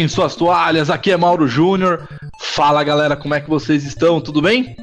Peguem 0.00 0.08
suas 0.08 0.34
toalhas, 0.34 0.88
aqui 0.88 1.10
é 1.10 1.16
Mauro 1.18 1.46
Júnior. 1.46 2.08
Fala 2.40 2.82
galera, 2.82 3.14
como 3.14 3.34
é 3.34 3.40
que 3.40 3.50
vocês 3.50 3.84
estão? 3.84 4.18
Tudo 4.18 4.40
bem? 4.40 4.74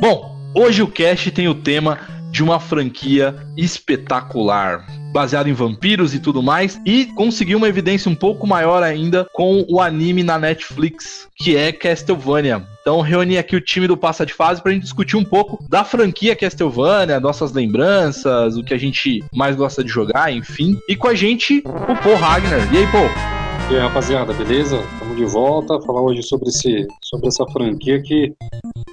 Bom, 0.00 0.36
hoje 0.52 0.82
o 0.82 0.88
cast 0.88 1.30
tem 1.30 1.46
o 1.46 1.54
tema 1.54 2.00
de 2.32 2.42
uma 2.42 2.58
franquia 2.58 3.36
espetacular, 3.56 4.84
baseado 5.12 5.46
em 5.46 5.52
vampiros 5.52 6.12
e 6.12 6.18
tudo 6.18 6.42
mais, 6.42 6.80
e 6.84 7.06
conseguiu 7.14 7.58
uma 7.58 7.68
evidência 7.68 8.10
um 8.10 8.16
pouco 8.16 8.48
maior 8.48 8.82
ainda 8.82 9.24
com 9.32 9.64
o 9.68 9.80
anime 9.80 10.24
na 10.24 10.40
Netflix, 10.40 11.28
que 11.36 11.56
é 11.56 11.70
Castlevania. 11.70 12.60
Então 12.80 13.00
reuni 13.00 13.38
aqui 13.38 13.54
o 13.54 13.60
time 13.60 13.86
do 13.86 13.96
Passa 13.96 14.26
de 14.26 14.34
Fase 14.34 14.60
pra 14.60 14.72
gente 14.72 14.82
discutir 14.82 15.16
um 15.16 15.24
pouco 15.24 15.64
da 15.68 15.84
franquia 15.84 16.34
Castlevania, 16.34 17.20
nossas 17.20 17.52
lembranças, 17.52 18.56
o 18.56 18.64
que 18.64 18.74
a 18.74 18.78
gente 18.78 19.22
mais 19.32 19.54
gosta 19.54 19.84
de 19.84 19.90
jogar, 19.90 20.32
enfim. 20.32 20.76
E 20.88 20.96
com 20.96 21.06
a 21.06 21.14
gente, 21.14 21.62
o 21.64 21.94
Paul 22.02 22.16
Ragnar. 22.16 22.74
E 22.74 22.78
aí, 22.78 22.86
Paul? 22.88 23.43
E 23.70 23.74
aí, 23.76 23.80
rapaziada, 23.80 24.32
beleza? 24.34 24.76
Estamos 24.92 25.16
de 25.16 25.24
volta. 25.24 25.80
Falar 25.80 26.02
hoje 26.02 26.22
sobre, 26.22 26.50
esse, 26.50 26.86
sobre 27.02 27.28
essa 27.28 27.46
franquia 27.46 28.00
que 28.00 28.34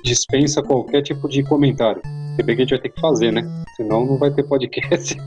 dispensa 0.04 0.64
qualquer 0.64 1.02
tipo 1.02 1.28
de 1.28 1.44
comentário. 1.44 2.02
Se 2.36 2.44
bem 2.44 2.56
que 2.56 2.62
a 2.62 2.66
gente 2.66 2.72
vai 2.72 2.80
ter 2.80 2.90
que 2.90 3.02
fazer, 3.02 3.32
né? 3.32 3.44
Senão 3.76 4.06
não 4.06 4.18
vai 4.18 4.32
ter 4.32 4.44
podcast. 4.44 5.18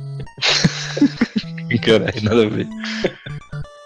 Caralho, 1.84 2.22
nada 2.22 2.46
a 2.46 2.48
ver. 2.48 2.66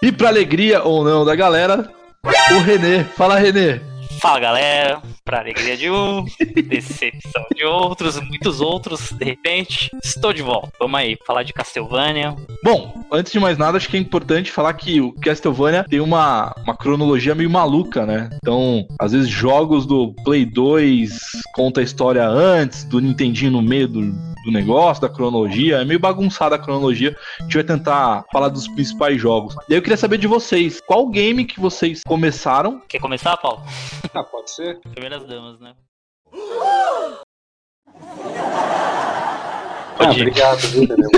E 0.01 0.11
pra 0.13 0.29
alegria 0.29 0.81
ou 0.83 1.03
não 1.03 1.25
da 1.25 1.35
galera, 1.35 1.91
o 2.23 2.59
Renê. 2.61 3.03
Fala, 3.03 3.37
Renê. 3.37 3.81
Fala 4.21 4.39
galera, 4.39 5.01
pra 5.23 5.39
alegria 5.39 5.77
de 5.77 5.89
um, 5.89 6.25
decepção 6.67 7.45
de 7.55 7.63
outros, 7.63 8.19
muitos 8.21 8.61
outros, 8.61 9.11
de 9.11 9.25
repente, 9.25 9.89
estou 10.03 10.33
de 10.33 10.41
volta. 10.41 10.71
Vamos 10.79 10.99
aí, 10.99 11.17
falar 11.25 11.43
de 11.43 11.53
Castlevania. 11.53 12.35
Bom, 12.63 12.93
antes 13.11 13.31
de 13.31 13.39
mais 13.39 13.57
nada, 13.57 13.77
acho 13.77 13.89
que 13.89 13.97
é 13.97 13.99
importante 13.99 14.51
falar 14.51 14.73
que 14.73 15.01
o 15.01 15.13
Castlevania 15.13 15.85
tem 15.89 15.99
uma, 15.99 16.53
uma 16.63 16.75
cronologia 16.75 17.35
meio 17.35 17.49
maluca, 17.49 18.05
né? 18.05 18.29
Então, 18.35 18.85
às 18.99 19.11
vezes, 19.11 19.29
jogos 19.29 19.85
do 19.85 20.13
Play 20.23 20.45
2 20.45 21.17
conta 21.53 21.81
a 21.81 21.83
história 21.83 22.27
antes, 22.27 22.83
do 22.83 22.99
Nintendinho 22.99 23.51
no 23.51 23.61
meio 23.61 23.87
do, 23.87 24.01
do 24.49 24.51
negócio, 24.51 25.01
da 25.01 25.09
cronologia. 25.09 25.77
É 25.77 25.85
meio 25.85 25.99
bagunçada 25.99 26.55
a 26.55 26.59
cronologia. 26.59 27.15
A 27.39 27.43
gente 27.43 27.53
vai 27.53 27.63
tentar 27.63 28.25
falar 28.31 28.49
dos 28.49 28.67
principais 28.67 29.21
jogos. 29.21 29.55
E 29.69 29.73
aí 29.73 29.77
eu 29.77 29.81
queria 29.81 29.97
saber 29.97 30.17
de 30.17 30.27
vocês, 30.27 30.81
qual 30.81 31.07
game 31.07 31.45
que 31.45 31.59
vocês 31.59 32.01
começaram? 32.05 32.81
Quer 32.87 32.99
começar, 32.99 33.37
Paulo? 33.37 33.61
Ah, 34.13 34.23
pode 34.23 34.51
ser? 34.51 34.79
Primeiras 34.79 35.25
damas, 35.25 35.59
né? 35.59 35.73
Ah, 39.99 40.11
obrigado, 40.11 40.59
viu, 40.69 40.87
Daniel? 40.87 41.09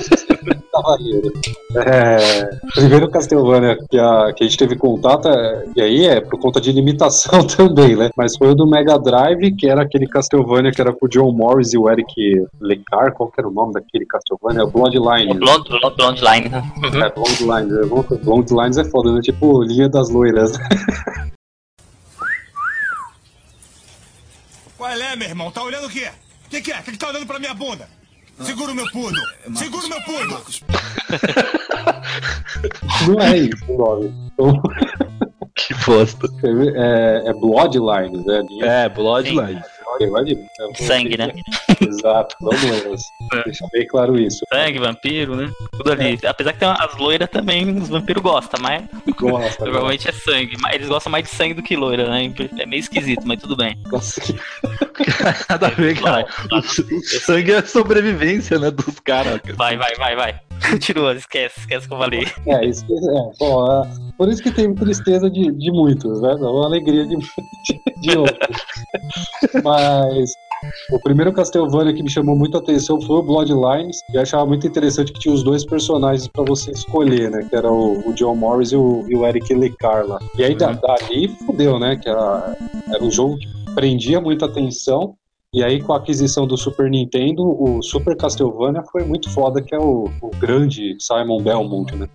Valendo. 0.83 1.31
É, 1.75 2.49
primeiro 2.73 3.09
Castlevania 3.09 3.77
que 3.89 3.99
a, 3.99 4.33
que 4.33 4.43
a 4.43 4.47
gente 4.47 4.57
teve 4.57 4.75
contato, 4.75 5.27
é, 5.27 5.65
e 5.75 5.81
aí 5.81 6.05
é 6.05 6.21
por 6.21 6.39
conta 6.39 6.59
de 6.59 6.71
limitação 6.71 7.45
também, 7.47 7.95
né? 7.95 8.09
Mas 8.17 8.35
foi 8.35 8.49
o 8.49 8.55
do 8.55 8.67
Mega 8.67 8.97
Drive, 8.97 9.55
que 9.55 9.67
era 9.67 9.83
aquele 9.83 10.07
Castlevania 10.07 10.71
que 10.71 10.81
era 10.81 10.91
com 10.93 11.05
o 11.05 11.09
John 11.09 11.31
Morris 11.31 11.73
e 11.73 11.77
o 11.77 11.89
Eric 11.89 12.11
Lecar, 12.59 13.13
qual 13.13 13.29
que 13.29 13.39
era 13.39 13.47
o 13.47 13.51
nome 13.51 13.73
daquele 13.73 14.05
Castlevania? 14.05 14.65
Bloodline. 14.65 15.31
O 15.31 15.35
Blonde, 15.35 15.69
Blonde 15.97 16.21
Line, 16.23 16.49
né? 16.49 16.71
Uhum. 16.77 17.03
É, 17.03 17.09
Bloodlines. 17.09 17.73
É, 17.73 18.17
Bloodlines 18.23 18.77
é 18.77 18.85
foda, 18.85 19.11
né? 19.11 19.21
Tipo, 19.21 19.61
linha 19.63 19.89
das 19.89 20.09
loiras. 20.09 20.57
né? 20.57 20.69
Qual 24.77 24.89
é, 24.89 25.15
meu 25.15 25.27
irmão? 25.27 25.51
Tá 25.51 25.63
olhando 25.63 25.85
o 25.85 25.89
quê? 25.89 26.09
O 26.47 26.49
que, 26.49 26.61
que 26.61 26.71
é? 26.71 26.79
O 26.79 26.83
que, 26.83 26.91
que 26.91 26.97
tá 26.97 27.09
olhando 27.09 27.27
pra 27.27 27.37
minha 27.39 27.53
bunda? 27.53 27.87
Segura 28.43 28.71
o 28.71 28.75
meu 28.75 28.85
pudo! 28.91 29.19
Segura 29.55 29.85
o 29.85 29.89
meu 29.89 30.01
pudo! 30.01 30.41
Não 33.07 33.19
é 33.21 33.37
isso 33.37 33.65
o 33.67 33.77
nome. 33.77 34.13
Então, 34.33 34.61
Que 35.55 35.73
bosta. 35.85 36.27
é, 36.75 37.29
é 37.29 37.33
Bloodlines, 37.33 38.25
né? 38.25 38.41
É, 38.61 38.89
Bloodline. 38.89 39.61
Imagina. 39.99 40.41
Sangue, 40.75 41.17
né? 41.17 41.31
Exato, 41.81 42.35
vamos 42.41 42.61
loiras. 42.61 43.01
Deixa 43.45 43.65
bem 43.71 43.87
claro 43.87 44.19
isso. 44.19 44.39
Sangue, 44.53 44.79
vampiro, 44.79 45.35
né? 45.35 45.51
Tudo 45.71 45.91
ali. 45.91 46.19
Apesar 46.25 46.53
que 46.53 46.59
tem 46.59 46.67
as 46.69 46.97
loiras 46.97 47.29
também, 47.29 47.77
os 47.77 47.89
vampiros 47.89 48.21
gostam, 48.21 48.59
mas 48.61 48.83
Gosta, 49.17 49.65
normalmente 49.65 50.07
é 50.07 50.11
sangue. 50.11 50.55
Mas 50.59 50.75
eles 50.75 50.87
gostam 50.87 51.11
mais 51.11 51.23
de 51.25 51.31
sangue 51.31 51.53
do 51.53 51.63
que 51.63 51.75
loira, 51.75 52.09
né? 52.09 52.31
É 52.57 52.65
meio 52.65 52.79
esquisito, 52.79 53.23
mas 53.25 53.39
tudo 53.41 53.55
bem. 53.55 53.77
Nossa, 53.91 54.21
que- 54.21 54.35
Nada 55.49 55.67
a 55.67 55.69
ver, 55.71 55.99
cara. 55.99 56.25
O, 56.51 56.57
o 56.57 57.01
sangue 57.03 57.51
é 57.51 57.57
a 57.57 57.65
sobrevivência, 57.65 58.59
né, 58.59 58.69
dos 58.71 58.99
caras. 58.99 59.41
cara. 59.41 59.55
Vai, 59.55 59.77
vai, 59.77 59.95
vai, 59.95 60.15
vai. 60.15 60.39
Continua, 60.69 61.13
esquece, 61.15 61.59
esquece 61.61 61.87
que 61.87 61.93
eu 61.93 61.97
falei. 61.97 62.21
É, 62.45 62.59
que, 62.59 62.93
é, 62.93 63.37
bom, 63.39 63.83
é, 63.83 63.89
por 64.15 64.29
isso 64.29 64.43
que 64.43 64.51
tem 64.51 64.73
tristeza 64.75 65.27
de, 65.29 65.51
de 65.51 65.71
muitos, 65.71 66.21
né? 66.21 66.35
Não 66.39 66.63
alegria 66.63 67.03
de, 67.07 67.17
de, 67.17 67.81
de 68.01 68.17
outros. 68.17 68.61
Mas 69.63 70.31
o 70.91 70.99
primeiro 70.99 71.33
Castlevania 71.33 71.93
que 71.93 72.03
me 72.03 72.09
chamou 72.09 72.35
muita 72.35 72.57
atenção 72.59 73.01
foi 73.01 73.17
o 73.17 73.23
Bloodlines, 73.23 73.97
e 74.13 74.17
achava 74.17 74.45
muito 74.45 74.65
interessante 74.67 75.11
que 75.11 75.19
tinha 75.19 75.33
os 75.33 75.43
dois 75.43 75.65
personagens 75.65 76.27
pra 76.27 76.43
você 76.43 76.71
escolher, 76.71 77.29
né? 77.31 77.45
Que 77.49 77.55
era 77.55 77.71
o, 77.71 78.07
o 78.09 78.13
John 78.13 78.35
Morris 78.35 78.71
e 78.71 78.75
o, 78.75 79.05
e 79.07 79.15
o 79.15 79.25
Eric 79.25 79.53
Lecar 79.53 80.05
lá. 80.05 80.19
E 80.37 80.43
aí 80.43 80.55
da- 80.55 80.73
dali 80.73 81.29
fudeu, 81.45 81.79
né? 81.79 81.95
Que 81.95 82.09
era, 82.09 82.55
era 82.93 83.03
um 83.03 83.11
jogo 83.11 83.37
que 83.37 83.47
prendia 83.75 84.19
muita 84.21 84.45
atenção. 84.45 85.15
E 85.53 85.61
aí, 85.65 85.81
com 85.81 85.91
a 85.91 85.97
aquisição 85.97 86.47
do 86.47 86.55
Super 86.55 86.89
Nintendo, 86.89 87.43
o 87.43 87.81
Super 87.83 88.15
Castlevania 88.15 88.83
foi 88.89 89.03
muito 89.03 89.29
foda, 89.29 89.61
que 89.61 89.75
é 89.75 89.77
o, 89.77 90.09
o 90.21 90.29
grande 90.39 90.95
Simon 90.97 91.41
Belmont, 91.43 91.93
né? 91.93 92.07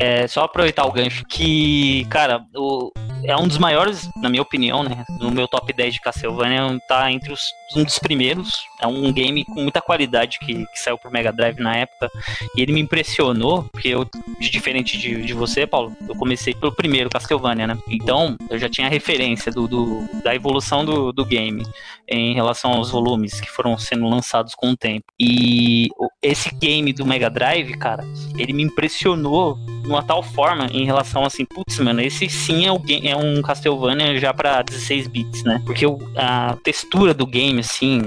É 0.00 0.26
só 0.26 0.42
aproveitar 0.42 0.84
o 0.86 0.90
gancho 0.90 1.24
que, 1.28 2.04
cara, 2.06 2.44
o, 2.56 2.90
é 3.24 3.36
um 3.36 3.46
dos 3.46 3.58
maiores, 3.58 4.10
na 4.16 4.28
minha 4.28 4.42
opinião, 4.42 4.82
né? 4.82 5.04
No 5.18 5.30
meu 5.30 5.46
top 5.46 5.72
10 5.72 5.94
de 5.94 6.00
Castlevania, 6.00 6.80
tá 6.88 7.10
entre 7.10 7.32
os 7.32 7.52
um 7.74 7.84
dos 7.84 7.98
primeiros. 7.98 8.52
É 8.80 8.86
um 8.86 9.10
game 9.12 9.44
com 9.44 9.62
muita 9.62 9.80
qualidade 9.80 10.38
que, 10.40 10.66
que 10.66 10.78
saiu 10.78 10.98
pro 10.98 11.10
Mega 11.10 11.32
Drive 11.32 11.58
na 11.60 11.76
época. 11.76 12.10
E 12.56 12.60
ele 12.60 12.72
me 12.72 12.80
impressionou, 12.80 13.64
porque 13.72 13.88
eu, 13.88 14.06
diferente 14.40 14.98
de, 14.98 15.22
de 15.22 15.32
você, 15.32 15.66
Paulo, 15.66 15.96
eu 16.06 16.14
comecei 16.16 16.54
pelo 16.54 16.72
primeiro 16.72 17.08
Castlevania, 17.08 17.66
né? 17.66 17.78
Então, 17.88 18.36
eu 18.50 18.58
já 18.58 18.68
tinha 18.68 18.88
referência 18.88 19.50
do, 19.50 19.66
do- 19.66 20.06
da 20.22 20.34
evolução 20.34 20.84
do, 20.84 21.12
do 21.12 21.24
game 21.24 21.62
em 22.08 22.34
relação 22.34 22.72
aos 22.72 22.90
volumes 22.90 23.40
que 23.40 23.50
foram 23.50 23.78
sendo 23.78 24.06
lançados 24.08 24.54
com 24.54 24.70
o 24.70 24.76
tempo. 24.76 25.06
E 25.18 25.88
esse 26.22 26.54
game 26.54 26.92
do 26.92 27.06
Mega 27.06 27.30
Drive, 27.30 27.72
cara, 27.78 28.04
ele 28.36 28.52
me 28.52 28.62
impressionou 28.62 29.58
de 29.82 29.88
uma 29.88 30.02
tal 30.02 30.22
forma 30.22 30.66
em 30.72 30.84
relação 30.84 31.24
assim, 31.24 31.44
putz, 31.44 31.78
mano, 31.80 32.00
esse 32.00 32.28
sim 32.28 32.64
é, 32.66 33.08
é 33.10 33.16
um 33.16 33.42
Castlevania 33.42 34.18
já 34.18 34.32
pra 34.32 34.62
16 34.62 35.06
bits, 35.08 35.42
né? 35.44 35.60
Porque 35.66 35.84
o- 35.86 35.98
a 36.16 36.56
textura 36.62 37.12
do 37.12 37.26
game, 37.26 37.60
assim, 37.60 38.00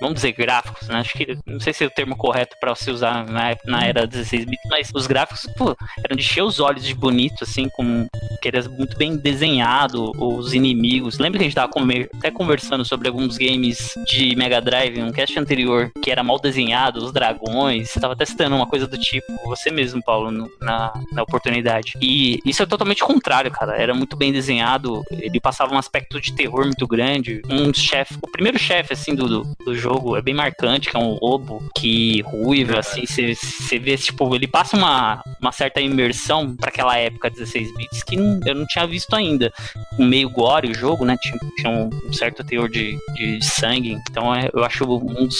vamos 0.00 0.16
dizer 0.16 0.32
gráficos, 0.32 0.88
né? 0.88 0.96
Acho 1.00 1.12
que 1.14 1.36
não 1.46 1.60
sei 1.60 1.72
se 1.72 1.84
é 1.84 1.86
o 1.86 1.90
termo 1.90 2.16
correto 2.16 2.56
pra 2.60 2.74
se 2.74 2.90
usar 2.90 3.24
na, 3.26 3.56
na 3.64 3.84
era 3.86 4.06
16 4.06 4.44
bits, 4.44 4.68
mas 4.70 4.90
os 4.94 5.06
gráficos, 5.06 5.46
pô, 5.56 5.76
eram 6.04 6.16
de 6.16 6.22
encher 6.22 6.42
os 6.42 6.60
olhos 6.60 6.84
de 6.84 6.94
bonito, 6.94 7.44
assim, 7.44 7.68
com 7.68 8.06
que 8.42 8.48
era 8.48 8.62
muito 8.68 8.96
bem 8.96 9.16
desenhado, 9.16 10.12
os 10.20 10.52
inimigos. 10.54 11.18
Lembra 11.18 11.38
que 11.38 11.44
a 11.44 11.48
gente 11.48 11.54
tava 11.54 11.70
conver- 11.72 12.10
até 12.18 12.30
conversando 12.30 12.84
sobre 12.84 13.08
alguns 13.08 13.36
games 13.38 13.94
de 14.06 14.34
Mega 14.36 14.60
Drive, 14.60 15.00
um 15.02 15.12
cast 15.12 15.38
anterior, 15.38 15.90
que 16.02 16.10
era 16.10 16.22
mal 16.22 16.38
desenhado, 16.38 16.98
os 17.04 17.12
dragões, 17.12 17.90
você 17.90 18.00
tava 18.00 18.16
testando 18.16 18.54
uma 18.56 18.66
coisa 18.66 18.86
do 18.86 18.98
tipo, 18.98 19.26
você 19.44 19.70
mesmo, 19.70 20.02
Paulo, 20.02 20.30
no- 20.30 20.50
na, 20.60 20.92
na 21.12 21.22
oportunidade. 21.22 21.94
E 22.00 22.40
isso 22.44 22.62
é 22.62 22.66
totalmente 22.66 23.02
contrário, 23.02 23.50
cara. 23.50 23.76
Era 23.76 23.94
muito 23.94 24.16
bem 24.16 24.32
desenhado, 24.32 25.02
ele 25.10 25.40
passava 25.40 25.74
um 25.74 25.78
aspecto 25.78 26.20
de 26.20 26.32
terror 26.34 26.64
muito 26.64 26.86
grande. 26.86 27.40
Um 27.48 27.72
chefe, 27.72 28.14
o 28.22 28.30
primeiro 28.30 28.58
chefe, 28.58 28.92
assim, 28.92 29.14
do, 29.14 29.28
do, 29.28 29.56
do 29.64 29.74
jogo 29.84 30.16
é 30.16 30.22
bem 30.22 30.34
marcante, 30.34 30.88
que 30.90 30.96
é 30.96 31.00
um 31.00 31.18
lobo 31.20 31.62
que 31.76 32.22
ruiva, 32.22 32.78
assim, 32.78 33.04
você 33.06 33.78
vê, 33.78 33.96
tipo, 33.96 34.34
ele 34.34 34.46
passa 34.46 34.76
uma, 34.76 35.22
uma 35.40 35.52
certa 35.52 35.80
imersão 35.80 36.56
pra 36.56 36.70
aquela 36.70 36.96
época 36.96 37.28
16 37.30 37.74
bits 37.76 38.02
que 38.02 38.16
não- 38.16 38.40
eu 38.46 38.54
não 38.54 38.66
tinha 38.66 38.86
visto 38.86 39.14
ainda. 39.14 39.52
Meio 39.98 40.30
gore 40.30 40.70
o 40.70 40.74
jogo, 40.74 41.04
né? 41.04 41.16
Tinha, 41.20 41.38
tinha 41.56 41.70
um, 41.70 41.90
certo 42.12 42.42
teor 42.42 42.68
de, 42.68 42.96
de 43.14 43.44
sangue. 43.44 43.98
Então 44.10 44.34
é- 44.34 44.48
eu 44.54 44.64
acho 44.64 44.84
um 44.84 45.26
dos 45.26 45.38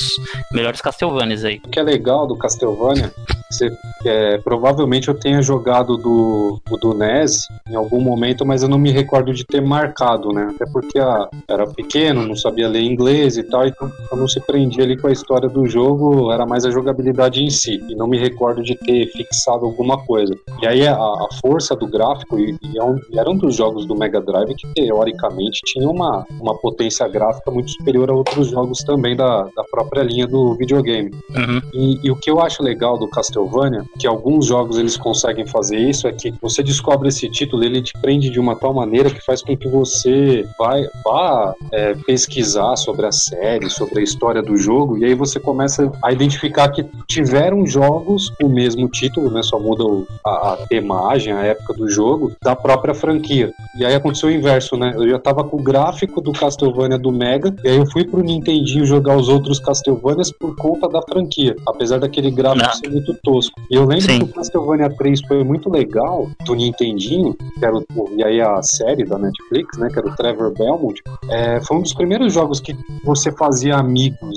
melhores 0.52 0.81
Castlevanias 0.81 1.44
aí. 1.44 1.61
O 1.64 1.69
que 1.70 1.81
é 1.81 1.82
legal 1.82 2.26
do 2.26 2.37
Castlevania, 2.37 3.12
você, 3.50 3.70
é, 4.05 4.38
provavelmente 4.38 5.08
eu 5.08 5.14
tenha 5.14 5.41
jogado 5.41 5.96
do, 5.96 6.61
do 6.81 6.94
NES 6.94 7.49
em 7.70 7.75
algum 7.75 8.00
momento, 8.00 8.44
mas 8.44 8.62
eu 8.62 8.69
não 8.69 8.79
me 8.79 8.91
recordo 8.91 9.32
de 9.32 9.44
ter 9.44 9.62
marcado, 9.62 10.29
né? 10.32 10.50
Até 10.55 10.67
porque 10.70 10.99
a, 10.99 11.29
era 11.49 11.67
pequeno, 11.67 12.26
não 12.26 12.37
sabia 12.37 12.69
ler 12.69 12.82
inglês 12.82 13.37
e 13.38 13.43
tal, 13.44 13.67
então 13.67 13.91
eu 14.11 14.17
não 14.19 14.29
se 14.35 14.41
prendia 14.41 14.85
ali 14.85 14.97
com 14.97 15.09
a 15.09 15.13
história 15.13 15.49
do 15.49 15.67
jogo, 15.67 16.31
era 16.33 16.45
mais 16.47 16.65
a 16.65 16.71
jogabilidade 16.71 17.43
em 17.43 17.51
si. 17.51 17.83
E 17.89 17.95
não 17.95 18.07
me 18.07 18.19
recordo 18.19 18.63
de 18.63 18.75
ter 18.75 19.07
fixado 19.09 19.65
alguma 19.65 19.99
coisa. 20.05 20.35
E 20.63 20.67
aí 20.67 20.87
a, 20.87 20.95
a 20.95 21.29
força 21.41 21.75
do 21.77 21.87
gráfico, 21.87 22.39
e, 22.39 22.57
e 22.63 22.79
é 22.79 22.85
um- 22.85 22.99
e 23.11 23.19
era 23.19 23.31
um 23.31 23.37
dos 23.37 23.55
jogos 23.57 23.87
do 23.87 23.95
Mega 23.97 24.21
Drive 24.21 24.55
que 24.55 24.67
teoricamente 24.75 25.61
tinha 25.67 25.89
uma, 25.89 26.27
uma 26.41 26.57
potência 26.59 27.07
gráfica 27.09 27.51
muito 27.51 27.71
superior 27.71 28.11
a 28.11 28.15
outros 28.15 28.49
jogos 28.49 28.79
também 28.79 29.15
da, 29.17 29.45
da 29.57 29.65
própria 29.71 30.03
linha 30.03 30.27
do 30.27 30.55
videogame. 30.55 31.11
Uhum. 31.31 31.61
E, 31.73 32.01
e 32.07 32.11
o 32.11 32.17
que 32.17 32.31
eu 32.31 32.41
acho 32.41 32.63
legal 32.63 32.99
do 32.99 33.09
Castlevania 33.09 33.85
que 33.99 34.07
alguns 34.07 34.47
jogos 34.47 34.79
eles 34.79 34.97
conseguem 34.97 35.47
fazer 35.47 35.77
isso, 35.79 36.09
é 36.09 36.13
que 36.13 36.33
você 36.41 36.63
descobre 36.63 37.09
esse 37.09 37.29
título, 37.31 37.63
ele 37.65 37.83
te 37.83 37.93
prende 38.01 38.31
de 38.31 38.41
uma 38.41 38.57
tal 38.57 38.73
maneira 38.75 39.11
que 39.11 39.25
faz 39.25 39.43
com 39.43 39.57
que 39.57 39.69
você 39.69 40.47
vai, 40.59 40.85
vá 41.05 41.55
é, 41.73 41.95
pesquisar 41.95 42.77
sobre 42.77 43.07
a 43.07 43.13
série, 43.13 43.69
sobre 43.71 44.01
a 44.01 44.03
história 44.03 44.24
do 44.43 44.56
jogo, 44.56 44.99
e 44.99 45.05
aí 45.05 45.15
você 45.15 45.38
começa 45.38 45.91
a 46.03 46.12
identificar 46.12 46.69
que 46.69 46.85
tiveram 47.06 47.67
jogos 47.67 48.32
o 48.43 48.49
mesmo 48.49 48.88
título, 48.88 49.31
né? 49.31 49.43
Só 49.43 49.59
muda 49.59 49.85
a, 50.25 50.53
a 50.53 50.56
temagem, 50.69 51.32
a 51.32 51.43
época 51.43 51.75
do 51.75 51.88
jogo, 51.88 52.32
da 52.43 52.56
própria 52.56 52.94
franquia. 52.94 53.53
E 53.79 53.85
aí 53.85 53.94
aconteceu 53.94 54.29
o 54.29 54.32
inverso, 54.32 54.76
né? 54.76 54.93
Eu 54.94 55.09
já 55.09 55.19
tava 55.19 55.44
com 55.44 55.59
o 55.59 55.62
gráfico 55.62 56.21
do 56.21 56.32
Castlevania 56.32 56.99
do 56.99 57.12
Mega, 57.12 57.55
e 57.65 57.69
aí 57.69 57.76
eu 57.76 57.87
fui 57.91 58.05
pro 58.05 58.23
Nintendinho 58.23 58.85
jogar 58.85 59.17
os 59.17 59.29
outros 59.29 59.61
Castlevanias 59.61 60.32
por 60.32 60.56
conta 60.56 60.88
da 60.88 61.03
franquia, 61.03 61.55
apesar 61.67 61.99
daquele 61.99 62.31
gráfico 62.31 62.67
Não. 62.67 62.75
ser 62.75 62.91
muito 62.91 63.15
tosco. 63.23 63.61
E 63.70 63.75
eu 63.75 63.85
lembro 63.85 64.05
Sim. 64.05 64.19
que 64.19 64.25
o 64.25 64.35
Castlevania 64.35 64.91
3 64.91 65.20
foi 65.27 65.44
muito 65.44 65.70
legal, 65.70 66.29
do 66.44 66.55
Nintendinho, 66.55 67.35
que 67.35 67.65
era 67.65 67.77
o, 67.77 67.85
e 68.17 68.25
aí 68.25 68.41
a 68.41 68.62
série 68.62 69.05
da 69.05 69.19
Netflix, 69.19 69.79
né, 69.79 69.88
que 69.88 69.99
era 69.99 70.09
o 70.09 70.17
Trevor 70.17 70.53
Belmont, 70.53 71.00
é, 71.29 71.61
foi 71.61 71.79
um 71.79 71.82
dos 71.82 71.94
primeiros 71.94 72.32
jogos 72.32 72.61
que 72.61 72.77
você 73.05 73.32
fazia 73.32 73.82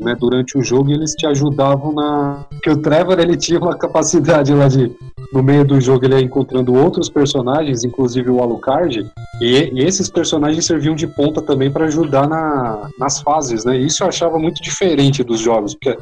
né, 0.01 0.15
durante 0.15 0.57
o 0.57 0.63
jogo 0.63 0.91
eles 0.91 1.13
te 1.13 1.25
ajudavam 1.25 1.91
na... 1.91 2.45
Porque 2.49 2.69
o 2.69 2.81
Trevor, 2.81 3.19
ele 3.19 3.37
tinha 3.37 3.59
uma 3.59 3.77
capacidade 3.77 4.53
lá 4.53 4.67
de, 4.67 4.91
no 5.31 5.43
meio 5.43 5.65
do 5.65 5.79
jogo, 5.79 6.05
ele 6.05 6.15
ia 6.15 6.21
encontrando 6.21 6.73
outros 6.73 7.09
personagens, 7.09 7.83
inclusive 7.83 8.29
o 8.29 8.41
Alucard, 8.41 9.09
e, 9.41 9.71
e 9.73 9.79
esses 9.83 10.09
personagens 10.09 10.65
serviam 10.65 10.95
de 10.95 11.07
ponta 11.07 11.41
também 11.41 11.71
para 11.71 11.85
ajudar 11.85 12.27
na, 12.27 12.89
nas 12.99 13.21
fases, 13.21 13.65
né, 13.65 13.77
isso 13.77 14.03
eu 14.03 14.07
achava 14.07 14.37
muito 14.37 14.61
diferente 14.61 15.23
dos 15.23 15.39
jogos, 15.39 15.73
porque 15.73 15.97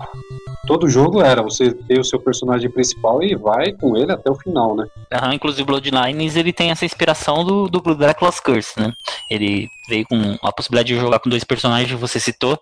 todo 0.68 0.90
jogo 0.90 1.22
era 1.22 1.42
você 1.42 1.72
ter 1.72 2.00
o 2.00 2.04
seu 2.04 2.20
personagem 2.20 2.70
principal 2.70 3.22
e 3.24 3.36
vai 3.36 3.72
com 3.74 3.96
ele 3.96 4.12
até 4.12 4.30
o 4.30 4.36
final, 4.36 4.76
né. 4.76 4.86
Aham, 5.14 5.34
inclusive 5.34 5.64
Bloodlines 5.64 6.36
ele 6.36 6.54
tem 6.54 6.72
essa 6.72 6.86
inspiração 6.86 7.44
do, 7.44 7.68
do 7.68 7.96
Dracula's 7.96 8.40
Curse, 8.40 8.80
né? 8.80 8.94
Ele 9.30 9.70
veio 9.88 10.06
com 10.06 10.38
a 10.42 10.52
possibilidade 10.52 10.94
de 10.94 11.00
jogar 11.00 11.20
com 11.20 11.30
dois 11.30 11.44
personagens 11.44 11.90
que 11.90 11.96
você 11.96 12.20
citou, 12.20 12.60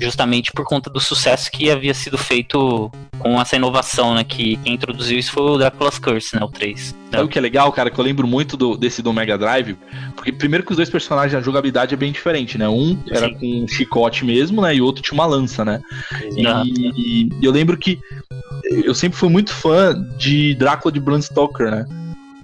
justamente 0.00 0.52
por 0.52 0.64
conta 0.64 0.88
do 0.90 1.00
sucesso 1.00 1.50
que 1.50 1.70
havia 1.70 1.94
sido 1.94 2.16
feito 2.18 2.90
com 3.18 3.40
essa 3.40 3.56
inovação, 3.56 4.14
né? 4.14 4.24
Que 4.24 4.56
quem 4.58 4.74
introduziu 4.74 5.18
isso 5.18 5.32
foi 5.32 5.42
o 5.42 5.58
Dracula's 5.58 5.98
Curse, 5.98 6.36
né? 6.36 6.42
O 6.44 6.48
3. 6.48 6.94
Sabe 7.10 7.22
o 7.24 7.28
que 7.28 7.38
é 7.38 7.40
legal, 7.40 7.72
cara? 7.72 7.90
Que 7.90 7.98
eu 7.98 8.04
lembro 8.04 8.26
muito 8.26 8.56
do- 8.56 8.76
desse 8.76 9.00
do 9.02 9.12
Mega 9.12 9.38
Drive. 9.38 9.76
Porque 10.14 10.30
primeiro 10.32 10.64
que 10.64 10.72
os 10.72 10.76
dois 10.76 10.90
personagens, 10.90 11.34
a 11.34 11.40
jogabilidade 11.40 11.94
é 11.94 11.96
bem 11.96 12.12
diferente, 12.12 12.58
né? 12.58 12.68
Um 12.68 12.98
era 13.10 13.28
Sim. 13.28 13.34
com 13.34 13.64
um 13.64 13.68
chicote 13.68 14.24
mesmo, 14.24 14.60
né? 14.62 14.74
E 14.74 14.80
o 14.80 14.84
outro 14.84 15.02
tinha 15.02 15.14
uma 15.14 15.26
lança, 15.26 15.64
né? 15.64 15.80
E, 16.36 17.28
e 17.40 17.44
eu 17.44 17.50
lembro 17.50 17.76
que 17.78 17.98
eu 18.84 18.94
sempre 18.94 19.18
fui 19.18 19.28
muito 19.30 19.52
fã 19.54 19.94
de 20.18 20.54
Drácula 20.54 20.92
de 20.92 21.00
Bram 21.00 21.20
Stoker, 21.22 21.70
né? 21.70 21.86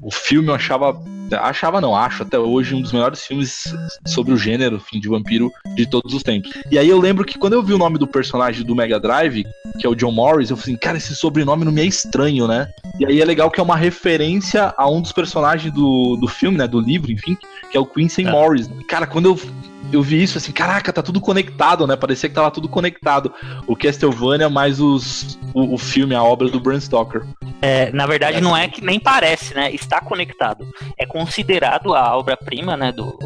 O 0.05 0.11
filme 0.11 0.49
eu 0.49 0.55
achava. 0.55 1.03
Achava 1.41 1.81
não, 1.81 1.97
acho 1.97 2.23
até 2.23 2.39
hoje 2.39 2.75
um 2.75 2.83
dos 2.83 2.93
melhores 2.93 3.27
filmes 3.27 3.65
sobre 4.07 4.35
o 4.35 4.37
gênero, 4.37 4.79
fim 4.79 5.01
de 5.01 5.09
vampiro 5.09 5.51
de 5.75 5.87
todos 5.87 6.13
os 6.13 6.23
tempos. 6.23 6.53
E 6.71 6.79
aí 6.79 6.89
eu 6.89 7.01
lembro 7.01 7.25
que 7.25 7.39
quando 7.39 7.55
eu 7.55 7.63
vi 7.63 7.73
o 7.73 7.79
nome 7.79 7.99
do 7.99 8.07
personagem 8.07 8.65
do 8.65 8.75
Mega 8.75 9.01
Drive, 9.01 9.45
que 9.79 9.87
é 9.87 9.89
o 9.89 9.95
John 9.95 10.13
Morris, 10.13 10.51
eu 10.51 10.57
falei 10.57 10.75
assim, 10.75 10.81
cara, 10.81 10.99
esse 10.99 11.17
sobrenome 11.17 11.65
não 11.65 11.73
me 11.73 11.81
é 11.81 11.87
estranho, 11.87 12.47
né? 12.47 12.69
E 13.01 13.07
aí 13.07 13.21
é 13.23 13.25
legal 13.25 13.51
que 13.51 13.59
é 13.59 13.63
uma 13.63 13.77
referência 13.77 14.75
a 14.77 14.89
um 14.89 15.01
dos 15.01 15.13
personagens 15.13 15.73
do, 15.73 16.17
do 16.17 16.29
filme, 16.29 16.59
né? 16.59 16.69
Do 16.69 16.79
livro, 16.79 17.11
enfim, 17.11 17.37
que 17.71 17.77
é 17.77 17.81
o 17.81 17.87
Quincy 17.87 18.27
É. 18.27 18.31
Morris. 18.31 18.71
Cara, 18.87 19.07
quando 19.07 19.31
eu, 19.31 19.41
eu 19.93 20.03
vi 20.03 20.23
isso, 20.23 20.39
assim, 20.39 20.53
caraca, 20.53 20.93
tá 20.93 21.03
tudo 21.03 21.21
conectado, 21.21 21.87
né? 21.87 21.97
Parecia 21.97 22.29
que 22.29 22.35
tava 22.35 22.51
tudo 22.51 22.69
conectado. 22.69 23.33
O 23.67 23.77
Castlevania 23.77 24.49
mais 24.49 24.81
os, 24.81 25.39
o, 25.53 25.75
o 25.75 25.79
filme, 25.79 26.15
a 26.15 26.23
obra 26.23 26.49
do 26.49 26.61
Bram 26.61 26.81
Stoker. 26.81 27.23
É, 27.63 27.91
na 27.93 28.07
verdade, 28.07 28.41
não 28.41 28.57
é 28.57 28.69
que 28.69 28.85
nem 28.85 28.99
parece, 28.99 29.55
né? 29.55 29.73
Está 29.73 30.01
conectado. 30.01 30.67
É 30.99 31.07
considerado 31.07 31.95
a 31.95 32.17
obra-prima, 32.17 32.77
né? 32.77 32.93
Do 32.93 33.17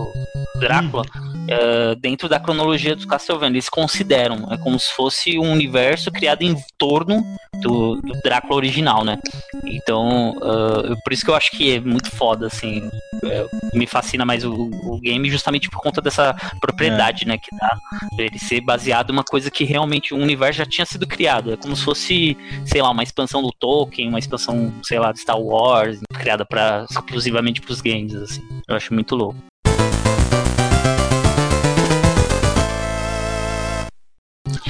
Drácula. 0.60 1.04
É, 1.48 1.94
dentro 1.94 2.28
da 2.28 2.38
cronologia 2.38 2.94
dos 2.94 3.04
Castlevania, 3.04 3.56
eles 3.56 3.68
consideram, 3.68 4.52
é 4.52 4.58
como 4.58 4.78
se 4.78 4.92
fosse 4.92 5.38
um 5.38 5.50
universo 5.52 6.10
criado 6.10 6.42
em 6.42 6.56
torno 6.76 7.22
do, 7.60 7.96
do 7.96 8.12
Drácula 8.22 8.56
original, 8.56 9.04
né? 9.04 9.18
Então, 9.64 10.36
ah, 10.42 10.94
por 11.02 11.12
isso 11.12 11.24
que 11.24 11.30
eu 11.30 11.34
acho 11.34 11.50
que 11.50 11.76
é 11.76 11.80
muito 11.80 12.10
foda, 12.10 12.46
assim, 12.46 12.88
é, 13.24 13.46
me 13.74 13.86
fascina 13.86 14.24
mais 14.24 14.44
o, 14.44 14.52
o 14.52 15.00
game 15.00 15.28
justamente 15.30 15.68
por 15.68 15.80
conta 15.80 16.00
dessa 16.00 16.34
propriedade, 16.60 17.26
né, 17.26 17.38
que 17.38 17.54
dá 17.56 17.76
ele 18.18 18.38
ser 18.38 18.60
baseado 18.60 19.10
em 19.10 19.12
uma 19.12 19.24
coisa 19.24 19.50
que 19.50 19.64
realmente 19.64 20.14
o 20.14 20.18
universo 20.18 20.58
já 20.58 20.66
tinha 20.66 20.86
sido 20.86 21.06
criado, 21.06 21.52
é 21.52 21.56
como 21.56 21.74
se 21.74 21.84
fosse, 21.84 22.36
sei 22.66 22.82
lá, 22.82 22.90
uma 22.90 23.02
expansão 23.02 23.42
do 23.42 23.52
Tolkien, 23.52 24.08
uma 24.08 24.18
expansão, 24.18 24.72
sei 24.82 24.98
lá, 24.98 25.12
de 25.12 25.20
Star 25.20 25.40
Wars, 25.40 25.98
criada 26.14 26.44
para 26.44 26.86
exclusivamente 26.90 27.60
games, 27.82 28.14
assim. 28.14 28.42
Eu 28.66 28.76
acho 28.76 28.92
muito 28.92 29.14
louco. 29.14 29.36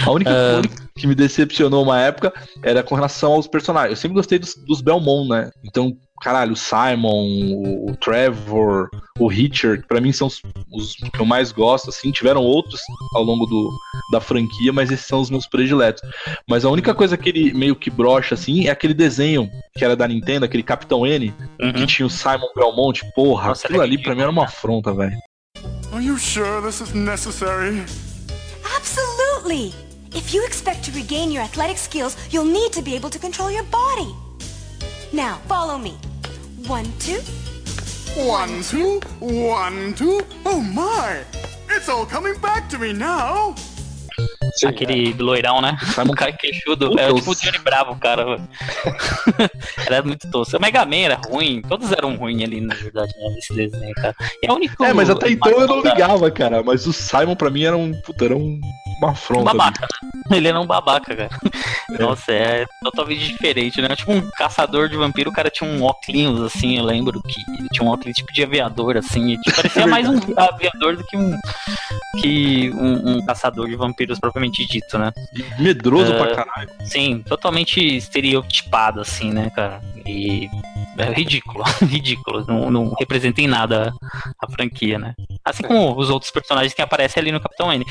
A 0.07 0.11
única 0.11 0.31
Ah. 0.31 0.61
coisa 0.63 0.89
que 0.97 1.07
me 1.07 1.15
decepcionou 1.15 1.83
uma 1.83 2.01
época 2.01 2.33
era 2.63 2.83
com 2.83 2.95
relação 2.95 3.33
aos 3.33 3.47
personagens. 3.47 3.91
Eu 3.93 3.97
sempre 3.97 4.17
gostei 4.17 4.39
dos, 4.39 4.55
dos 4.67 4.81
Belmont, 4.81 5.29
né? 5.29 5.51
Então, 5.65 5.93
caralho, 6.21 6.53
o 6.53 6.57
Simon, 6.57 7.25
o, 7.55 7.91
o 7.91 7.97
Trevor, 7.97 8.89
o 9.19 9.29
Richard, 9.29 9.85
pra 9.87 10.01
mim 10.01 10.11
são 10.13 10.27
os, 10.27 10.41
os 10.73 10.95
que 10.95 11.21
eu 11.21 11.25
mais 11.27 11.53
gosto, 11.53 11.91
assim. 11.91 12.11
Tiveram 12.11 12.43
outros 12.43 12.81
ao 13.15 13.23
longo 13.23 13.47
do, 13.47 13.71
da 14.13 14.21
franquia, 14.21 14.73
mas 14.73 14.91
esses 14.91 15.07
são 15.07 15.21
os 15.21 15.31
meus 15.31 15.47
prediletos. 15.47 16.03
Mas 16.49 16.65
a 16.65 16.71
única 16.71 16.95
coisa 16.95 17.17
que 17.17 17.29
ele 17.29 17.53
meio 17.55 17.77
que 17.77 17.91
brocha, 17.91 18.35
assim, 18.35 18.67
é 18.67 18.71
aquele 18.71 18.95
desenho 18.95 19.49
que 19.77 19.85
era 19.85 19.95
da 19.95 20.09
Nintendo, 20.09 20.45
aquele 20.45 20.63
Capitão 20.65 21.07
N, 21.07 21.33
que 21.59 21.65
Uhum. 21.81 21.87
tinha 21.87 22.07
o 22.07 22.11
Simon 22.11 22.49
Belmont. 22.57 23.03
Porra, 23.15 23.49
Nossa, 23.49 23.67
aquilo 23.67 23.83
ali 23.83 24.03
pra 24.03 24.15
mim 24.15 24.23
era 24.23 24.31
uma 24.31 24.45
afronta, 24.45 24.93
velho. 24.93 25.17
Are 25.93 26.05
you 26.05 26.19
sure 26.19 26.61
this 26.63 26.81
is 26.81 26.93
necessary? 26.93 27.85
Absolutely! 28.77 29.73
If 30.21 30.35
you 30.35 30.45
expect 30.45 30.81
to 30.87 30.91
regain 30.93 31.31
your 31.31 31.43
athletic 31.45 31.79
skills, 31.79 32.17
you'll 32.33 32.45
need 32.59 32.73
to 32.73 32.83
be 32.83 32.95
able 32.97 33.11
to 33.11 33.19
control 33.19 33.51
your 33.51 33.65
body. 33.65 34.11
Now, 35.13 35.39
follow 35.47 35.79
me. 35.79 35.95
One, 36.67 36.87
two. 36.99 37.21
One, 38.17 38.63
two, 38.63 39.01
one, 39.21 39.95
two. 39.95 40.21
Oh 40.45 40.61
my! 40.61 41.23
It's 41.71 41.89
all 41.89 42.05
coming 42.05 42.35
back 42.41 42.69
to 42.71 42.79
me 42.79 42.93
now. 42.93 43.55
Sim, 44.57 44.67
Aquele 44.69 45.13
loirão, 45.13 45.61
né? 45.61 45.79
Simon- 45.95 46.11
Um 46.13 46.15
cara 46.17 46.33
queixudo. 46.33 46.89
Puta, 46.91 47.01
É 47.03 47.13
tipo 47.15 47.31
o 47.31 47.35
Johnny 47.37 47.59
Bravo, 47.59 47.95
cara. 48.01 48.25
era 49.87 50.03
muito 50.03 50.29
tosco. 50.33 50.57
O 50.57 50.61
Mega 50.61 50.85
Man 50.85 50.97
era 50.97 51.21
ruim. 51.29 51.63
Todos 51.63 51.93
eram 51.93 52.17
ruins 52.17 52.43
ali, 52.43 52.61
na 52.61 52.75
verdade, 52.75 53.13
né? 53.17 53.31
Nesse 53.37 53.55
desenho, 53.55 53.95
cara. 53.95 54.17
E 54.43 54.47
é 54.49 54.51
o 54.53 54.57
único. 54.57 54.83
É, 54.85 54.93
mas 54.93 55.09
até 55.09 55.31
então 55.31 55.53
eu 55.53 55.69
não 55.69 55.81
ligava, 55.81 56.29
cara. 56.31 56.63
Mas 56.65 56.87
o 56.89 56.93
Simon 56.93 57.37
pra 57.37 57.51
mim 57.51 57.63
era 57.63 57.77
um. 57.77 57.93
Puta, 58.01 58.25
era 58.25 58.37
um, 58.37 58.61
uma 58.99 59.09
Um 59.09 59.11
afronta. 59.11 59.45
babaca, 59.45 59.87
né? 60.03 60.09
Ele 60.37 60.49
era 60.49 60.61
um 60.61 60.67
babaca, 60.67 61.17
cara. 61.17 61.31
Nossa, 61.99 62.33
é 62.33 62.67
totalmente 62.83 63.27
diferente, 63.27 63.81
né? 63.81 63.95
Tipo 63.97 64.13
um 64.13 64.31
caçador 64.33 64.89
de 64.89 64.97
vampiro, 64.97 65.31
o 65.31 65.33
cara 65.33 65.49
tinha 65.51 65.69
um 65.69 65.83
óculos, 65.83 66.43
assim, 66.43 66.77
eu 66.77 66.85
lembro 66.85 67.23
que 67.23 67.41
ele 67.59 67.69
tinha 67.73 67.87
um 67.87 67.91
óculos 67.91 68.15
tipo 68.15 68.31
de 68.33 68.43
aviador, 68.43 68.97
assim, 68.99 69.37
tipo, 69.41 69.57
parecia 69.57 69.87
mais 69.87 70.07
um 70.07 70.19
aviador 70.37 70.97
do 70.97 71.05
que 71.05 71.17
um 71.17 71.35
que 72.21 72.71
um, 72.75 73.17
um 73.17 73.25
caçador 73.27 73.69
de 73.69 73.77
vampiros 73.77 74.19
propriamente 74.19 74.67
dito, 74.67 74.99
né? 74.99 75.13
Medroso 75.59 76.13
É. 76.13 76.19
pra 76.19 76.35
caralho. 76.45 76.71
Sim, 76.85 77.23
totalmente 77.27 77.81
estereotipado, 77.97 79.01
assim, 79.01 79.31
né, 79.33 79.51
cara? 79.55 79.81
E 80.05 80.49
é 80.99 81.11
ridículo, 81.13 81.65
ridículo. 81.83 82.45
Não, 82.47 82.71
não 82.71 82.95
representa 82.99 83.41
em 83.41 83.47
nada 83.47 83.93
a 84.43 84.51
franquia, 84.51 84.99
né? 84.99 85.15
Assim 85.45 85.63
como 85.63 85.97
os 85.97 86.11
outros 86.11 86.31
personagens 86.31 86.75
que 86.75 86.83
aparecem 86.83 87.21
ali 87.23 87.33
no 87.33 87.41
Capitão 87.41 87.73
N. 87.73 87.85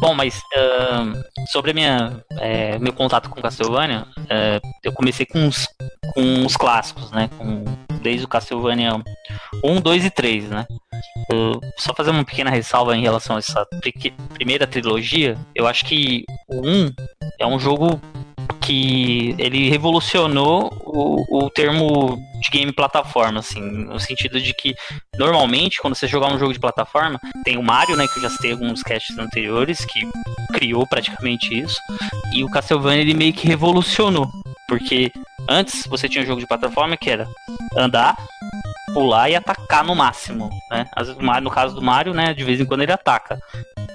Bom, 0.00 0.14
mas 0.14 0.40
ahn, 0.56 1.14
sobre 1.50 1.72
minha, 1.72 2.22
é, 2.38 2.78
meu 2.78 2.92
contato 2.92 3.30
com 3.30 3.40
Castlevania, 3.40 4.06
é, 4.28 4.60
eu 4.84 4.92
comecei 4.92 5.24
com 5.24 5.48
os, 5.48 5.66
com 6.14 6.44
os 6.44 6.56
clássicos, 6.56 7.10
né? 7.10 7.30
Com, 7.38 7.64
desde 8.02 8.24
o 8.24 8.28
Castlevania 8.28 8.92
1, 9.64 9.80
2 9.80 10.04
e 10.04 10.10
3, 10.10 10.44
né? 10.50 10.66
Eu- 11.32 11.60
só 11.78 11.94
fazer 11.94 12.10
uma 12.10 12.24
pequena 12.24 12.50
ressalva 12.50 12.96
em 12.96 13.02
relação 13.02 13.36
a 13.36 13.38
essa 13.38 13.64
pri- 13.80 14.14
primeira 14.34 14.66
trilogia, 14.66 15.36
eu 15.54 15.66
acho 15.66 15.84
que 15.84 16.24
o 16.48 16.60
1 16.66 16.92
é 17.40 17.46
um 17.46 17.58
jogo 17.58 18.00
que 18.68 19.34
ele 19.38 19.70
revolucionou 19.70 20.70
o, 20.84 21.46
o 21.46 21.48
termo 21.48 22.22
de 22.38 22.50
game 22.50 22.70
plataforma, 22.70 23.40
assim, 23.40 23.62
no 23.62 23.98
sentido 23.98 24.38
de 24.38 24.52
que 24.52 24.74
normalmente 25.16 25.80
quando 25.80 25.94
você 25.94 26.06
jogar 26.06 26.30
um 26.30 26.38
jogo 26.38 26.52
de 26.52 26.60
plataforma, 26.60 27.18
tem 27.44 27.56
o 27.56 27.62
Mario, 27.62 27.96
né, 27.96 28.06
que 28.06 28.18
eu 28.18 28.22
já 28.22 28.28
citei 28.28 28.52
alguns 28.52 28.82
casts 28.82 29.18
anteriores, 29.18 29.86
que 29.86 30.06
criou 30.52 30.86
praticamente 30.86 31.58
isso, 31.58 31.80
e 32.34 32.44
o 32.44 32.50
Castlevania 32.50 33.00
ele 33.00 33.14
meio 33.14 33.32
que 33.32 33.48
revolucionou, 33.48 34.28
porque 34.68 35.10
antes 35.48 35.86
você 35.86 36.06
tinha 36.06 36.22
um 36.22 36.26
jogo 36.26 36.40
de 36.40 36.46
plataforma 36.46 36.94
que 36.94 37.08
era 37.08 37.26
andar, 37.74 38.16
pular 38.92 39.30
e 39.30 39.34
atacar 39.34 39.82
no 39.82 39.94
máximo, 39.94 40.50
né? 40.70 40.84
No 41.40 41.50
caso 41.50 41.74
do 41.74 41.80
Mario, 41.80 42.12
né, 42.12 42.34
de 42.34 42.44
vez 42.44 42.60
em 42.60 42.66
quando 42.66 42.82
ele 42.82 42.92
ataca. 42.92 43.40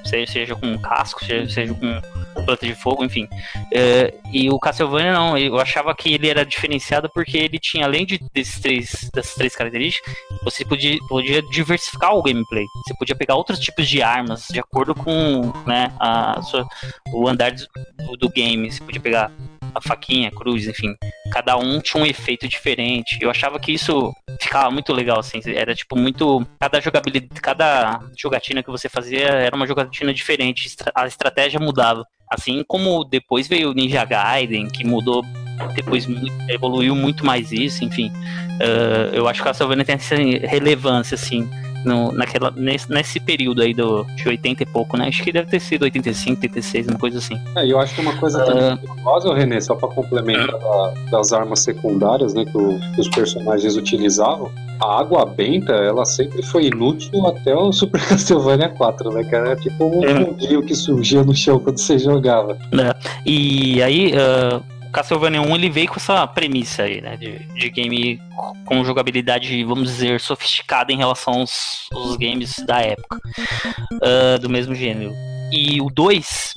Seja, 0.03 0.31
seja 0.31 0.55
com 0.55 0.77
casco, 0.79 1.23
seja, 1.23 1.49
seja 1.49 1.73
com 1.75 2.01
planta 2.43 2.65
de 2.65 2.75
fogo, 2.75 3.03
enfim. 3.03 3.27
É, 3.73 4.13
e 4.31 4.49
o 4.49 4.59
Castlevania 4.59 5.13
não, 5.13 5.37
eu 5.37 5.59
achava 5.59 5.93
que 5.95 6.13
ele 6.13 6.27
era 6.27 6.45
diferenciado 6.45 7.09
porque 7.13 7.37
ele 7.37 7.59
tinha, 7.59 7.85
além 7.85 8.05
de 8.05 8.19
desses 8.33 8.59
três, 8.59 9.09
dessas 9.13 9.35
três 9.35 9.55
características, 9.55 10.13
você 10.43 10.65
podia, 10.65 10.97
podia 11.07 11.41
diversificar 11.43 12.15
o 12.15 12.21
gameplay. 12.21 12.65
Você 12.85 12.93
podia 12.97 13.15
pegar 13.15 13.35
outros 13.35 13.59
tipos 13.59 13.87
de 13.87 14.01
armas 14.01 14.47
de 14.49 14.59
acordo 14.59 14.93
com 14.95 15.51
né, 15.65 15.91
a 15.99 16.41
sua, 16.41 16.67
o 17.13 17.27
andar 17.27 17.51
do, 17.51 18.17
do 18.17 18.29
game. 18.29 18.71
Você 18.71 18.83
podia 18.83 19.01
pegar 19.01 19.31
a 19.73 19.81
faquinha, 19.81 20.29
a 20.29 20.31
cruz, 20.31 20.67
enfim. 20.67 20.95
Cada 21.31 21.57
um 21.57 21.79
tinha 21.79 22.03
um 22.03 22.05
efeito 22.05 22.47
diferente. 22.47 23.17
Eu 23.21 23.29
achava 23.29 23.59
que 23.59 23.71
isso 23.71 24.13
ficava 24.39 24.69
muito 24.69 24.93
legal, 24.93 25.19
assim. 25.19 25.39
Era 25.45 25.73
tipo 25.73 25.97
muito. 25.97 26.45
Cada 26.59 26.79
jogabilidade, 26.79 27.41
cada 27.41 27.99
jogatina 28.17 28.63
que 28.63 28.69
você 28.69 28.87
fazia 28.87 29.27
era 29.27 29.55
uma 29.55 29.67
jogatina 29.67 30.13
diferente. 30.13 30.75
A 30.93 31.07
estratégia 31.07 31.59
mudava. 31.59 32.05
Assim 32.33 32.63
como 32.67 33.03
depois 33.03 33.47
veio 33.47 33.71
o 33.71 33.73
Ninja 33.73 34.03
Gaiden, 34.05 34.67
que 34.67 34.85
mudou 34.85 35.23
depois 35.75 36.07
evoluiu 36.49 36.95
muito 36.95 37.25
mais 37.25 37.51
isso, 37.51 37.83
enfim. 37.83 38.11
Uh, 38.59 39.13
eu 39.13 39.27
acho 39.27 39.41
que 39.41 39.47
a 39.47 39.51
Castlevania 39.51 39.85
tem 39.85 39.95
essa 39.95 40.15
relevância, 40.15 41.15
assim 41.15 41.47
no, 41.85 42.11
naquela, 42.11 42.51
nesse, 42.51 42.89
nesse 42.91 43.19
período 43.19 43.61
aí 43.61 43.73
do, 43.73 44.03
de 44.15 44.27
80 44.27 44.63
e 44.63 44.65
pouco, 44.65 44.97
né? 44.97 45.07
Acho 45.07 45.23
que 45.23 45.31
deve 45.31 45.49
ter 45.49 45.59
sido 45.59 45.83
85, 45.83 46.41
86, 46.41 46.87
uma 46.87 46.99
coisa 46.99 47.17
assim. 47.17 47.39
É, 47.55 47.65
eu 47.65 47.79
acho 47.79 47.95
que 47.95 48.01
uma 48.01 48.15
coisa 48.17 48.43
também 48.43 48.73
uh, 48.73 49.33
René, 49.33 49.59
só 49.61 49.75
para 49.75 49.89
complementar 49.89 50.59
da, 50.59 50.93
das 51.11 51.33
armas 51.33 51.61
secundárias, 51.61 52.33
né, 52.33 52.45
que, 52.45 52.57
o, 52.57 52.79
que, 52.93 53.01
os 53.01 53.09
personagens 53.09 53.75
utilizavam, 53.75 54.51
a 54.81 54.99
água 54.99 55.25
benta, 55.25 55.73
ela 55.73 56.05
sempre 56.05 56.41
foi 56.43 56.65
inútil 56.65 57.25
até 57.27 57.55
o 57.55 57.71
Super 57.73 58.01
Castlevania 58.05 58.69
4, 58.69 59.11
né, 59.11 59.23
que 59.23 59.35
era 59.35 59.55
tipo 59.55 59.85
um 59.85 60.03
é. 60.03 60.61
que 60.61 60.75
surgia 60.75 61.23
no 61.23 61.35
chão 61.35 61.59
quando 61.59 61.77
você 61.77 61.97
jogava. 61.97 62.57
É. 62.73 62.95
E 63.25 63.81
aí, 63.81 64.13
uh, 64.13 64.63
Castlevania 64.93 65.41
1 65.41 65.55
ele 65.55 65.69
veio 65.69 65.87
com 65.87 65.95
essa 65.95 66.25
premissa 66.27 66.83
aí, 66.83 67.01
né? 67.01 67.17
De, 67.17 67.39
de 67.39 67.69
game 67.71 68.21
com 68.65 68.85
jogabilidade, 68.85 69.63
vamos 69.63 69.89
dizer, 69.89 70.21
sofisticada 70.21 70.93
em 70.93 70.97
relação 70.97 71.33
aos, 71.33 71.87
aos 71.91 72.15
games 72.15 72.55
da 72.65 72.79
época, 72.79 73.19
uh, 73.93 74.39
do 74.39 74.49
mesmo 74.49 74.75
gênero. 74.75 75.11
E 75.51 75.81
o 75.81 75.89
2, 75.89 76.53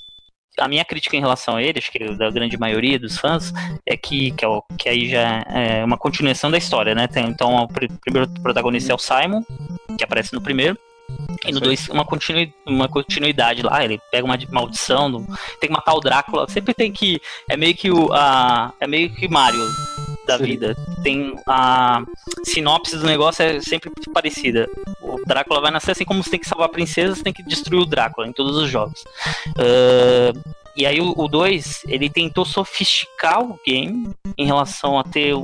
a 0.58 0.68
minha 0.68 0.84
crítica 0.84 1.16
em 1.16 1.20
relação 1.20 1.56
a 1.56 1.62
ele, 1.62 1.78
acho 1.78 1.90
que 1.90 1.98
da 2.14 2.30
grande 2.30 2.58
maioria 2.58 2.98
dos 2.98 3.18
fãs, 3.18 3.52
é 3.86 3.96
que, 3.96 4.30
que, 4.32 4.44
é 4.44 4.48
o, 4.48 4.62
que 4.78 4.88
aí 4.88 5.08
já 5.08 5.42
é 5.48 5.82
uma 5.82 5.96
continuação 5.96 6.50
da 6.50 6.58
história, 6.58 6.94
né? 6.94 7.06
Tem, 7.06 7.26
então, 7.26 7.56
o 7.56 7.68
primeiro 7.68 8.28
protagonista 8.42 8.92
é 8.92 8.94
o 8.94 8.98
Simon, 8.98 9.42
que 9.96 10.04
aparece 10.04 10.34
no 10.34 10.42
primeiro. 10.42 10.78
E 11.46 11.52
no 11.52 11.60
2, 11.60 11.88
uma, 11.90 12.04
continui, 12.04 12.52
uma 12.66 12.88
continuidade 12.88 13.62
lá, 13.62 13.84
ele 13.84 14.00
pega 14.10 14.24
uma 14.24 14.38
maldição, 14.50 15.08
no, 15.08 15.26
tem 15.60 15.68
que 15.68 15.72
matar 15.72 15.94
o 15.94 16.00
Drácula. 16.00 16.48
Sempre 16.48 16.74
tem 16.74 16.90
que. 16.92 17.20
É 17.48 17.56
meio 17.56 17.74
que 17.74 17.90
o. 17.90 18.12
A, 18.12 18.72
é 18.80 18.86
meio 18.86 19.10
que 19.14 19.28
Mario 19.28 19.64
da 20.26 20.38
Sim. 20.38 20.44
vida. 20.44 20.76
Tem 21.02 21.34
a 21.46 22.02
sinopse 22.44 22.96
do 22.96 23.06
negócio 23.06 23.42
é 23.42 23.60
sempre 23.60 23.90
parecida. 24.12 24.68
O 25.00 25.24
Drácula 25.24 25.60
vai 25.60 25.70
nascer 25.70 25.92
assim 25.92 26.04
como 26.04 26.22
você 26.22 26.30
tem 26.30 26.40
que 26.40 26.48
salvar 26.48 26.66
a 26.66 26.72
princesa, 26.72 27.14
você 27.14 27.22
tem 27.22 27.32
que 27.32 27.44
destruir 27.44 27.80
o 27.80 27.86
Drácula 27.86 28.26
em 28.26 28.32
todos 28.32 28.56
os 28.56 28.68
jogos. 28.68 29.00
Uh, 29.50 30.65
e 30.76 30.84
aí 30.84 31.00
o 31.00 31.28
2, 31.28 31.84
ele 31.88 32.10
tentou 32.10 32.44
sofisticar 32.44 33.42
o 33.42 33.58
game 33.66 34.10
em 34.36 34.44
relação 34.44 34.98
a 34.98 35.04
ter. 35.04 35.34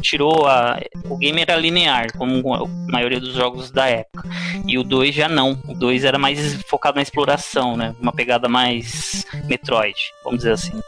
Tirou 0.00 0.46
a. 0.46 0.78
O 1.10 1.16
game 1.16 1.40
era 1.40 1.56
linear, 1.56 2.16
como 2.16 2.54
a 2.54 2.66
maioria 2.90 3.18
dos 3.18 3.34
jogos 3.34 3.70
da 3.70 3.86
época. 3.86 4.28
E 4.64 4.78
o 4.78 4.84
2 4.84 5.14
já 5.14 5.28
não. 5.28 5.58
O 5.66 5.74
2 5.74 6.04
era 6.04 6.18
mais 6.18 6.54
focado 6.62 6.96
na 6.96 7.02
exploração, 7.02 7.76
né? 7.76 7.96
Uma 8.00 8.12
pegada 8.12 8.48
mais 8.48 9.26
Metroid, 9.46 9.98
vamos 10.22 10.38
dizer 10.38 10.52
assim. 10.52 10.80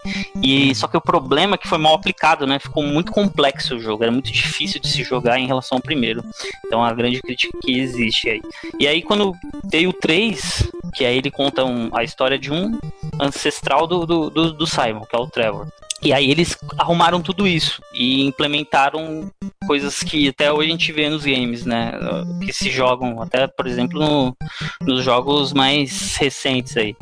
E 0.43 0.73
só 0.75 0.87
que 0.87 0.97
o 0.97 1.01
problema 1.01 1.57
é 1.57 1.59
que 1.59 1.69
foi 1.69 1.79
mal 1.79 1.95
aplicado, 1.95 2.47
né? 2.47 2.59
Ficou 2.59 2.85
muito 2.85 3.11
complexo 3.11 3.77
o 3.77 3.81
jogo, 3.81 4.05
era 4.05 4.13
muito 4.13 4.31
difícil 4.31 4.81
de 4.81 4.89
se 4.89 5.03
jogar 5.03 5.39
em 5.39 5.47
relação 5.47 5.79
ao 5.79 5.83
primeiro. 5.83 6.23
Então 6.67 6.85
a 6.85 6.93
grande 6.93 7.21
crítica 7.21 7.57
que 7.63 7.79
existe 7.79 8.29
aí. 8.29 8.41
E 8.79 8.87
aí 8.87 9.03
quando 9.03 9.35
veio 9.65 9.91
o 9.91 9.93
3, 9.93 10.68
que 10.95 11.05
aí 11.05 11.19
ele 11.19 11.31
conta 11.31 11.65
um, 11.65 11.95
a 11.95 12.03
história 12.05 12.39
de 12.39 12.53
um 12.53 12.79
ancestral 13.21 13.87
do, 13.87 14.07
do, 14.07 14.31
do, 14.31 14.53
do 14.53 14.67
Simon, 14.67 15.05
que 15.05 15.17
é 15.17 15.19
o 15.19 15.27
Trevor. 15.27 15.69
E 16.01 16.13
aí 16.13 16.31
eles 16.31 16.57
arrumaram 16.79 17.21
tudo 17.21 17.47
isso 17.47 17.83
e 17.93 18.25
implementaram 18.25 19.29
coisas 19.67 20.01
que 20.01 20.29
até 20.29 20.53
hoje 20.53 20.69
a 20.69 20.71
gente 20.71 20.93
vê 20.93 21.11
nos 21.11 21.25
games, 21.25 21.67
né? 21.67 21.93
Que 22.41 22.53
se 22.53 22.71
jogam, 22.71 23.21
até 23.21 23.49
por 23.49 23.67
exemplo 23.67 23.99
no, 23.99 24.37
nos 24.81 25.03
jogos 25.03 25.53
mais 25.53 26.17
recentes 26.17 26.77
aí. 26.77 26.95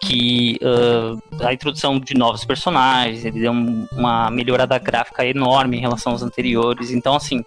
Que 0.00 0.58
uh, 0.62 1.46
a 1.46 1.52
introdução 1.52 2.00
de 2.00 2.14
novos 2.14 2.44
personagens, 2.44 3.24
ele 3.24 3.40
deu 3.40 3.52
uma 3.52 4.30
melhorada 4.32 4.76
gráfica 4.78 5.24
enorme 5.24 5.76
em 5.76 5.80
relação 5.80 6.12
aos 6.12 6.22
anteriores. 6.22 6.90
Então, 6.90 7.14
assim, 7.14 7.44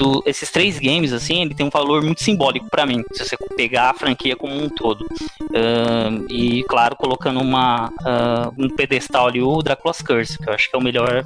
do, 0.00 0.22
esses 0.24 0.50
três 0.50 0.78
games, 0.78 1.12
assim, 1.12 1.42
ele 1.42 1.54
tem 1.54 1.66
um 1.66 1.70
valor 1.70 2.02
muito 2.02 2.24
simbólico 2.24 2.70
para 2.70 2.86
mim, 2.86 3.04
se 3.12 3.22
você 3.22 3.36
pegar 3.54 3.90
a 3.90 3.94
franquia 3.94 4.34
como 4.34 4.54
um 4.54 4.66
todo. 4.70 5.02
Uh, 5.42 6.26
e, 6.30 6.64
claro, 6.64 6.96
colocando 6.96 7.38
uma, 7.38 7.88
uh, 7.88 8.54
um 8.56 8.70
pedestal 8.70 9.28
ali, 9.28 9.42
o 9.42 9.62
Dracula's 9.62 10.00
Curse, 10.00 10.38
que 10.38 10.48
eu 10.48 10.54
acho 10.54 10.70
que 10.70 10.74
é 10.74 10.78
o 10.78 10.82
melhor 10.82 11.22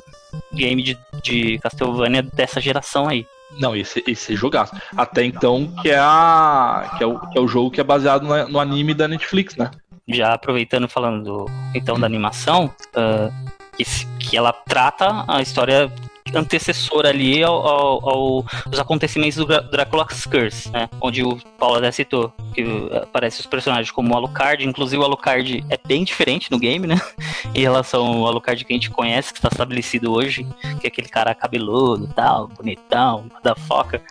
game 0.52 0.82
de, 0.82 0.98
de 1.22 1.58
Castlevania 1.60 2.22
dessa 2.22 2.60
geração 2.60 3.08
aí. 3.08 3.24
Não, 3.60 3.76
esse, 3.76 4.02
esse 4.08 4.34
jogaço. 4.34 4.74
Até 4.96 5.24
então, 5.24 5.72
que 5.80 5.90
é, 5.90 5.98
a, 5.98 6.96
que 6.98 7.04
é, 7.04 7.06
o, 7.06 7.20
que 7.20 7.38
é 7.38 7.40
o 7.40 7.46
jogo 7.46 7.70
que 7.70 7.80
é 7.80 7.84
baseado 7.84 8.26
no, 8.26 8.48
no 8.48 8.58
anime 8.58 8.92
da 8.92 9.06
Netflix, 9.06 9.54
né? 9.54 9.70
Já 10.08 10.34
aproveitando 10.34 10.88
falando 10.88 11.22
do, 11.22 11.46
então 11.72 11.98
da 11.98 12.06
animação, 12.06 12.74
uh, 12.96 13.32
que, 13.76 13.84
que 14.18 14.36
ela 14.36 14.52
trata 14.52 15.24
a 15.28 15.40
história 15.40 15.90
antecessor 16.32 17.04
ali 17.06 17.42
ao, 17.42 17.54
ao, 17.66 18.08
ao, 18.08 18.44
aos 18.66 18.78
acontecimentos 18.78 19.36
do 19.36 19.46
Dracula's 19.46 20.24
Curse, 20.24 20.70
né? 20.70 20.88
Onde 21.00 21.22
o 21.22 21.36
Paulo 21.58 21.76
até 21.76 21.90
citou 21.92 22.32
que 22.54 22.64
aparece 23.02 23.40
os 23.40 23.46
personagens 23.46 23.90
como 23.90 24.14
o 24.14 24.16
Alucard, 24.16 24.64
inclusive 24.66 25.00
o 25.00 25.04
Alucard 25.04 25.64
é 25.68 25.78
bem 25.86 26.04
diferente 26.04 26.50
no 26.50 26.58
game, 26.58 26.86
né? 26.86 27.00
em 27.54 27.60
relação 27.60 28.06
ao 28.06 28.26
Alucard 28.26 28.64
que 28.64 28.72
a 28.72 28.76
gente 28.76 28.90
conhece, 28.90 29.32
que 29.32 29.38
está 29.38 29.48
estabelecido 29.48 30.12
hoje, 30.12 30.46
que 30.80 30.86
é 30.86 30.88
aquele 30.88 31.08
cara 31.08 31.34
cabeludo 31.34 32.08
tal, 32.14 32.48
bonitão, 32.48 33.26
da 33.42 33.54
foca. 33.54 34.02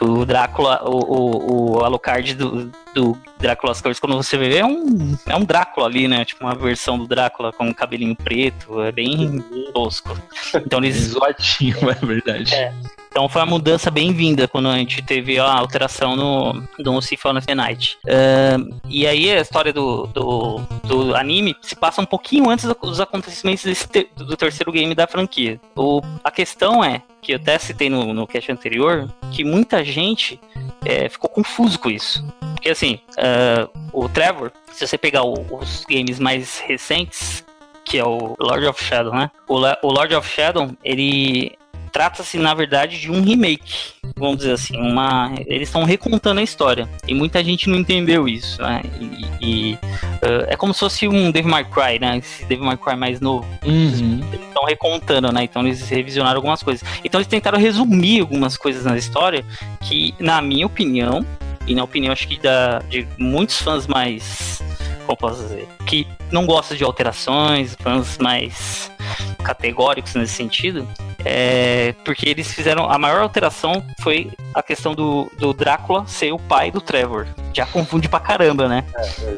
O 0.00 0.24
Drácula, 0.24 0.80
o, 0.84 0.96
o, 0.96 1.78
o 1.78 1.84
Alucard 1.84 2.34
do, 2.34 2.70
do 2.94 3.18
Drácula's 3.38 3.80
Curse, 3.80 4.00
quando 4.00 4.16
você 4.16 4.36
vê, 4.36 4.58
é 4.58 4.64
um, 4.64 5.16
é 5.26 5.36
um 5.36 5.44
Drácula 5.44 5.86
ali, 5.86 6.06
né? 6.06 6.24
Tipo 6.24 6.44
uma 6.44 6.54
versão 6.54 6.98
do 6.98 7.06
Drácula 7.06 7.52
com 7.52 7.64
um 7.64 7.72
cabelinho 7.72 8.14
preto, 8.14 8.80
é 8.82 8.92
bem 8.92 9.42
tosco. 9.72 10.16
Então 10.54 10.78
eles. 10.78 11.08
Zoadinho, 11.18 11.90
é 11.90 11.94
verdade. 11.94 12.54
É. 12.54 12.72
Então 13.10 13.28
foi 13.28 13.40
uma 13.40 13.46
mudança 13.46 13.90
bem-vinda 13.90 14.46
quando 14.46 14.68
a 14.68 14.76
gente 14.76 15.02
teve 15.02 15.38
a 15.38 15.50
alteração 15.50 16.14
no, 16.14 16.62
no 16.78 17.02
Symphony 17.02 17.38
of 17.38 17.46
the 17.46 17.54
Night. 17.54 17.98
Uh, 18.04 18.78
e 18.88 19.06
aí 19.06 19.30
a 19.30 19.40
história 19.40 19.72
do, 19.72 20.06
do, 20.06 20.60
do, 20.84 21.16
anime 21.16 21.56
se 21.62 21.74
passa 21.74 22.00
um 22.00 22.06
pouquinho 22.06 22.48
antes 22.50 22.64
dos 22.64 23.00
acontecimentos 23.00 23.64
do 24.14 24.36
terceiro 24.36 24.70
game 24.70 24.94
da 24.94 25.06
franquia. 25.06 25.60
O, 25.74 26.00
a 26.22 26.30
questão 26.30 26.84
é, 26.84 27.02
que 27.28 27.32
eu 27.32 27.36
até 27.36 27.58
citei 27.58 27.90
no, 27.90 28.14
no 28.14 28.26
cast 28.26 28.50
anterior, 28.50 29.06
que 29.30 29.44
muita 29.44 29.84
gente 29.84 30.40
é, 30.82 31.10
ficou 31.10 31.28
confuso 31.28 31.78
com 31.78 31.90
isso. 31.90 32.26
Porque 32.54 32.70
assim, 32.70 33.00
uh, 33.18 33.68
o 33.92 34.08
Trevor, 34.08 34.50
se 34.72 34.86
você 34.86 34.96
pegar 34.96 35.24
o, 35.24 35.34
os 35.54 35.84
games 35.84 36.18
mais 36.18 36.58
recentes, 36.58 37.44
que 37.84 37.98
é 37.98 38.04
o 38.04 38.34
Lord 38.40 38.64
of 38.66 38.82
Shadow, 38.82 39.12
né? 39.12 39.30
O, 39.46 39.56
o 39.56 39.92
Lord 39.92 40.14
of 40.14 40.26
Shadow, 40.26 40.70
ele 40.82 41.52
trata-se 41.88 42.38
na 42.38 42.54
verdade 42.54 43.00
de 43.00 43.10
um 43.10 43.22
remake, 43.22 43.92
vamos 44.16 44.38
dizer 44.38 44.52
assim, 44.52 44.76
uma 44.76 45.32
eles 45.46 45.68
estão 45.68 45.84
recontando 45.84 46.40
a 46.40 46.42
história 46.42 46.88
e 47.06 47.14
muita 47.14 47.42
gente 47.42 47.68
não 47.68 47.78
entendeu 47.78 48.28
isso, 48.28 48.60
né? 48.62 48.82
E, 49.00 49.26
e 49.40 49.74
uh, 49.74 50.46
é 50.48 50.56
como 50.56 50.72
se 50.72 50.80
fosse 50.80 51.08
um 51.08 51.30
Devil 51.30 51.50
May 51.50 51.64
Cry, 51.64 51.98
né? 52.00 52.18
Esse 52.18 52.44
Devil 52.44 52.64
May 52.64 52.76
Cry 52.76 52.96
mais 52.96 53.20
novo. 53.20 53.46
Uhum. 53.64 54.20
Eles 54.32 54.46
estão 54.46 54.64
recontando, 54.64 55.32
né? 55.32 55.44
Então 55.44 55.66
eles 55.66 55.88
revisionaram 55.88 56.36
algumas 56.36 56.62
coisas. 56.62 56.86
Então 57.04 57.18
eles 57.18 57.28
tentaram 57.28 57.58
resumir 57.58 58.20
algumas 58.20 58.56
coisas 58.56 58.84
na 58.84 58.96
história 58.96 59.44
que, 59.80 60.14
na 60.18 60.40
minha 60.42 60.66
opinião, 60.66 61.24
e 61.66 61.74
na 61.74 61.84
opinião 61.84 62.12
acho 62.12 62.26
que 62.26 62.40
da, 62.40 62.80
de 62.88 63.06
muitos 63.18 63.60
fãs 63.60 63.86
mais 63.86 64.62
como 65.08 65.16
posso 65.16 65.42
dizer, 65.42 65.66
que 65.86 66.06
não 66.30 66.44
gostam 66.44 66.76
de 66.76 66.84
alterações, 66.84 67.74
fãs 67.80 68.18
mais 68.18 68.90
categóricos 69.42 70.14
nesse 70.14 70.34
sentido, 70.34 70.86
é, 71.24 71.94
porque 72.04 72.28
eles 72.28 72.52
fizeram. 72.52 72.90
A 72.90 72.98
maior 72.98 73.22
alteração 73.22 73.82
foi 74.00 74.30
a 74.52 74.62
questão 74.62 74.94
do, 74.94 75.30
do 75.38 75.54
Drácula 75.54 76.06
ser 76.06 76.32
o 76.32 76.38
pai 76.38 76.70
do 76.70 76.80
Trevor. 76.80 77.26
Já 77.54 77.64
confunde 77.64 78.08
pra 78.08 78.20
caramba, 78.20 78.68
né? 78.68 78.84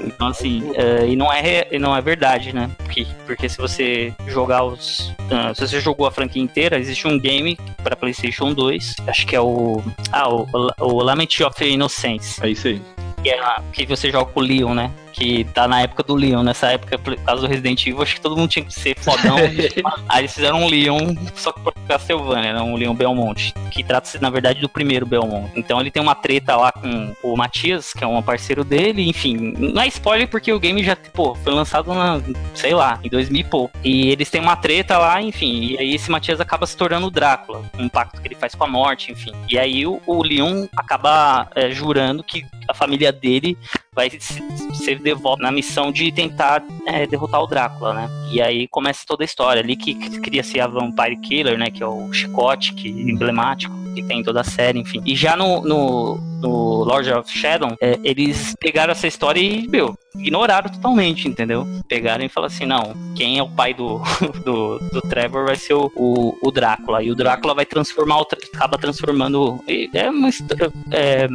Então, 0.05 0.27
assim, 0.27 0.73
é, 0.75 1.07
e 1.07 1.15
não 1.15 1.33
é, 1.33 1.69
e 1.71 1.79
não 1.79 1.97
é 1.97 2.01
verdade, 2.01 2.53
né? 2.53 2.69
Porque, 2.79 3.07
porque 3.25 3.49
se 3.49 3.57
você 3.57 4.13
jogar 4.27 4.65
os. 4.65 5.15
ah, 5.31 5.55
se 5.55 5.67
você 5.67 5.81
jogou 5.81 6.07
a 6.07 6.11
franquia 6.11 6.43
inteira, 6.43 6.79
existe 6.79 7.07
um 7.07 7.19
game 7.19 7.57
pra 7.83 7.95
PlayStation 7.95 8.53
2, 8.53 8.97
acho 9.07 9.27
que 9.27 9.37
é 9.37 9.41
o. 9.41 9.81
Ah, 10.11 10.29
o, 10.29 10.47
o 10.81 11.03
Lament 11.03 11.41
of 11.47 11.65
Innocence 11.65 12.45
É 12.45 12.51
isso 12.51 12.67
aí. 12.67 12.83
que, 13.23 13.31
é 13.31 13.63
que 13.73 13.87
você 13.87 14.11
joga 14.11 14.33
com 14.33 14.41
o 14.41 14.43
Leon, 14.43 14.75
né? 14.75 14.91
Que 15.13 15.45
tá 15.45 15.67
na 15.67 15.83
época 15.83 16.03
do 16.03 16.15
Leon. 16.15 16.43
Nessa 16.43 16.69
época, 16.69 16.99
por 16.99 17.17
causa 17.17 17.43
do 17.43 17.49
Resident 17.49 17.87
Evil, 17.87 18.03
acho 18.03 18.15
que 18.15 18.21
todo 18.21 18.37
mundo 18.37 18.51
tinha 18.51 18.65
que 18.65 18.73
ser 18.73 18.97
fodão. 18.99 19.37
Aí 20.09 20.21
eles 20.21 20.35
fizeram 20.35 20.63
um 20.63 20.69
Leon, 20.69 21.15
só 21.35 21.53
que 21.53 21.61
por 21.61 21.75
Castlevania, 21.87 22.53
né? 22.53 22.61
Um 22.61 22.77
Leon 22.77 22.95
Belmont. 22.95 23.53
Que 23.71 23.83
trata-se, 23.83 24.21
na 24.21 24.31
verdade, 24.31 24.61
do 24.61 24.69
primeiro 24.69 25.07
Belmont. 25.07 25.51
Então 25.57 25.81
ele 25.81 25.91
tem 25.91 26.03
uma 26.03 26.15
treta 26.15 26.57
lá 26.57 26.73
com 26.73 27.15
o 27.23 27.37
Matias, 27.37 27.93
que 27.93 28.05
é 28.05 28.07
um 28.07 28.23
parceiro 28.23 28.65
dele. 28.65 29.09
Enfim, 29.09 29.55
não 29.57 29.83
é 29.83 29.89
spoiler 29.89 30.29
porque 30.29 30.53
o 30.53 30.61
game 30.61 30.83
já, 30.83 30.97
pô, 31.13 31.35
foi 31.35 31.53
lançado 31.53 31.93
na, 31.93 32.21
sei 32.55 32.75
lá, 32.75 32.99
em 33.03 33.09
2000 33.09 33.41
e 33.41 33.45
pouco. 33.45 33.79
E 33.85 34.11
eles 34.11 34.31
têm 34.31 34.41
uma 34.41 34.57
treta 34.57 34.99
lá, 34.99 35.21
enfim. 35.21 35.73
E 35.73 35.79
aí 35.79 35.95
esse 35.95 36.11
Matias 36.11 36.41
acaba 36.41 36.67
se 36.67 36.77
tornando 36.77 37.07
o 37.07 37.11
Drácula. 37.11 37.63
Um 37.79 37.89
pacto 37.89 38.21
que 38.21 38.29
ele 38.29 38.35
faz 38.35 38.55
com 38.55 38.65
a 38.65 38.69
morte, 38.69 39.13
enfim. 39.13 39.33
E 39.49 39.59
aí 39.59 39.87
o, 39.87 40.01
o 40.07 40.23
Leon 40.23 40.67
acaba 40.77 41.49
é, 41.55 41.71
jurando 41.71 42.23
que 42.23 42.45
a 42.69 42.75
família 42.75 43.13
dele 43.13 43.59
vai 43.95 44.09
se- 44.11 44.43
ser 44.75 45.01
devolta 45.01 45.43
na 45.43 45.51
missão 45.51 45.91
de 45.91 46.13
tentar 46.13 46.63
é, 46.87 47.07
derrotar 47.07 47.43
o 47.43 47.47
Drácula, 47.47 47.93
né? 47.95 48.09
E 48.33 48.41
aí 48.41 48.69
começa 48.69 49.03
toda 49.07 49.25
a 49.25 49.27
história 49.27 49.61
ali 49.61 49.77
que 49.77 49.95
cria-se 50.21 50.61
a 50.61 50.67
Vampire 50.67 51.17
Killer, 51.17 51.59
né? 51.59 51.71
Que 51.71 51.83
é 51.83 51.87
o 51.87 52.13
chicote 52.13 52.73
que, 52.75 52.89
emblemático 52.89 53.75
que 53.95 54.03
tem 54.05 54.21
em 54.21 54.23
toda 54.23 54.43
a 54.43 54.45
série, 54.45 54.79
enfim. 54.79 55.03
E 55.05 55.17
já 55.17 55.37
no, 55.37 55.63
no, 55.63 56.17
no 56.41 56.85
Lord 56.85 57.13
of 57.13 57.37
Shadow, 57.37 57.77
é, 57.81 57.99
eles 58.05 58.55
pegaram 58.61 58.93
essa 58.93 59.09
história 59.09 59.41
e, 59.41 59.67
meu, 59.67 59.99
ignoraram 60.15 60.71
totalmente, 60.71 61.27
entendeu? 61.27 61.67
Pegaram 61.89 62.25
e 62.25 62.29
falaram 62.29 62.55
assim, 62.55 62.67
não, 62.67 62.95
quem 63.17 63.39
é 63.39 63.43
o 63.43 63.51
pai 63.51 63.75
do, 63.75 64.01
do, 64.45 64.79
do 64.79 65.01
Trevor 65.03 65.47
vai 65.47 65.57
ser 65.57 65.75
o, 65.75 65.91
o, 65.97 66.39
o 66.41 66.53
Drácula. 66.53 67.03
E 67.03 67.11
o 67.11 67.17
Drácula 67.17 67.55
vai 67.55 67.67
transformar, 67.67 68.21
acaba 68.55 68.79
transformando... 68.79 69.59
É 69.93 70.09
uma 70.09 70.29
história... 70.29 70.71
É, 70.93 71.27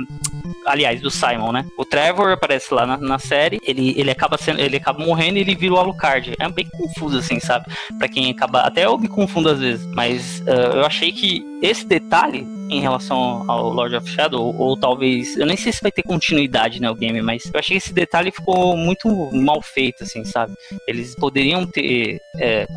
aliás, 0.65 1.01
do 1.01 1.11
Simon, 1.11 1.51
né? 1.51 1.65
O 1.77 1.85
Trevor 1.85 2.31
aparece 2.31 2.73
lá 2.73 2.85
na, 2.85 2.97
na 2.97 3.19
série, 3.19 3.59
ele, 3.63 3.93
ele 3.97 4.11
acaba 4.11 4.37
sendo, 4.37 4.59
ele 4.59 4.77
acaba 4.77 5.03
morrendo 5.03 5.37
e 5.37 5.41
ele 5.41 5.55
vira 5.55 5.73
o 5.73 5.77
Alucard. 5.77 6.33
É 6.39 6.49
bem 6.49 6.67
confuso, 6.71 7.17
assim, 7.17 7.39
sabe? 7.39 7.65
Pra 7.97 8.07
quem 8.07 8.31
acaba. 8.31 8.61
Até 8.61 8.85
eu 8.85 8.97
me 8.97 9.07
confundo 9.07 9.49
às 9.49 9.59
vezes, 9.59 9.85
mas 9.93 10.43
ah, 10.47 10.77
eu 10.77 10.85
achei 10.85 11.11
que 11.11 11.43
esse 11.61 11.85
detalhe 11.85 12.54
em 12.69 12.79
relação 12.79 13.43
ao 13.49 13.69
Lord 13.69 13.95
of 13.95 14.09
Shadow, 14.09 14.43
ou, 14.43 14.55
ou 14.55 14.77
talvez. 14.77 15.37
Eu 15.37 15.45
nem 15.45 15.57
sei 15.57 15.71
se 15.71 15.81
vai 15.81 15.91
ter 15.91 16.03
continuidade, 16.03 16.81
né, 16.81 16.89
o 16.89 16.95
game, 16.95 17.21
mas 17.21 17.45
eu 17.45 17.59
achei 17.59 17.77
que 17.77 17.83
esse 17.83 17.93
detalhe 17.93 18.31
ficou 18.31 18.75
muito 18.75 19.07
mal 19.31 19.61
feito, 19.61 20.03
assim, 20.03 20.23
sabe? 20.23 20.53
Eles 20.87 21.15
poderiam 21.15 21.65
ter 21.65 22.19
é, 22.37 22.67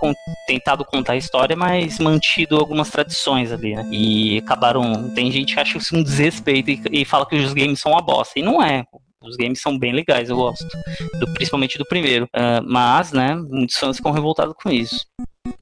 tentado 0.46 0.84
contar 0.84 1.14
a 1.14 1.16
história, 1.16 1.56
mas 1.56 1.98
mantido 1.98 2.56
algumas 2.56 2.90
tradições 2.90 3.52
ali, 3.52 3.74
né? 3.74 3.86
E 3.90 4.38
acabaram. 4.38 5.10
Tem 5.10 5.30
gente 5.30 5.54
que 5.54 5.60
acha 5.60 5.78
isso 5.78 5.96
um 5.96 6.02
desrespeito 6.02 6.70
e, 6.70 6.82
e 6.92 7.04
fala 7.04 7.26
que 7.26 7.36
os 7.36 7.52
games 7.52 7.80
são 7.80 7.92
uma 7.92 8.02
bosta. 8.02 8.38
E 8.38 8.42
não 8.42 8.62
é. 8.62 8.84
Os 9.22 9.36
games 9.36 9.60
são 9.60 9.76
bem 9.78 9.92
legais, 9.92 10.30
eu 10.30 10.36
gosto. 10.36 10.66
Do- 11.18 11.32
principalmente 11.34 11.76
do 11.76 11.84
primeiro. 11.84 12.28
Ah, 12.32 12.60
mas, 12.64 13.12
né, 13.12 13.34
muitos 13.34 13.76
fãs 13.76 13.96
ficam 13.96 14.12
revoltados 14.12 14.54
com 14.62 14.70
isso. 14.70 15.04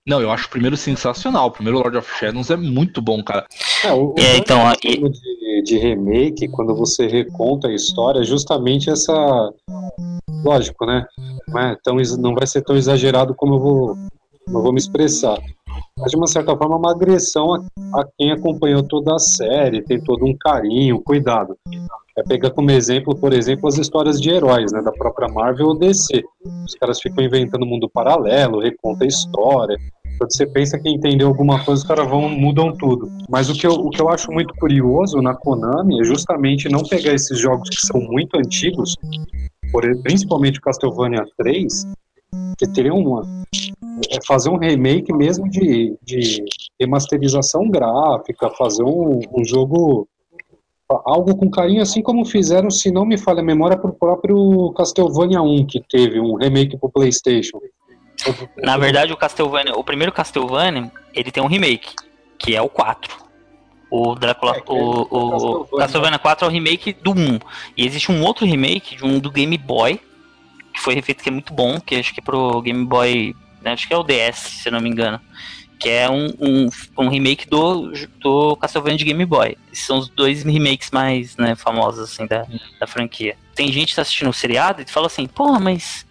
Não, 0.06 0.20
eu 0.20 0.30
acho 0.30 0.46
o 0.46 0.50
primeiro 0.50 0.76
sensacional. 0.76 1.46
O 1.48 1.50
primeiro 1.50 1.78
Lord 1.78 1.96
of 1.96 2.18
Shadows 2.18 2.50
é 2.50 2.56
muito 2.56 3.00
bom, 3.00 3.22
cara. 3.22 3.46
É, 3.84 3.92
o, 3.92 4.10
o 4.12 4.14
É, 4.18 4.36
então, 4.36 4.58
problema 4.80 5.10
de, 5.10 5.62
de 5.62 5.78
remake, 5.78 6.48
quando 6.48 6.74
você 6.74 7.06
reconta 7.06 7.68
a 7.68 7.74
história, 7.74 8.20
é 8.20 8.24
justamente 8.24 8.90
essa. 8.90 9.50
Lógico, 10.44 10.84
né? 10.86 11.06
Não, 11.48 11.60
é 11.60 11.76
tão, 11.82 11.96
não 12.18 12.34
vai 12.34 12.46
ser 12.46 12.62
tão 12.62 12.76
exagerado 12.76 13.34
como 13.34 13.54
eu 13.54 13.58
vou, 13.58 13.96
eu 14.48 14.62
vou 14.62 14.72
me 14.72 14.78
expressar. 14.78 15.38
Mas, 15.98 16.10
de 16.10 16.16
uma 16.16 16.26
certa 16.26 16.56
forma, 16.56 16.74
é 16.74 16.78
uma 16.78 16.90
agressão 16.92 17.54
a, 17.54 18.00
a 18.00 18.06
quem 18.18 18.32
acompanhou 18.32 18.82
toda 18.82 19.14
a 19.14 19.18
série, 19.18 19.82
tem 19.82 20.00
todo 20.02 20.24
um 20.26 20.36
carinho, 20.36 21.00
cuidado. 21.02 21.56
É 22.18 22.22
pegar 22.22 22.50
como 22.50 22.70
exemplo, 22.70 23.14
por 23.14 23.34
exemplo, 23.34 23.68
as 23.68 23.76
histórias 23.76 24.20
de 24.20 24.30
heróis, 24.30 24.72
né, 24.72 24.80
da 24.80 24.90
própria 24.90 25.28
Marvel 25.28 25.66
ou 25.66 25.78
DC. 25.78 26.24
Os 26.64 26.74
caras 26.74 27.00
ficam 27.00 27.22
inventando 27.22 27.66
mundo 27.66 27.90
paralelo, 27.90 28.60
reconta 28.60 29.04
a 29.04 29.06
história. 29.06 29.76
Quando 30.18 30.32
você 30.34 30.46
pensa 30.46 30.78
que 30.78 30.88
entendeu 30.88 31.28
alguma 31.28 31.62
coisa, 31.62 31.82
os 31.82 31.86
caras 31.86 32.08
vão 32.08 32.26
mudam 32.28 32.74
tudo. 32.74 33.10
Mas 33.28 33.50
o 33.50 33.52
que, 33.52 33.66
eu, 33.66 33.72
o 33.72 33.90
que 33.90 34.00
eu 34.00 34.08
acho 34.08 34.32
muito 34.32 34.54
curioso 34.54 35.20
na 35.20 35.34
Konami 35.34 36.00
é 36.00 36.04
justamente 36.04 36.70
não 36.70 36.82
pegar 36.82 37.12
esses 37.12 37.38
jogos 37.38 37.68
que 37.68 37.86
são 37.86 38.00
muito 38.00 38.36
antigos, 38.38 38.96
por, 39.70 39.82
principalmente 40.02 40.58
o 40.58 40.62
Castlevania 40.62 41.24
3, 41.36 41.86
que 42.58 42.66
teriam 42.72 42.98
uma. 42.98 43.22
É 44.10 44.18
fazer 44.26 44.48
um 44.48 44.56
remake 44.56 45.12
mesmo 45.12 45.48
de, 45.50 45.98
de 46.02 46.44
remasterização 46.80 47.68
gráfica, 47.68 48.50
fazer 48.50 48.84
um, 48.84 49.20
um 49.34 49.44
jogo. 49.44 50.08
Algo 50.88 51.36
com 51.36 51.50
carinho, 51.50 51.82
assim 51.82 52.00
como 52.00 52.24
fizeram, 52.24 52.70
se 52.70 52.92
não 52.92 53.04
me 53.04 53.18
falha 53.18 53.40
a 53.40 53.44
memória, 53.44 53.76
pro 53.76 53.92
próprio 53.92 54.72
Castlevania 54.76 55.42
1, 55.42 55.66
que 55.66 55.80
teve 55.80 56.20
um 56.20 56.36
remake 56.36 56.76
pro 56.78 56.88
PlayStation. 56.88 57.60
Na 58.56 58.76
verdade, 58.76 59.12
o 59.12 59.16
Castlevania, 59.16 59.74
o 59.74 59.82
primeiro 59.82 60.12
Castlevania, 60.12 60.90
ele 61.12 61.30
tem 61.32 61.42
um 61.42 61.48
remake, 61.48 61.94
que 62.38 62.54
é 62.54 62.62
o 62.62 62.68
4. 62.68 63.26
O 63.90 64.14
Drácula, 64.14 64.56
É, 64.56 64.58
é 64.58 64.62
o, 64.68 64.74
o 64.74 65.00
o 65.00 65.30
Castlevania. 65.30 65.78
Castlevania 65.78 66.18
4 66.18 66.44
é 66.44 66.48
o 66.48 66.52
remake 66.52 66.92
do 66.92 67.10
1. 67.10 67.38
E 67.76 67.84
existe 67.84 68.12
um 68.12 68.22
outro 68.22 68.46
remake 68.46 68.96
de 68.96 69.04
um 69.04 69.18
do 69.18 69.30
Game 69.30 69.58
Boy, 69.58 70.00
que 70.72 70.80
foi 70.80 70.94
refeito 70.94 71.22
que 71.22 71.28
é 71.28 71.32
muito 71.32 71.52
bom, 71.52 71.80
que 71.80 71.96
acho 71.96 72.14
que 72.14 72.20
é 72.20 72.22
pro 72.22 72.60
Game 72.62 72.84
Boy, 72.84 73.34
né, 73.60 73.72
acho 73.72 73.88
que 73.88 73.94
é 73.94 73.96
o 73.96 74.04
DS, 74.04 74.36
se 74.62 74.70
não 74.70 74.80
me 74.80 74.88
engano. 74.88 75.20
Que 75.78 75.90
é 75.90 76.10
um, 76.10 76.32
um, 76.40 76.68
um 76.98 77.08
remake 77.08 77.48
do, 77.48 77.92
do 78.20 78.56
Castlevania 78.56 78.98
de 78.98 79.04
Game 79.04 79.24
Boy. 79.24 79.56
Esses 79.72 79.84
são 79.84 79.98
os 79.98 80.08
dois 80.08 80.42
remakes 80.42 80.90
mais 80.90 81.36
né, 81.36 81.54
famosos 81.54 82.10
assim, 82.10 82.26
da, 82.26 82.46
da 82.80 82.86
franquia. 82.86 83.36
Tem 83.54 83.70
gente 83.70 83.90
que 83.90 83.96
tá 83.96 84.02
assistindo 84.02 84.30
o 84.30 84.32
seriado 84.32 84.82
e 84.82 84.90
fala 84.90 85.06
assim, 85.06 85.26
porra, 85.26 85.60
mas 85.60 86.06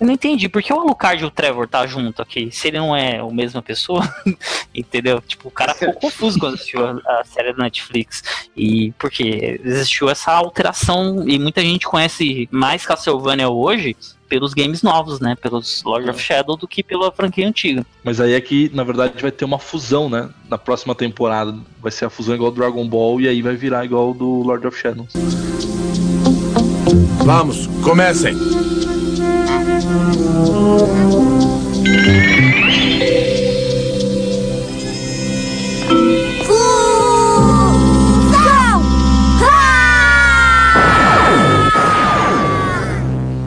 eu 0.00 0.06
não 0.06 0.14
entendi, 0.14 0.48
por 0.48 0.62
que 0.62 0.72
o 0.72 0.80
Alucard 0.80 1.22
e 1.22 1.26
o 1.26 1.30
Trevor 1.30 1.68
tá 1.68 1.86
junto 1.86 2.20
aqui? 2.20 2.50
Se 2.50 2.68
ele 2.68 2.78
não 2.78 2.96
é 2.96 3.20
a 3.20 3.26
mesma 3.26 3.62
pessoa, 3.62 4.02
entendeu? 4.74 5.20
Tipo, 5.20 5.48
o 5.48 5.52
cara 5.52 5.74
ficou 5.74 5.94
confuso 6.00 6.38
quando 6.38 6.54
assistiu 6.54 6.84
a, 6.84 6.92
a 7.20 7.24
série 7.24 7.52
da 7.52 7.62
Netflix. 7.62 8.22
E 8.56 8.92
porque 8.98 9.60
existiu 9.64 10.08
essa 10.10 10.32
alteração 10.32 11.28
e 11.28 11.38
muita 11.38 11.60
gente 11.60 11.86
conhece 11.86 12.48
mais 12.50 12.84
Castlevania 12.84 13.48
hoje 13.48 13.96
pelos 14.28 14.52
games 14.52 14.82
novos, 14.82 15.20
né? 15.20 15.36
Pelos 15.40 15.82
Lord 15.84 16.10
of 16.10 16.20
Shadow 16.20 16.56
do 16.56 16.66
que 16.66 16.82
pela 16.82 17.12
franquia 17.12 17.46
antiga. 17.46 17.86
Mas 18.02 18.20
aí 18.20 18.32
é 18.32 18.40
que, 18.40 18.70
na 18.74 18.82
verdade, 18.82 19.22
vai 19.22 19.30
ter 19.30 19.44
uma 19.44 19.60
fusão, 19.60 20.08
né? 20.08 20.28
Na 20.48 20.58
próxima 20.58 20.94
temporada 20.94 21.56
vai 21.80 21.92
ser 21.92 22.04
a 22.04 22.10
fusão 22.10 22.34
igual 22.34 22.50
do 22.50 22.56
Dragon 22.56 22.86
Ball 22.88 23.20
e 23.20 23.28
aí 23.28 23.40
vai 23.42 23.54
virar 23.54 23.84
igual 23.84 24.12
do 24.12 24.42
Lord 24.42 24.66
of 24.66 24.76
Shadows. 24.76 25.12
Vamos, 27.24 27.68
comecem. 27.84 28.34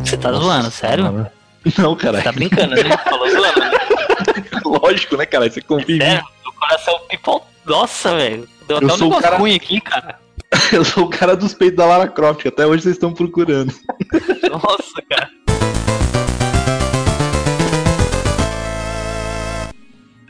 Você 0.04 0.16
tá 0.18 0.32
zoando, 0.32 0.72
sério? 0.72 1.28
Não, 1.78 1.96
cara. 1.96 2.22
Tá 2.22 2.32
brincando, 2.32 2.76
né? 2.76 2.98
Falou 3.04 3.30
zoando. 3.30 3.60
né? 3.60 3.72
Lógico, 4.66 5.18
né, 5.18 5.26
cara? 5.26 5.50
Você 5.50 5.62
convive. 5.62 6.00
Sério, 6.04 6.24
meu 6.44 6.54
coração 6.54 7.00
pipou. 7.10 7.46
Nossa, 7.66 8.16
velho. 8.16 8.48
Deu 8.68 8.78
Eu 8.80 8.86
até 8.86 8.94
um 8.94 8.98
sou 8.98 9.12
o 9.14 9.22
cara- 9.22 9.38
ruim 9.38 9.56
aqui, 9.56 9.82
cara. 9.82 10.18
Eu 10.72 10.86
sou 10.86 11.04
o 11.06 11.10
cara 11.10 11.36
dos 11.36 11.54
peitos 11.54 11.76
da 11.78 11.86
Lara 11.86 12.08
Croft, 12.08 12.46
até 12.48 12.66
hoje 12.66 12.84
vocês 12.84 12.96
estão 12.96 13.14
procurando. 13.14 13.74
Nossa, 14.50 15.02
cara. 15.10 15.30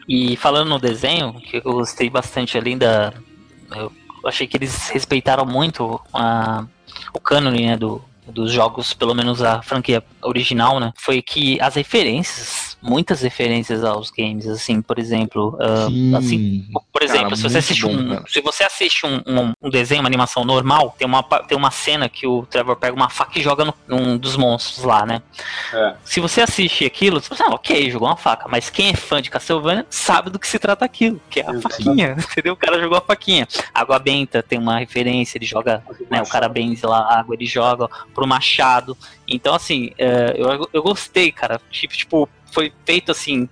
E 0.07 0.35
falando 0.37 0.69
no 0.69 0.79
desenho, 0.79 1.33
que 1.33 1.57
eu 1.57 1.73
gostei 1.73 2.09
bastante 2.09 2.57
além 2.57 2.77
da. 2.77 3.13
Eu 3.71 3.91
achei 4.25 4.47
que 4.47 4.57
eles 4.57 4.89
respeitaram 4.89 5.45
muito 5.45 5.99
a, 6.13 6.65
o 7.13 7.19
cânone 7.19 7.65
né, 7.65 7.77
do, 7.77 8.01
dos 8.25 8.51
jogos, 8.51 8.93
pelo 8.93 9.13
menos 9.13 9.41
a 9.41 9.61
franquia 9.61 10.03
original, 10.21 10.79
né? 10.79 10.93
Foi 10.95 11.21
que 11.21 11.59
as 11.61 11.75
referências 11.75 12.66
muitas 12.81 13.21
referências 13.21 13.83
aos 13.83 14.09
games, 14.09 14.47
assim, 14.47 14.81
por 14.81 14.99
exemplo, 14.99 15.57
uh, 15.59 16.17
assim, 16.17 16.65
por 16.91 17.01
exemplo, 17.01 17.23
cara, 17.23 17.35
se 17.35 17.43
você 17.43 17.57
assiste 17.57 17.81
bom, 17.81 17.91
um, 17.91 18.27
se 18.27 18.41
você 18.41 18.63
assiste 18.63 19.05
um, 19.05 19.21
um, 19.25 19.53
um, 19.61 19.69
desenho, 19.69 20.01
uma 20.01 20.07
animação 20.07 20.45
normal, 20.45 20.95
tem 20.97 21.07
uma, 21.07 21.23
tem 21.23 21.57
uma 21.57 21.71
cena 21.71 22.07
que 22.07 22.27
o 22.27 22.45
Trevor 22.45 22.75
pega 22.75 22.95
uma 22.95 23.09
faca 23.09 23.37
e 23.39 23.41
joga 23.41 23.65
no, 23.65 23.73
num 23.87 24.17
dos 24.17 24.35
monstros 24.35 24.83
lá, 24.83 25.05
né? 25.05 25.21
É. 25.73 25.95
Se 26.03 26.19
você 26.19 26.41
assiste 26.41 26.85
aquilo, 26.85 27.19
você 27.19 27.33
fala, 27.35 27.51
ah, 27.51 27.55
ok, 27.55 27.89
jogou 27.89 28.07
uma 28.07 28.17
faca, 28.17 28.47
mas 28.47 28.69
quem 28.69 28.89
é 28.89 28.95
fã 28.95 29.21
de 29.21 29.29
Castlevania 29.29 29.85
sabe 29.89 30.29
do 30.29 30.39
que 30.39 30.47
se 30.47 30.59
trata 30.59 30.85
aquilo, 30.85 31.19
que 31.29 31.39
é 31.39 31.49
a 31.49 31.61
faquinha, 31.61 32.15
entendeu? 32.31 32.53
O 32.53 32.57
cara 32.57 32.79
jogou 32.79 32.97
a 32.97 33.01
faquinha. 33.01 33.47
Água 33.73 33.99
benta 33.99 34.43
tem 34.43 34.59
uma 34.59 34.79
referência, 34.79 35.37
ele 35.37 35.45
joga, 35.45 35.83
né, 36.09 36.21
o 36.21 36.27
cara 36.27 36.47
benze 36.47 36.85
lá 36.85 36.99
a 36.99 37.19
água, 37.19 37.35
ele 37.35 37.45
joga 37.45 37.89
pro 38.13 38.27
machado. 38.27 38.97
Então, 39.27 39.53
assim, 39.53 39.91
é, 39.97 40.35
eu, 40.37 40.69
eu 40.71 40.83
gostei, 40.83 41.31
cara. 41.31 41.59
Tipo, 41.69 41.95
tipo, 41.95 42.29
foi 42.51 42.71
feito 42.85 43.11
assim 43.11 43.47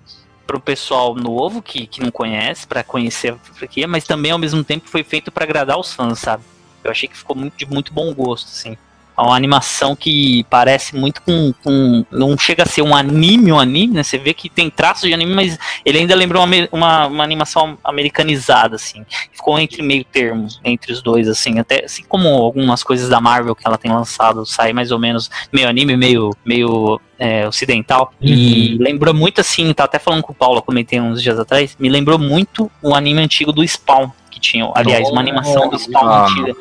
pro 0.46 0.60
pessoal 0.60 1.16
novo 1.16 1.62
que, 1.62 1.88
que 1.88 2.02
não 2.02 2.12
conhece, 2.12 2.68
para 2.68 2.84
conhecer 2.84 3.34
a 3.34 3.38
franquia, 3.54 3.88
mas 3.88 4.06
também 4.06 4.32
ao 4.32 4.38
mesmo 4.38 4.64
tempo 4.64 4.90
foi 4.90 5.04
feito 5.04 5.32
para 5.32 5.44
agradar 5.44 5.80
os 5.80 5.94
fãs, 5.94 6.20
sabe? 6.20 6.44
Eu 6.84 6.92
achei 6.92 7.10
que 7.10 7.18
ficou 7.18 7.36
muito, 7.36 7.58
de 7.58 7.66
muito 7.66 7.92
bom 7.92 8.14
gosto, 8.14 8.48
assim. 8.48 8.78
É 9.18 9.22
uma 9.22 9.36
animação 9.36 9.96
que 9.96 10.46
parece 10.50 10.96
muito 10.96 11.22
com, 11.22 11.54
com, 11.64 12.06
Não 12.12 12.38
chega 12.38 12.64
a 12.64 12.66
ser 12.66 12.82
um 12.82 12.96
anime, 12.96 13.52
um 13.52 13.60
anime, 13.60 13.94
né? 13.94 14.04
Você 14.04 14.18
vê 14.18 14.34
que 14.34 14.50
tem 14.50 14.70
traços 14.70 15.08
de 15.08 15.14
anime, 15.14 15.34
mas 15.34 15.58
ele 15.86 16.00
ainda 16.00 16.16
lembrou 16.16 16.44
uma, 16.44 16.56
uma, 16.72 17.08
uma 17.08 17.24
animação 17.24 17.78
americanizada, 17.84 18.76
assim. 18.76 19.06
Ficou 19.32 19.58
entre 19.58 19.82
meio 19.82 20.04
termo, 20.04 20.48
entre 20.64 20.92
os 20.92 21.02
dois, 21.02 21.28
assim. 21.28 21.60
Até 21.60 21.86
assim 21.86 22.04
como 22.08 22.28
algumas 22.28 22.84
coisas 22.84 23.10
da 23.10 23.22
Marvel 23.22 23.56
que 23.56 23.66
ela 23.66 23.78
tem 23.78 23.92
lançado, 23.92 24.46
sai 24.46 24.74
mais 24.74 24.92
ou 24.92 25.00
menos 25.00 25.30
meio 25.52 25.68
anime, 25.68 25.96
meio, 25.96 26.32
meio 26.46 27.00
é, 27.18 27.48
ocidental. 27.48 28.14
Uhum. 28.22 28.28
E 28.28 28.78
lembrou 28.80 29.14
muito 29.14 29.42
assim, 29.42 29.74
tá 29.74 29.86
até 29.86 30.00
falando 30.00 30.24
com 30.24 30.34
o 30.34 30.36
Paulo, 30.36 30.62
comentei 30.62 31.00
uns 31.00 31.22
dias 31.22 31.40
atrás, 31.40 31.76
me 31.80 31.90
lembrou 31.90 32.20
muito 32.20 32.70
o 32.82 32.94
anime 32.94 33.22
antigo 33.22 33.52
do 33.52 33.66
Spawn 33.66 34.10
que 34.46 34.52
tinham, 34.52 34.72
aliás, 34.76 35.10
uma 35.10 35.22
animação 35.22 35.70
do 35.70 35.78
Spawn 35.78 36.08
ah, 36.08 36.26
antiga, 36.26 36.56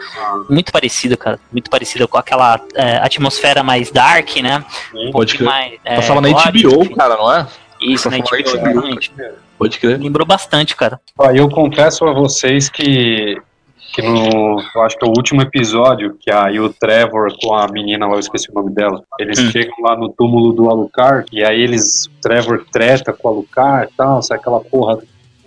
muito 0.48 0.72
parecida, 0.72 1.16
cara, 1.16 1.38
muito 1.52 1.70
parecida 1.70 2.06
com 2.06 2.16
aquela 2.16 2.60
é, 2.74 2.96
atmosfera 2.96 3.62
mais 3.62 3.90
dark, 3.90 4.36
né? 4.36 4.64
Um 4.94 5.10
Pode 5.10 5.34
crer. 5.36 5.46
Mais, 5.46 5.74
é, 5.84 5.96
Passava 5.96 6.20
na 6.20 6.28
HBO, 6.28 6.82
enfim. 6.82 6.94
cara, 6.94 7.16
não 7.16 7.32
é? 7.32 7.46
Isso, 7.80 8.10
na 8.10 8.18
HBO, 8.18 8.36
exatamente. 8.36 9.12
Pode 9.58 9.78
crer. 9.78 10.00
Lembrou 10.00 10.26
bastante, 10.26 10.74
cara. 10.74 11.00
Ó, 11.18 11.30
eu 11.30 11.48
confesso 11.48 12.04
a 12.06 12.12
vocês 12.12 12.68
que 12.68 13.36
que 13.94 14.02
no, 14.02 14.60
eu 14.74 14.82
acho 14.82 14.98
que 14.98 15.04
é 15.04 15.08
o 15.08 15.12
último 15.16 15.40
episódio, 15.40 16.16
que 16.18 16.28
aí 16.28 16.58
o 16.58 16.68
Trevor 16.68 17.32
com 17.40 17.54
a 17.54 17.68
menina 17.68 18.08
lá, 18.08 18.14
eu 18.14 18.18
esqueci 18.18 18.50
o 18.50 18.54
nome 18.54 18.74
dela, 18.74 19.04
eles 19.20 19.38
hum. 19.38 19.50
chegam 19.52 19.76
lá 19.82 19.96
no 19.96 20.08
túmulo 20.08 20.52
do 20.52 20.68
Alucard, 20.68 21.28
e 21.32 21.44
aí 21.44 21.60
eles, 21.60 22.06
o 22.06 22.10
Trevor 22.20 22.66
treta 22.72 23.12
com 23.12 23.28
o 23.28 23.30
Alucard 23.30 23.92
e 23.92 23.96
tal, 23.96 24.20
sai 24.20 24.36
aquela 24.36 24.58
porra 24.58 24.98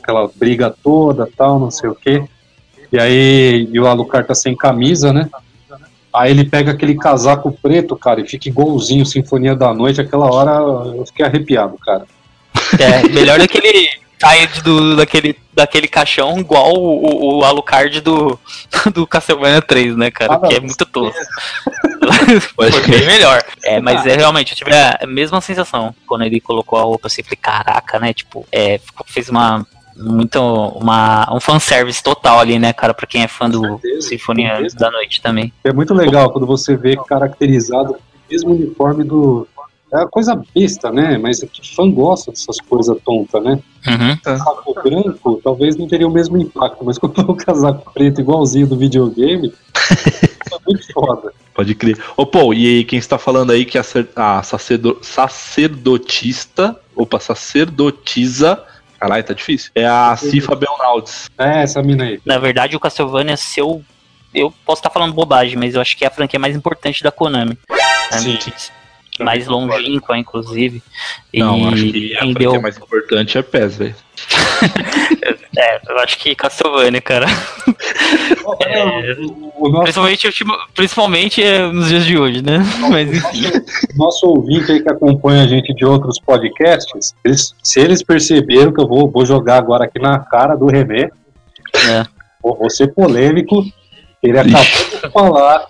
aquela 0.07 0.29
briga 0.33 0.73
toda, 0.81 1.29
tal, 1.35 1.59
não 1.59 1.69
sei 1.69 1.89
o 1.89 1.95
quê. 1.95 2.23
E 2.91 2.97
aí 2.97 3.67
e 3.69 3.79
o 3.79 3.85
Alucard 3.85 4.25
tá 4.25 4.33
sem 4.33 4.55
camisa, 4.55 5.11
né? 5.11 5.29
Aí 6.13 6.31
ele 6.31 6.45
pega 6.45 6.71
aquele 6.71 6.95
casaco 6.95 7.51
preto, 7.51 7.95
cara, 7.97 8.21
e 8.21 8.27
fica 8.27 8.47
igualzinho 8.47 9.05
Sinfonia 9.05 9.53
da 9.53 9.73
Noite. 9.73 9.99
Aquela 9.99 10.33
hora 10.33 10.51
eu 10.95 11.05
fiquei 11.05 11.25
arrepiado, 11.25 11.77
cara. 11.77 12.05
É, 12.79 13.07
melhor 13.09 13.37
do 13.37 13.47
que 13.47 13.57
ele 13.57 13.89
sair 14.19 14.47
do, 14.63 14.95
daquele, 14.95 15.37
daquele 15.53 15.87
caixão 15.87 16.39
igual 16.39 16.73
o, 16.73 17.37
o, 17.37 17.43
Alucard 17.43 18.01
do, 18.01 18.39
do 18.93 19.05
Castlevania 19.05 19.61
3, 19.61 19.95
né, 19.95 20.09
cara? 20.09 20.35
Ah, 20.35 20.47
que 20.47 20.55
é 20.55 20.59
muito 20.59 20.85
tosco. 20.85 21.19
Foi 22.55 22.71
bem 22.87 23.05
melhor. 23.05 23.43
É, 23.63 23.79
mas 23.79 24.05
é 24.05 24.15
realmente, 24.15 24.53
eu 24.53 24.57
tive 24.57 24.71
a 24.73 25.05
mesma 25.05 25.39
sensação 25.41 25.93
quando 26.07 26.23
ele 26.23 26.39
colocou 26.39 26.79
a 26.79 26.83
roupa 26.83 27.07
assim, 27.07 27.21
falei, 27.21 27.37
caraca, 27.39 27.99
né? 27.99 28.13
Tipo, 28.13 28.47
é, 28.51 28.79
fez 29.05 29.29
uma 29.29 29.67
muito 29.97 30.39
uma, 30.39 31.27
um 31.33 31.39
fanservice 31.39 32.03
total 32.03 32.39
ali, 32.39 32.59
né, 32.59 32.73
cara, 32.73 32.93
pra 32.93 33.07
quem 33.07 33.23
é 33.23 33.27
fã 33.27 33.49
do 33.49 33.61
certeza, 33.61 34.09
Sinfonia 34.09 34.67
da 34.77 34.91
Noite 34.91 35.21
também. 35.21 35.51
É 35.63 35.73
muito 35.73 35.93
legal 35.93 36.31
quando 36.31 36.45
você 36.45 36.75
vê 36.75 36.95
caracterizado 36.95 37.93
o 37.93 37.97
mesmo 38.29 38.51
uniforme 38.51 39.03
do. 39.03 39.47
É 39.91 39.97
uma 39.99 40.09
coisa 40.09 40.39
besta, 40.53 40.91
né? 40.91 41.17
Mas 41.17 41.41
é 41.41 41.47
que 41.47 41.73
fã 41.73 41.89
gosta 41.89 42.31
dessas 42.31 42.59
coisas 42.59 42.97
tontas, 43.05 43.41
né? 43.41 43.57
Uhum. 43.87 44.17
Casaco 44.17 44.73
branco 44.83 45.39
talvez 45.41 45.77
não 45.77 45.87
teria 45.87 46.07
o 46.07 46.11
mesmo 46.11 46.37
impacto, 46.37 46.83
mas 46.83 46.97
quando 46.99 47.19
o 47.19 47.35
casaco 47.35 47.93
preto 47.93 48.19
igualzinho 48.19 48.67
do 48.67 48.77
videogame, 48.77 49.53
é 49.89 50.57
muito 50.67 50.91
foda. 50.91 51.31
Pode 51.53 51.73
crer. 51.73 51.97
Ô, 52.15 52.25
Paul, 52.25 52.53
e 52.53 52.67
aí, 52.67 52.83
quem 52.83 52.99
está 52.99 53.17
falando 53.17 53.51
aí 53.51 53.63
que 53.65 53.79
a, 53.79 53.83
a 54.15 54.43
sacerdotista, 54.43 56.75
opa, 56.95 57.19
sacerdotisa 57.19 58.63
Caralho, 58.99 59.23
tá 59.23 59.33
difícil. 59.33 59.71
É 59.75 59.85
a 59.85 60.15
Cifa 60.15 60.55
Belnaudes. 60.55 61.29
É, 61.37 61.61
essa 61.61 61.81
mina 61.81 62.05
aí. 62.05 62.19
Na 62.25 62.37
verdade, 62.39 62.75
o 62.75 62.79
Castlevania, 62.79 63.37
se 63.37 63.59
eu. 63.59 63.83
Eu 64.33 64.53
posso 64.65 64.79
estar 64.79 64.89
falando 64.89 65.13
bobagem, 65.13 65.57
mas 65.57 65.73
eu 65.73 65.81
acho 65.81 65.95
que 65.97 66.03
é 66.03 66.07
a 66.07 66.11
franquia 66.11 66.39
mais 66.39 66.55
importante 66.55 67.01
da 67.01 67.11
Konami. 67.11 67.57
Sim. 68.11 68.37
Mais 69.19 69.47
longínqua, 69.47 70.17
inclusive. 70.17 70.83
Não, 71.33 71.57
e, 71.57 71.73
acho 71.73 71.91
que 71.91 72.15
a 72.15 72.19
franquia 72.19 72.51
deu... 72.51 72.61
mais 72.61 72.77
importante 72.77 73.37
é 73.37 73.41
PES, 73.41 73.77
velho. 73.77 73.95
é, 75.55 75.79
eu 75.89 75.99
acho 75.99 76.17
que 76.17 76.35
Castlevania, 76.35 77.01
cara. 77.01 77.25
É, 78.65 79.13
nosso... 79.59 79.83
Principalmente, 79.83 80.45
principalmente 80.73 81.43
é, 81.43 81.67
nos 81.67 81.89
dias 81.89 82.05
de 82.05 82.17
hoje, 82.17 82.41
né? 82.41 82.59
Mas 82.89 83.11
enfim. 83.11 83.43
Nosso 83.95 84.27
ouvinte 84.27 84.71
aí 84.71 84.81
que 84.81 84.89
acompanha 84.89 85.43
a 85.43 85.47
gente 85.47 85.73
de 85.73 85.85
outros 85.85 86.19
podcasts, 86.19 87.13
eles, 87.23 87.53
se 87.61 87.79
eles 87.79 88.01
perceberam 88.01 88.71
que 88.71 88.81
eu 88.81 88.87
vou, 88.87 89.09
vou 89.09 89.25
jogar 89.25 89.57
agora 89.57 89.85
aqui 89.85 89.99
na 89.99 90.19
cara 90.19 90.55
do 90.55 90.67
René, 90.67 91.09
é. 91.75 92.05
vou, 92.41 92.57
vou 92.57 92.69
ser 92.69 92.93
polêmico, 92.93 93.63
ele 94.23 94.39
acabou 94.39 94.61
de 94.63 95.11
falar 95.11 95.65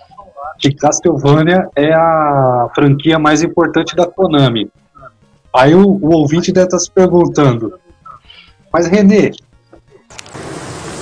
que 0.58 0.72
Castlevania 0.74 1.68
é 1.74 1.92
a 1.92 2.68
franquia 2.74 3.18
mais 3.18 3.42
importante 3.42 3.94
da 3.96 4.06
Konami. 4.06 4.70
Aí 5.52 5.74
o, 5.74 5.84
o 5.84 6.14
ouvinte 6.14 6.52
deve 6.52 6.66
estar 6.66 6.78
se 6.78 6.90
perguntando, 6.90 7.78
mas 8.72 8.86
René. 8.86 9.30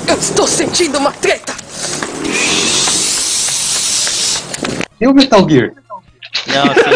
Eu 0.09 0.17
estou 0.17 0.47
sentindo 0.47 0.99
uma 0.99 1.13
treta! 1.13 1.55
E 5.01 5.07
o 5.07 5.15
Metal 5.15 5.49
Gear? 5.49 5.73
Não, 6.47 6.63
assim, 6.65 6.91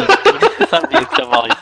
eu 0.60 0.66
sabia 0.68 1.04
que 1.04 1.16
chamava 1.16 1.48
isso. 1.48 1.60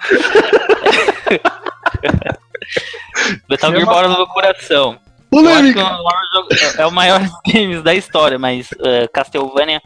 Metal 3.49 3.71
Gear 3.73 3.87
mora 3.87 4.09
no 4.09 4.17
meu 4.17 4.27
coração. 4.27 4.99
Polêmica. 5.31 5.81
É, 6.79 6.83
é 6.83 6.87
o 6.87 6.93
maior 6.93 7.21
games 7.47 7.83
da 7.83 7.95
história, 7.95 8.39
mas 8.39 8.71
uh, 8.73 9.09
Castlevania, 9.13 9.81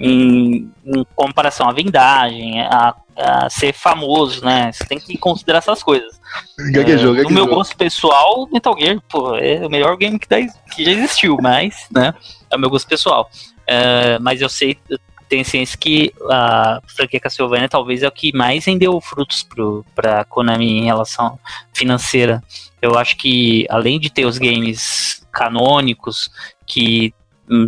em, 0.00 0.72
em, 0.84 1.04
comparação 1.14 1.68
à 1.68 1.72
vendagem, 1.72 2.62
a, 2.62 2.94
a, 3.16 3.50
ser 3.50 3.74
famoso, 3.74 4.42
né? 4.42 4.72
Você 4.72 4.84
tem 4.86 4.98
que 4.98 5.18
considerar 5.18 5.58
essas 5.58 5.82
coisas. 5.82 6.18
Gaguejou, 6.72 7.14
é, 7.16 7.22
no 7.22 7.30
meu 7.30 7.46
gosto 7.46 7.76
pessoal, 7.76 8.48
Metal 8.50 8.74
Gear, 8.78 8.98
pô, 9.08 9.36
é 9.36 9.64
o 9.66 9.70
melhor 9.70 9.96
game 9.98 10.18
que, 10.18 10.26
que 10.74 10.84
já 10.84 10.90
existiu, 10.90 11.36
mas, 11.40 11.86
né? 11.92 12.14
É 12.50 12.56
o 12.56 12.58
meu 12.58 12.70
gosto 12.70 12.88
pessoal. 12.88 13.30
É, 13.66 14.18
mas 14.18 14.40
eu 14.40 14.48
sei, 14.48 14.78
eu 14.88 14.98
tenho 15.28 15.44
ciência 15.44 15.78
que 15.78 16.12
a 16.28 16.80
franquia 16.88 17.20
Castlevania 17.20 17.68
talvez 17.68 18.02
é 18.02 18.08
o 18.08 18.12
que 18.12 18.34
mais 18.34 18.64
rendeu 18.64 18.98
frutos 19.00 19.46
para 19.94 20.24
Konami 20.24 20.78
em 20.78 20.84
relação 20.86 21.38
financeira. 21.72 22.42
Eu 22.80 22.98
acho 22.98 23.16
que 23.16 23.66
além 23.68 24.00
de 24.00 24.10
ter 24.10 24.24
os 24.24 24.38
games 24.38 25.24
canônicos 25.30 26.30
que 26.66 27.14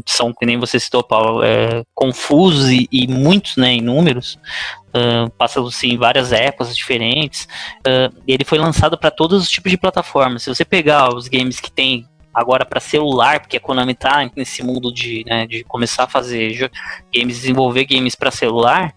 são, 0.07 0.33
que 0.33 0.47
nem 0.47 0.59
você 0.59 0.79
citou, 0.79 1.03
Paulo, 1.03 1.43
é, 1.43 1.83
confusos 1.95 2.71
e, 2.71 2.89
e, 2.91 3.07
muitos, 3.09 3.57
né, 3.57 3.73
em 3.73 3.81
números, 3.81 4.39
uh, 4.89 5.31
passando 5.37 5.69
em 5.83 5.97
várias 5.97 6.33
épocas 6.33 6.77
diferentes. 6.77 7.49
Uh, 7.81 8.23
ele 8.27 8.45
foi 8.45 8.59
lançado 8.59 8.97
para 8.97 9.11
todos 9.11 9.43
os 9.43 9.51
tipos 9.51 9.71
de 9.71 9.77
plataformas. 9.77 10.43
Se 10.43 10.55
você 10.55 10.65
pegar 10.65 11.15
os 11.15 11.27
games 11.29 11.59
que 11.59 11.71
tem 11.71 12.07
agora 12.33 12.65
para 12.65 12.81
celular, 12.81 13.41
porque 13.41 13.57
a 13.57 13.61
Konami 13.61 13.95
tá 13.95 14.31
nesse 14.35 14.63
mundo 14.63 14.93
de, 14.93 15.25
né, 15.27 15.47
de 15.47 15.65
começar 15.65 16.05
a 16.05 16.09
fazer 16.09 16.71
games, 17.15 17.37
desenvolver 17.37 17.85
games 17.85 18.15
para 18.15 18.31
celular, 18.31 18.95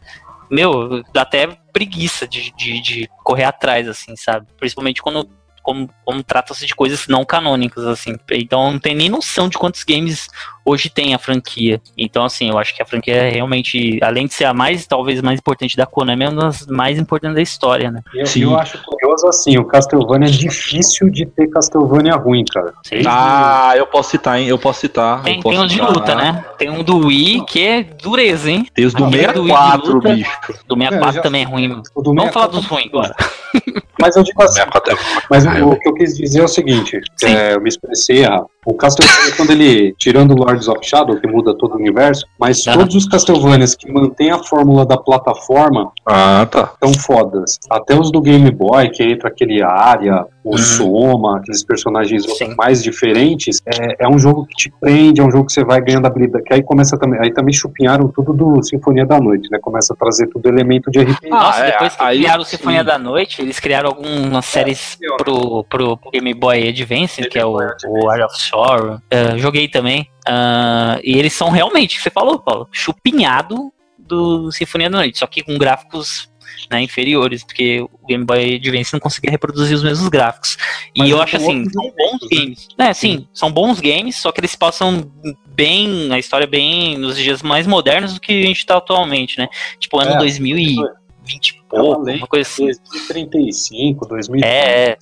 meu, 0.49 1.03
dá 1.11 1.23
até 1.23 1.47
preguiça 1.73 2.27
de, 2.27 2.53
de, 2.55 2.81
de, 2.81 3.09
correr 3.23 3.43
atrás, 3.43 3.87
assim, 3.87 4.15
sabe? 4.15 4.47
Principalmente 4.57 5.01
quando 5.01 5.27
como, 5.65 5.89
como 6.05 6.23
trata-se 6.23 6.67
de 6.67 6.75
coisas 6.75 7.07
não 7.07 7.25
canônicas, 7.25 7.85
assim. 7.85 8.15
Então 8.31 8.71
não 8.71 8.79
tem 8.79 8.93
nem 8.93 9.09
noção 9.09 9.49
de 9.49 9.57
quantos 9.57 9.83
games 9.83 10.29
hoje 10.65 10.89
tem 10.89 11.13
a 11.13 11.19
franquia. 11.19 11.80
Então, 11.97 12.25
assim, 12.25 12.49
eu 12.49 12.58
acho 12.58 12.75
que 12.75 12.82
a 12.82 12.86
franquia 12.86 13.15
é 13.15 13.30
realmente, 13.30 13.99
além 14.01 14.25
de 14.25 14.34
ser 14.34 14.45
a 14.45 14.54
mais, 14.54 14.88
talvez, 14.88 15.21
mais 15.21 15.39
importante 15.39 15.78
da 15.78 15.86
Konami, 15.86 16.25
é 16.25 16.30
uma 16.30 16.41
das 16.41 16.65
mais 16.65 16.97
importantes 16.97 17.36
da 17.36 17.41
história, 17.41 17.91
né? 17.91 18.01
Eu, 18.13 18.25
eu 18.41 18.58
acho 18.58 18.82
curioso 18.84 19.28
assim, 19.28 19.58
o 19.58 19.65
Castlevania 19.65 20.28
é 20.28 20.32
difícil 20.32 21.10
de 21.10 21.25
ter 21.25 21.47
Castlevania 21.47 22.15
ruim, 22.15 22.43
cara. 22.51 22.73
Sim. 22.84 23.04
Ah, 23.06 23.73
eu 23.78 23.86
posso 23.86 24.12
citar, 24.12 24.39
hein? 24.39 24.47
Eu 24.47 24.58
posso 24.58 24.82
citar. 24.82 25.21
Tem, 25.21 25.39
posso 25.39 25.56
tem 25.56 25.63
um 25.63 25.67
de 25.67 25.82
luta, 25.82 26.15
né? 26.15 26.43
Tem 26.58 26.69
um 26.69 26.84
do 26.84 27.08
Wii 27.08 27.45
que 27.45 27.65
é 27.65 27.84
dureza, 27.84 28.49
hein? 28.49 28.65
Tem 28.73 28.86
os 28.86 28.93
do 28.93 29.10
64, 29.10 29.99
bicho. 29.99 30.32
Do 30.67 30.75
64 30.75 31.10
é, 31.10 31.13
já... 31.13 31.21
também 31.21 31.43
é 31.43 31.45
ruim. 31.45 31.82
Vamos 31.95 32.34
falar 32.34 32.47
dos 32.47 32.65
ruins 32.65 32.88
agora. 32.88 33.15
Mas 33.99 34.15
eu 34.15 34.23
digo 34.23 34.41
assim, 34.41 34.56
64 34.56 34.93
é- 34.93 34.97
mas 35.30 35.45
o, 35.45 35.69
o 35.69 35.80
que 35.80 35.88
eu 35.88 35.93
quis 35.93 36.17
dizer 36.17 36.41
é 36.41 36.43
o 36.43 36.47
seguinte, 36.47 36.99
Sim. 37.15 37.28
é, 37.28 37.56
eu 37.56 37.62
me 37.62 37.69
expressei 37.69 38.19
errado. 38.19 38.45
O 38.65 38.73
Castlevania, 38.73 39.36
quando 39.38 39.51
ele, 39.51 39.95
tirando 39.97 40.32
o 40.32 40.49
Lords 40.55 40.67
of 40.67 40.79
Shadow, 40.81 41.19
que 41.19 41.27
muda 41.27 41.53
todo 41.57 41.73
o 41.73 41.77
universo, 41.77 42.25
mas 42.39 42.65
Aham. 42.67 42.79
todos 42.79 42.95
os 42.95 43.07
Castlevanias 43.07 43.75
que 43.75 43.91
mantêm 43.91 44.31
a 44.31 44.39
fórmula 44.39 44.85
da 44.85 44.97
plataforma 44.97 45.91
Ah, 46.05 46.47
tá. 46.49 46.71
tão 46.79 46.93
fodas. 46.93 47.59
Até 47.69 47.97
os 47.99 48.11
do 48.11 48.21
Game 48.21 48.49
Boy, 48.51 48.89
que 48.89 49.03
entra 49.03 49.29
aquele 49.29 49.61
área, 49.61 50.25
o 50.45 50.51
Uhum. 50.51 50.58
Soma, 50.58 51.38
aqueles 51.39 51.63
personagens 51.63 52.23
Sim. 52.38 52.53
mais 52.55 52.84
diferentes, 52.84 53.62
é, 53.65 54.05
é 54.05 54.08
um 54.08 54.19
jogo 54.19 54.45
que 54.45 54.55
te 54.55 54.71
prende, 54.79 55.19
é 55.19 55.23
um 55.23 55.31
jogo 55.31 55.47
que 55.47 55.53
você 55.53 55.63
vai 55.63 55.81
ganhando 55.81 56.05
habilidade. 56.05 56.43
Que 56.45 56.53
aí 56.53 56.63
começa 56.63 56.97
também. 56.99 57.19
Aí 57.19 57.34
também 57.34 57.51
chupinharam 57.51 58.08
tudo 58.10 58.31
do 58.31 58.62
Sinfonia 58.62 59.08
da 59.08 59.19
Noite, 59.19 59.49
né? 59.51 59.58
Começa 59.60 59.93
a 59.93 59.97
trazer 59.97 60.27
tudo 60.27 60.47
elemento 60.47 60.91
de 60.91 60.99
RPG. 60.99 61.17
Ah, 61.25 61.29
Nossa, 61.29 61.60
é, 61.65 61.71
depois 61.71 61.95
que 61.95 62.03
aí 62.03 62.17
criaram 62.19 62.41
o 62.41 62.45
sim. 62.45 62.58
Sinfonia 62.58 62.84
da 62.84 62.99
Noite, 62.99 63.41
eles 63.41 63.60
criaram 63.60 63.89
algumas 63.89 64.45
séries 64.45 64.95
pior. 64.95 65.17
pro, 65.17 65.63
pro 65.63 65.99
Game 66.13 66.34
Boy 66.36 66.69
Advance, 66.69 67.21
Game 67.21 67.31
que 67.31 67.39
é 67.39 67.45
o, 67.45 67.58
o 67.88 68.10
Art 68.10 68.21
of 68.21 68.39
Sorrow. 68.39 68.99
É, 69.10 69.36
joguei 69.39 69.67
também. 69.67 70.08
Ah, 70.27 70.99
e 71.03 71.17
eles 71.17 71.34
são 71.34 71.49
realmente, 71.49 71.99
você 71.99 72.12
falou, 72.12 72.38
Paulo, 72.38 72.67
chupinhado 72.71 73.71
do 73.97 74.51
Sinfonia 74.51 74.89
da 74.89 74.97
Noite, 74.97 75.17
só 75.17 75.25
que 75.25 75.43
com 75.43 75.58
gráficos 75.58 76.29
né, 76.69 76.81
inferiores, 76.81 77.43
porque 77.43 77.81
o 77.81 78.07
Game 78.07 78.23
Boy 78.23 78.55
Advance 78.55 78.93
não 78.93 78.99
conseguia 78.99 79.31
reproduzir 79.31 79.75
os 79.75 79.83
mesmos 79.83 80.07
gráficos. 80.09 80.57
Mas 80.97 81.07
e 81.07 81.11
eu 81.11 81.21
acho 81.21 81.37
assim, 81.37 81.69
são 81.69 81.83
bons 81.83 82.21
né? 82.21 82.27
games. 82.31 82.67
É, 82.77 82.93
sim, 82.93 83.27
são 83.33 83.51
bons 83.51 83.79
games, 83.79 84.17
só 84.17 84.31
que 84.31 84.39
eles 84.39 84.55
passam 84.55 85.11
bem, 85.47 86.11
a 86.11 86.19
história 86.19 86.47
bem 86.47 86.97
nos 86.97 87.17
dias 87.17 87.41
mais 87.41 87.65
modernos 87.65 88.13
do 88.13 88.19
que 88.19 88.31
a 88.31 88.47
gente 88.47 88.65
tá 88.65 88.77
atualmente, 88.77 89.37
né? 89.37 89.47
Tipo, 89.79 89.99
ano 89.99 90.11
É, 90.11 90.17
2020 90.17 91.49
e 91.49 91.57
É 91.57 91.77
pouco, 91.77 92.09
uma 92.09 92.27
coisa 92.27 92.47
assim. 92.47 92.65
2035, 92.65 94.07
2030. 94.07 94.47
É, 94.47 94.97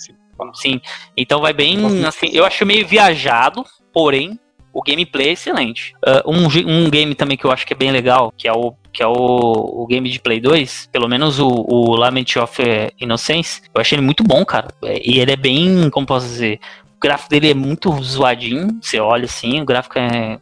Sim. 0.54 0.82
Então 1.16 1.40
vai 1.40 1.54
bem. 1.54 1.78
Assim, 2.06 2.28
eu 2.32 2.46
acho 2.46 2.66
meio 2.66 2.86
viajado, 2.88 3.64
porém, 3.94 4.40
o 4.74 4.82
gameplay 4.82 5.30
é 5.30 5.32
excelente. 5.34 5.94
Ah, 6.06 6.24
um, 6.26 6.48
um 6.48 6.90
game 6.90 7.14
também 7.14 7.38
que 7.38 7.46
eu 7.46 7.52
acho 7.52 7.66
que 7.66 7.74
é 7.74 7.76
bem 7.76 7.92
legal, 7.92 8.34
que 8.36 8.48
é 8.48 8.52
o, 8.52 8.74
que 8.92 9.04
é 9.04 9.08
o, 9.08 9.14
o 9.14 9.86
game 9.88 10.10
de 10.10 10.20
Play 10.20 10.40
2, 10.42 10.90
pelo 10.92 11.08
menos 11.08 11.40
o, 11.40 11.48
o 11.48 11.96
Lament 11.96 12.36
of 12.42 12.62
eh, 12.62 12.92
Innocence, 13.00 13.62
eu 13.74 13.80
achei 13.80 13.96
ele 13.98 14.06
muito 14.06 14.24
bom, 14.24 14.44
cara. 14.44 14.68
É, 14.84 15.00
E 15.08 15.20
ele 15.20 15.32
é 15.32 15.36
bem, 15.36 15.90
como 15.92 16.08
posso 16.08 16.28
dizer, 16.28 16.60
o 16.96 17.00
gráfico 17.00 17.30
dele 17.30 17.52
é 17.52 17.54
muito 17.54 17.92
zoadinho, 18.02 18.80
você 18.82 19.00
olha 19.00 19.26
assim, 19.26 19.62
o 19.62 19.66
gráfico 19.66 20.00
é. 20.00 20.40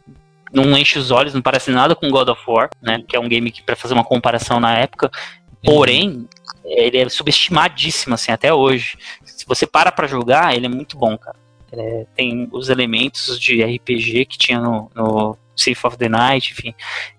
Não 0.52 0.76
enche 0.76 0.98
os 0.98 1.10
olhos, 1.10 1.32
não 1.32 1.40
parece 1.40 1.70
nada 1.70 1.94
com 1.94 2.10
God 2.10 2.28
of 2.28 2.42
War, 2.46 2.68
né? 2.82 3.02
Que 3.08 3.16
é 3.16 3.20
um 3.20 3.26
game 3.26 3.50
que, 3.50 3.62
pra 3.62 3.74
fazer 3.74 3.94
uma 3.94 4.04
comparação 4.04 4.60
na 4.60 4.76
época. 4.76 5.10
Porém, 5.64 6.28
ele 6.62 6.98
é 6.98 7.08
subestimadíssimo, 7.08 8.14
assim, 8.14 8.32
até 8.32 8.52
hoje. 8.52 8.98
Se 9.24 9.46
você 9.46 9.66
para 9.66 9.90
pra 9.90 10.06
jogar, 10.06 10.54
ele 10.54 10.66
é 10.66 10.68
muito 10.68 10.98
bom, 10.98 11.16
cara. 11.16 11.38
É, 11.72 12.06
tem 12.14 12.48
os 12.52 12.68
elementos 12.68 13.40
de 13.40 13.62
RPG 13.62 14.26
que 14.26 14.36
tinha 14.36 14.60
no, 14.60 14.90
no 14.94 15.36
Safe 15.56 15.86
of 15.86 15.96
the 15.96 16.08
Night, 16.08 16.52
enfim. 16.52 16.74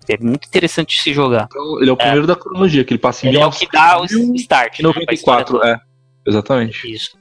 É 0.08 0.16
muito 0.18 0.46
interessante 0.46 1.00
se 1.00 1.12
jogar. 1.12 1.48
Então, 1.50 1.80
ele 1.80 1.90
é 1.90 1.92
o 1.92 1.96
primeiro 1.96 2.26
da 2.26 2.36
cronologia, 2.36 2.84
que 2.84 2.92
ele 2.92 2.98
passa 3.00 3.26
em 3.26 3.30
Ele 3.30 3.38
é 3.38 3.46
o 3.46 3.50
que 3.50 3.66
dá 3.70 4.00
o 4.00 4.04
start. 4.04 4.80
né, 4.80 4.92
pra 5.04 5.14
história 5.14 5.44
94, 5.44 5.58
toda. 5.58 5.68
é. 5.70 5.80
Exatamente. 6.26 6.90
Isso. 6.92 7.18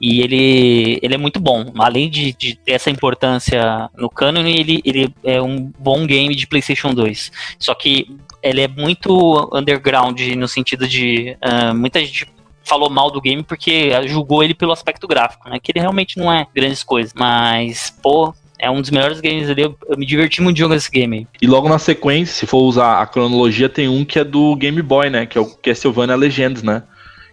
E 0.00 0.20
ele, 0.20 0.98
ele 1.02 1.14
é 1.14 1.18
muito 1.18 1.40
bom. 1.40 1.72
Além 1.78 2.10
de, 2.10 2.32
de 2.32 2.56
ter 2.56 2.72
essa 2.72 2.90
importância 2.90 3.88
no 3.96 4.10
canon, 4.10 4.44
ele, 4.44 4.82
ele 4.84 5.14
é 5.22 5.40
um 5.40 5.72
bom 5.78 6.06
game 6.06 6.34
de 6.34 6.46
PlayStation 6.46 6.92
2. 6.92 7.32
Só 7.58 7.74
que 7.74 8.06
ele 8.42 8.60
é 8.60 8.68
muito 8.68 9.48
underground 9.52 10.20
no 10.36 10.46
sentido 10.46 10.86
de. 10.86 11.36
ah, 11.40 11.72
muita 11.72 12.00
gente 12.00 12.26
falou 12.64 12.90
mal 12.90 13.10
do 13.10 13.20
game 13.20 13.42
porque 13.42 13.90
julgou 14.06 14.42
ele 14.42 14.54
pelo 14.54 14.72
aspecto 14.72 15.06
gráfico, 15.06 15.48
né? 15.48 15.58
Que 15.62 15.72
ele 15.72 15.80
realmente 15.80 16.18
não 16.18 16.32
é 16.32 16.46
grandes 16.54 16.82
coisas. 16.82 17.12
Mas, 17.14 17.94
pô. 18.02 18.34
É 18.56 18.70
um 18.70 18.80
dos 18.80 18.90
melhores 18.90 19.20
games 19.20 19.50
ali. 19.50 19.62
Eu, 19.62 19.76
eu 19.88 19.98
me 19.98 20.06
diverti 20.06 20.40
muito 20.40 20.56
jogando 20.56 20.78
esse 20.78 20.90
game. 20.90 21.26
E 21.42 21.46
logo 21.46 21.68
na 21.68 21.78
sequência, 21.78 22.34
se 22.34 22.46
for 22.46 22.62
usar 22.62 23.02
a 23.02 23.06
cronologia, 23.06 23.68
tem 23.68 23.88
um 23.88 24.04
que 24.04 24.18
é 24.18 24.24
do 24.24 24.54
Game 24.56 24.80
Boy, 24.80 25.10
né? 25.10 25.26
Que 25.26 25.36
é 25.36 25.40
o 25.40 25.46
Castlevania 25.56 26.14
Legends, 26.14 26.62
né? 26.62 26.84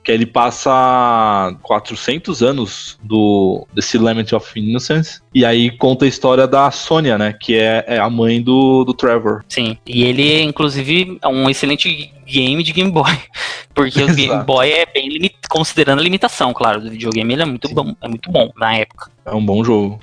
Que 0.03 0.11
ele 0.11 0.25
passa 0.25 1.55
400 1.61 2.41
anos 2.41 2.99
do 3.03 3.67
desse 3.73 3.97
Lament 3.97 4.31
of 4.33 4.59
Innocence. 4.59 5.21
E 5.33 5.45
aí 5.45 5.69
conta 5.77 6.05
a 6.05 6.07
história 6.07 6.47
da 6.47 6.71
Sônia, 6.71 7.17
né? 7.17 7.33
Que 7.33 7.55
é, 7.57 7.85
é 7.87 7.99
a 7.99 8.09
mãe 8.09 8.41
do, 8.41 8.83
do 8.83 8.93
Trevor. 8.93 9.43
Sim, 9.47 9.77
e 9.85 10.03
ele, 10.03 10.41
inclusive, 10.41 11.19
é 11.21 11.27
um 11.27 11.49
excelente 11.49 12.11
game 12.25 12.63
de 12.63 12.73
Game 12.73 12.91
Boy. 12.91 13.11
Porque 13.73 14.01
o 14.01 14.07
Game 14.07 14.25
Exato. 14.25 14.45
Boy 14.45 14.69
é 14.69 14.85
bem 14.85 15.31
considerando 15.49 15.99
a 15.99 16.03
limitação, 16.03 16.53
claro, 16.53 16.81
do 16.81 16.89
videogame, 16.89 17.33
ele 17.33 17.41
é 17.41 17.45
muito 17.45 17.69
bom, 17.73 17.95
é 18.01 18.07
muito 18.07 18.31
bom 18.31 18.51
na 18.57 18.75
época. 18.75 19.11
É 19.25 19.33
um 19.33 19.45
bom 19.45 19.63
jogo. 19.63 19.99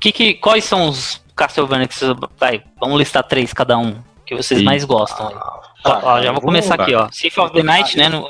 Que, 0.00 0.12
que, 0.12 0.34
quais 0.34 0.64
são 0.64 0.88
os 0.88 1.20
Castlevania 1.38 1.86
que 1.86 1.94
vocês. 1.94 2.14
Vai, 2.38 2.62
vamos 2.80 2.98
listar 2.98 3.22
três 3.22 3.52
cada 3.52 3.78
um, 3.78 3.96
que 4.28 4.34
vocês 4.36 4.60
mais 4.62 4.84
gostam 4.84 5.28
aí. 5.28 5.34
Ó, 5.34 5.68
Tá, 5.80 6.00
ó, 6.02 6.20
já 6.20 6.32
vou 6.32 6.40
começar 6.40 6.74
aqui, 6.74 6.92
ó. 6.92 7.06
Thief 7.06 7.38
of 7.38 7.52
the 7.54 7.62
Night, 7.62 7.96
né? 7.96 8.08
Não, 8.08 8.28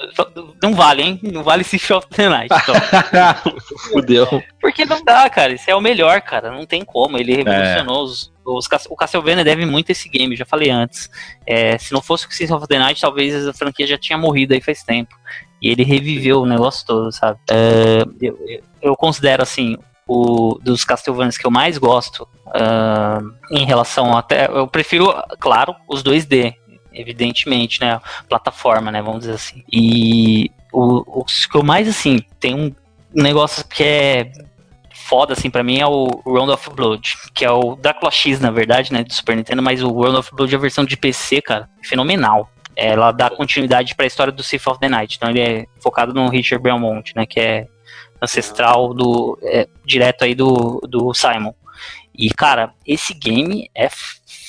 não 0.63 0.75
vale, 0.75 1.03
hein? 1.03 1.19
Não 1.23 1.43
vale 1.43 1.65
Thief 1.65 1.91
of 1.93 2.07
the 2.09 2.29
Night. 2.29 2.55
Então. 2.55 2.75
Fudeu. 3.91 4.27
Porque 4.61 4.85
não 4.85 5.03
dá, 5.03 5.29
cara. 5.31 5.53
Esse 5.55 5.71
é 5.71 5.75
o 5.75 5.81
melhor, 5.81 6.21
cara. 6.21 6.51
Não 6.53 6.67
tem 6.67 6.85
como. 6.85 7.17
Ele 7.19 7.35
revolucionou 7.37 8.05
os. 8.05 8.31
os 8.45 8.69
Cas- 8.69 8.87
o 8.91 8.95
Castlevania 8.95 9.43
deve 9.45 9.65
muito 9.65 9.91
esse 9.91 10.09
game, 10.11 10.37
já 10.37 10.45
falei 10.45 10.69
antes. 10.71 11.09
É, 11.47 11.79
se 11.79 11.93
não 11.93 12.03
fosse 12.03 12.27
o 12.27 12.31
Sins 12.31 12.51
of 12.51 12.67
the 12.69 12.79
Night, 12.79 13.01
talvez 13.01 13.49
a 13.49 13.53
franquia 13.55 13.87
já 13.87 13.97
tinha 13.99 14.19
morrido 14.19 14.53
aí 14.55 14.61
faz 14.61 14.83
tempo. 14.83 15.15
E 15.61 15.71
ele 15.71 15.83
reviveu 15.83 16.43
o 16.43 16.47
negócio 16.47 16.87
todo, 16.87 17.11
sabe? 17.11 17.39
É, 17.51 18.03
eu, 18.21 18.39
eu- 18.47 18.63
eu 18.83 18.95
considero 18.97 19.43
assim. 19.43 19.77
O, 20.11 20.59
dos 20.63 20.85
Castlevanias 20.85 21.37
que 21.37 21.47
eu 21.47 21.51
mais 21.51 21.77
gosto 21.77 22.27
ah, 22.47 23.21
em 23.51 23.67
relação 23.67 24.17
até 24.17 24.47
eu 24.47 24.67
prefiro 24.67 25.15
claro 25.39 25.77
os 25.87 26.03
2D 26.03 26.55
evidentemente 26.95 27.79
né 27.79 28.01
plataforma 28.27 28.91
né 28.91 29.03
vamos 29.03 29.21
dizer 29.21 29.35
assim 29.35 29.63
e 29.71 30.51
o, 30.73 31.23
os 31.23 31.45
que 31.45 31.57
eu 31.57 31.63
mais 31.63 31.87
assim 31.87 32.21
tem 32.41 32.55
um 32.55 32.75
negócio 33.15 33.67
que 33.69 33.85
é 33.85 34.33
foda, 35.09 35.33
assim, 35.33 35.49
pra 35.49 35.63
mim 35.63 35.79
é 35.79 35.87
o 35.87 36.07
Round 36.27 36.53
of 36.53 36.69
Blood, 36.71 37.15
que 37.33 37.43
é 37.43 37.51
o 37.51 37.75
Drácula 37.77 38.11
X, 38.11 38.41
na 38.41 38.51
verdade, 38.51 38.93
né, 38.93 39.03
do 39.03 39.13
Super 39.15 39.37
Nintendo, 39.37 39.63
mas 39.63 39.83
o 39.83 39.91
Round 39.91 40.19
of 40.19 40.31
Blood, 40.35 40.55
a 40.55 40.59
versão 40.59 40.85
de 40.85 40.99
PC, 40.99 41.41
cara, 41.41 41.67
é 41.83 41.87
fenomenal. 41.87 42.51
Ela 42.77 43.11
dá 43.11 43.31
continuidade 43.31 43.95
pra 43.95 44.05
história 44.05 44.31
do 44.31 44.43
Thief 44.43 44.67
of 44.67 44.79
the 44.79 44.89
Night, 44.89 45.17
então 45.17 45.31
ele 45.31 45.41
é 45.41 45.65
focado 45.81 46.13
no 46.13 46.29
Richard 46.29 46.63
Belmont, 46.63 47.13
né, 47.17 47.25
que 47.25 47.41
é 47.41 47.67
ancestral 48.21 48.93
do, 48.95 49.39
é, 49.43 49.69
direto 49.85 50.25
aí 50.25 50.35
do, 50.35 50.81
do 50.89 51.13
Simon. 51.15 51.53
E, 52.17 52.31
cara, 52.31 52.73
esse 52.85 53.15
game 53.15 53.71
é 53.75 53.89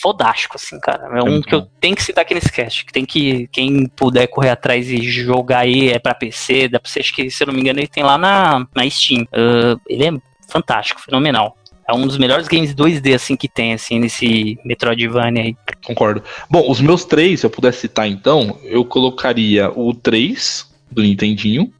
fodástico, 0.01 0.55
assim, 0.55 0.79
cara. 0.79 1.19
É 1.19 1.23
um 1.23 1.41
que 1.41 1.53
eu 1.53 1.61
bom. 1.61 1.69
tenho 1.79 1.95
que 1.95 2.03
citar 2.03 2.23
aqui 2.23 2.33
nesse 2.33 2.51
cast, 2.51 2.85
que 2.85 2.91
tem 2.91 3.05
que, 3.05 3.47
quem 3.51 3.85
puder 3.85 4.27
correr 4.27 4.49
atrás 4.49 4.89
e 4.89 5.01
jogar 5.03 5.59
aí, 5.59 5.89
é 5.89 5.99
pra 5.99 6.15
PC, 6.15 6.67
dá 6.69 6.79
pra 6.79 6.89
você, 6.89 6.99
acho 6.99 7.13
que, 7.13 7.29
se 7.29 7.43
eu 7.43 7.47
não 7.47 7.53
me 7.53 7.61
engano, 7.61 7.79
ele 7.79 7.87
tem 7.87 8.03
lá 8.03 8.17
na, 8.17 8.65
na 8.75 8.89
Steam. 8.89 9.27
Ah, 9.31 9.77
ele 9.87 10.05
é 10.07 10.11
fantástico, 10.49 11.01
fenomenal. 11.01 11.55
É 11.87 11.93
um 11.93 12.05
dos 12.05 12.17
melhores 12.17 12.47
games 12.47 12.73
2D, 12.73 13.15
assim, 13.15 13.35
que 13.35 13.47
tem, 13.47 13.73
assim, 13.73 13.99
nesse 13.99 14.59
Metroidvania 14.63 15.43
aí. 15.43 15.55
Concordo. 15.83 16.23
Bom, 16.49 16.69
os 16.69 16.79
meus 16.79 17.03
três, 17.03 17.39
se 17.39 17.45
eu 17.45 17.49
pudesse 17.49 17.81
citar 17.81 18.07
então, 18.07 18.59
eu 18.63 18.85
colocaria 18.85 19.71
o 19.75 19.93
3 19.93 20.68
do 20.91 21.01
Nintendinho. 21.01 21.71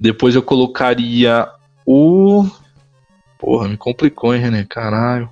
Depois 0.00 0.34
eu 0.34 0.42
colocaria 0.42 1.48
o. 1.86 2.46
Porra, 3.38 3.68
me 3.68 3.76
complicou, 3.76 4.34
hein, 4.34 4.40
René? 4.40 4.64
Caralho. 4.68 5.28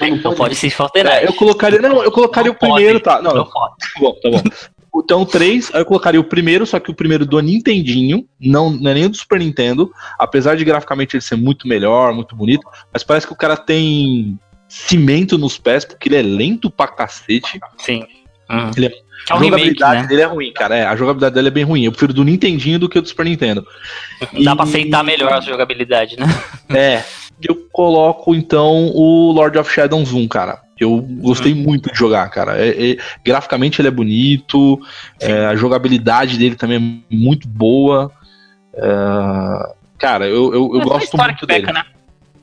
Não 0.00 0.34
pode 0.34 0.54
ser 0.54 0.74
the 0.92 1.00
É, 1.00 1.26
eu 1.26 1.32
colocaria. 1.32 1.80
Não, 1.80 2.02
eu 2.02 2.10
colocaria 2.10 2.50
Não 2.50 2.56
o 2.56 2.58
primeiro, 2.58 3.00
pode, 3.00 3.16
tá? 3.16 3.22
Não, 3.22 3.34
Não 3.34 3.44
tá 3.44 3.50
pode. 3.50 3.74
bom, 3.98 4.12
tá 4.20 4.30
bom. 4.30 4.42
Então, 4.94 5.24
três, 5.24 5.70
aí 5.74 5.80
eu 5.80 5.86
colocaria 5.86 6.20
o 6.20 6.24
primeiro, 6.24 6.66
só 6.66 6.78
que 6.78 6.90
o 6.90 6.94
primeiro 6.94 7.24
do 7.24 7.40
Nintendinho, 7.40 8.26
não, 8.38 8.68
não 8.70 8.90
é 8.90 8.94
nem 8.94 9.06
o 9.06 9.08
do 9.08 9.16
Super 9.16 9.38
Nintendo, 9.38 9.90
apesar 10.18 10.54
de 10.54 10.64
graficamente 10.66 11.16
ele 11.16 11.22
ser 11.22 11.36
muito 11.36 11.66
melhor, 11.66 12.12
muito 12.12 12.36
bonito, 12.36 12.66
mas 12.92 13.02
parece 13.02 13.26
que 13.26 13.32
o 13.32 13.36
cara 13.36 13.56
tem 13.56 14.38
cimento 14.68 15.38
nos 15.38 15.56
pés, 15.56 15.86
porque 15.86 16.08
ele 16.10 16.16
é 16.16 16.22
lento 16.22 16.70
pra 16.70 16.88
cacete. 16.88 17.58
Sim. 17.78 18.04
Hum. 18.52 18.70
Ele 18.76 18.86
é- 18.86 18.90
Que 18.90 19.32
é 19.32 19.34
a 19.34 19.36
um 19.36 19.38
remake, 19.40 19.62
jogabilidade 19.62 20.02
né? 20.02 20.08
dele 20.08 20.22
é 20.22 20.24
ruim, 20.26 20.52
cara. 20.52 20.76
É, 20.76 20.84
a 20.84 20.96
jogabilidade 20.96 21.34
dele 21.34 21.48
é 21.48 21.50
bem 21.50 21.64
ruim. 21.64 21.84
Eu 21.84 21.92
prefiro 21.92 22.12
do 22.12 22.24
Nintendinho 22.24 22.78
do 22.78 22.88
que 22.88 22.98
o 22.98 23.02
do 23.02 23.08
Super 23.08 23.24
Nintendo. 23.24 23.64
Dá 24.44 24.54
pra 24.56 24.64
aceitar 24.64 25.04
melhor 25.04 25.32
a 25.32 25.40
jogabilidade, 25.40 26.16
né? 26.18 26.26
É. 26.76 27.04
Eu 27.48 27.66
coloco 27.72 28.34
então 28.34 28.88
o 28.94 29.32
Lord 29.32 29.58
of 29.58 29.72
Shadows 29.72 30.12
1, 30.12 30.28
cara. 30.28 30.60
Eu 30.78 31.00
gostei 31.00 31.54
muito 31.54 31.90
de 31.92 31.98
jogar, 31.98 32.28
cara. 32.30 32.56
É- 32.56 32.92
é- 32.92 32.96
graficamente 33.24 33.80
ele 33.80 33.88
é 33.88 33.90
bonito, 33.92 34.80
é, 35.20 35.46
a 35.46 35.54
jogabilidade 35.56 36.36
dele 36.38 36.54
também 36.56 37.04
é 37.10 37.14
muito 37.14 37.46
boa. 37.48 38.10
É, 38.74 39.72
cara, 39.98 40.26
eu, 40.26 40.52
eu, 40.54 40.70
eu 40.74 40.80
É 40.80 40.84
gosto 40.84 41.04
história 41.04 41.26
muito 41.28 41.40
que 41.40 41.46
peca, 41.46 41.66
dele. 41.66 41.78
né? 41.78 41.84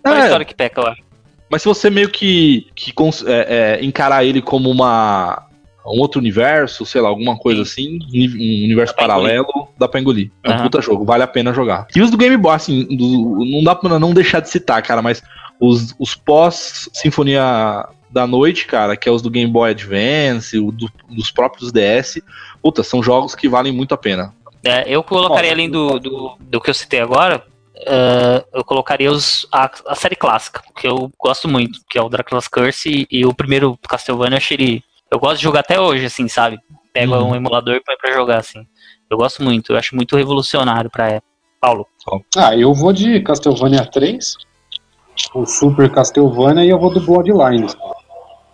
Só 0.05 0.13
a 0.13 0.17
É, 0.19 0.23
história 0.23 0.45
que 0.45 0.55
peca, 0.55 0.81
acho. 0.89 1.01
mas 1.49 1.61
se 1.61 1.67
você 1.67 1.89
meio 1.89 2.09
que, 2.09 2.67
que 2.75 2.93
é, 3.27 3.77
é, 3.81 3.85
encarar 3.85 4.23
ele 4.23 4.41
como 4.41 4.69
uma 4.69 5.43
um 5.89 5.99
outro 5.99 6.19
universo, 6.19 6.85
sei 6.85 7.01
lá, 7.01 7.09
alguma 7.09 7.37
coisa 7.37 7.61
assim, 7.63 7.99
um 8.13 8.63
universo 8.65 8.93
pra 8.95 9.07
paralelo, 9.07 9.67
dá 9.77 9.87
pra 9.87 9.99
engolir. 9.99 10.31
É 10.43 10.49
um 10.51 10.63
puta 10.63 10.81
jogo, 10.81 11.03
vale 11.05 11.23
a 11.23 11.27
pena 11.27 11.53
jogar. 11.53 11.87
E 11.95 12.01
os 12.01 12.09
do 12.11 12.17
Game 12.17 12.37
Boy, 12.37 12.53
assim, 12.55 12.83
do- 12.95 13.45
não 13.45 13.63
dá 13.63 13.73
pra 13.75 13.97
não 13.99 14.13
deixar 14.13 14.39
de 14.39 14.49
citar, 14.49 14.81
cara, 14.83 15.01
mas 15.01 15.21
os, 15.59 15.95
os 15.99 16.15
pós-Sinfonia 16.15 17.87
da 18.09 18.25
Noite, 18.25 18.65
cara, 18.65 18.95
que 18.97 19.07
é 19.07 19.11
os 19.11 19.21
do 19.21 19.29
Game 19.29 19.51
Boy 19.51 19.71
Advance, 19.71 20.57
o 20.57 20.71
do- 20.71 20.91
dos 21.09 21.31
próprios 21.31 21.71
DS, 21.71 22.21
puta, 22.61 22.83
são 22.83 23.01
jogos 23.03 23.35
que 23.35 23.47
valem 23.47 23.71
muito 23.71 23.93
a 23.93 23.97
pena. 23.97 24.33
É, 24.63 24.83
eu 24.89 25.01
colocaria 25.03 25.51
além 25.51 25.69
do, 25.69 25.99
do, 25.99 26.35
do 26.39 26.59
que 26.61 26.69
eu 26.69 26.73
citei 26.73 26.99
agora, 26.99 27.43
eh, 27.77 28.43
eu 28.53 28.63
colocaria 28.65 29.09
os, 29.09 29.47
a, 29.53 29.71
a 29.87 29.95
série 29.95 30.15
clássica, 30.15 30.61
que 30.75 30.85
eu 30.87 31.09
gosto 31.17 31.47
muito, 31.47 31.79
que 31.89 31.97
é 31.97 32.01
o 32.01 32.09
Dracula's 32.09 32.47
Curse 32.47 33.07
e, 33.09 33.19
e 33.19 33.25
o 33.25 33.33
primeiro 33.33 33.77
Castlevania, 33.87 34.33
eu 34.35 34.37
achei 34.37 34.57
ele. 34.57 34.83
Eu 35.11 35.19
gosto 35.19 35.37
de 35.37 35.43
jogar 35.43 35.61
até 35.61 35.79
hoje, 35.79 36.05
assim, 36.05 36.27
sabe? 36.27 36.57
Pega 36.93 37.17
Uhum. 37.19 37.31
um 37.31 37.35
emulador 37.35 37.75
e 37.75 37.83
põe 37.83 37.95
pra 37.97 38.11
jogar, 38.13 38.37
assim. 38.37 38.65
Eu 39.09 39.17
gosto 39.17 39.43
muito, 39.43 39.73
eu 39.73 39.77
acho 39.77 39.95
muito 39.95 40.15
revolucionário 40.15 40.89
pra 40.89 41.07
época. 41.09 41.27
Paulo. 41.59 41.85
Ah, 42.37 42.55
eu 42.55 42.73
vou 42.73 42.93
de 42.93 43.19
Castlevania 43.21 43.85
3, 43.85 44.33
o 45.33 45.45
Super 45.45 45.91
Castlevania 45.91 46.63
e 46.63 46.69
eu 46.69 46.79
vou 46.79 46.93
do 46.93 47.01
Bloodlines. 47.01 47.75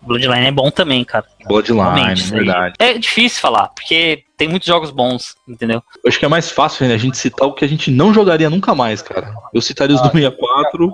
Bloodline 0.01 0.47
é 0.47 0.51
bom 0.51 0.69
também, 0.71 1.03
cara. 1.03 1.25
Bloodline, 1.47 2.13
isso 2.13 2.33
aí. 2.33 2.39
verdade. 2.45 2.75
É 2.79 2.97
difícil 2.97 3.41
falar, 3.41 3.69
porque 3.69 4.23
tem 4.37 4.47
muitos 4.47 4.67
jogos 4.67 4.91
bons, 4.91 5.35
entendeu? 5.47 5.81
Eu 6.03 6.07
acho 6.09 6.17
que 6.19 6.25
é 6.25 6.27
mais 6.27 6.49
fácil 6.51 6.87
né, 6.87 6.93
a 6.93 6.97
gente 6.97 7.17
citar 7.17 7.47
o 7.47 7.53
que 7.53 7.65
a 7.65 7.67
gente 7.67 7.89
não 7.91 8.13
jogaria 8.13 8.49
nunca 8.49 8.73
mais, 8.75 9.01
cara. 9.01 9.33
Eu 9.53 9.61
citaria 9.61 9.95
os 9.95 10.01
do 10.01 10.07
Ah, 10.07 10.11
64. 10.11 10.91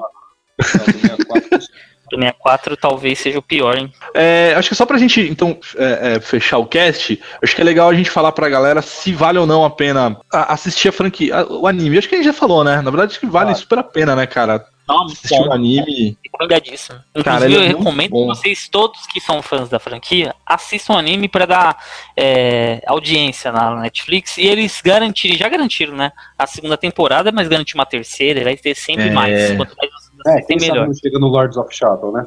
Do 2.11 2.17
64 2.17 2.75
talvez 2.75 3.17
seja 3.19 3.39
o 3.39 3.41
pior, 3.41 3.77
hein? 3.77 3.91
É, 4.13 4.53
acho 4.57 4.67
que 4.67 4.75
só 4.75 4.85
pra 4.85 4.97
gente, 4.97 5.21
então, 5.21 5.57
é, 5.77 6.15
é, 6.15 6.19
fechar 6.19 6.57
o 6.57 6.65
cast, 6.65 7.17
acho 7.41 7.55
que 7.55 7.61
é 7.61 7.63
legal 7.63 7.87
a 7.89 7.93
gente 7.93 8.09
falar 8.09 8.33
pra 8.33 8.49
galera 8.49 8.81
se 8.81 9.13
vale 9.13 9.37
ou 9.39 9.47
não 9.47 9.63
a 9.63 9.69
pena 9.69 10.17
assistir 10.31 10.89
a 10.89 10.91
franquia, 10.91 11.37
a- 11.37 11.45
o 11.47 11.65
anime. 11.67 11.97
Acho 11.97 12.09
que 12.09 12.15
a 12.15 12.17
gente 12.17 12.25
já 12.27 12.33
falou, 12.33 12.63
né? 12.65 12.81
Na 12.81 12.91
verdade, 12.91 13.11
acho 13.11 13.19
que 13.21 13.25
vale 13.27 13.51
Ah. 13.51 13.55
super 13.55 13.79
a 13.79 13.83
pena, 13.83 14.13
né, 14.15 14.27
cara? 14.27 14.65
Não, 14.87 15.05
Assistir 15.05 15.39
o 15.39 15.53
anime. 15.53 16.17
Recomendadíssimo. 16.21 16.99
Cara, 17.23 17.45
Inclusive, 17.45 17.53
ele 17.53 17.63
é 17.63 17.73
eu 17.73 17.77
recomendo 17.77 18.09
bom. 18.09 18.21
que 18.33 18.35
vocês, 18.35 18.67
todos 18.67 19.07
que 19.07 19.21
são 19.21 19.41
fãs 19.41 19.69
da 19.69 19.79
franquia, 19.79 20.35
assistam 20.45 20.95
o 20.95 20.97
anime 20.97 21.29
para 21.29 21.45
dar 21.45 21.77
é, 22.17 22.81
audiência 22.87 23.53
na 23.53 23.75
Netflix 23.79 24.37
e 24.37 24.41
eles 24.45 24.81
garantirem, 24.83 25.37
já 25.37 25.47
garantiram, 25.47 25.95
né? 25.95 26.11
A 26.37 26.45
segunda 26.45 26.75
temporada, 26.75 27.31
mas 27.31 27.47
garantir 27.47 27.75
uma 27.75 27.85
terceira, 27.85 28.43
vai 28.43 28.57
ter 28.57 28.75
sempre 28.75 29.07
É. 29.07 29.11
mais. 29.11 29.55
Quanto 29.55 29.75
mais 29.77 29.91
É, 30.27 30.41
quem 30.41 30.59
sabe 30.59 30.71
melhor. 30.71 30.87
não 30.87 30.93
chega 30.93 31.19
no 31.19 31.27
Lords 31.27 31.57
of 31.57 31.75
Shadow, 31.75 32.11
né? 32.11 32.25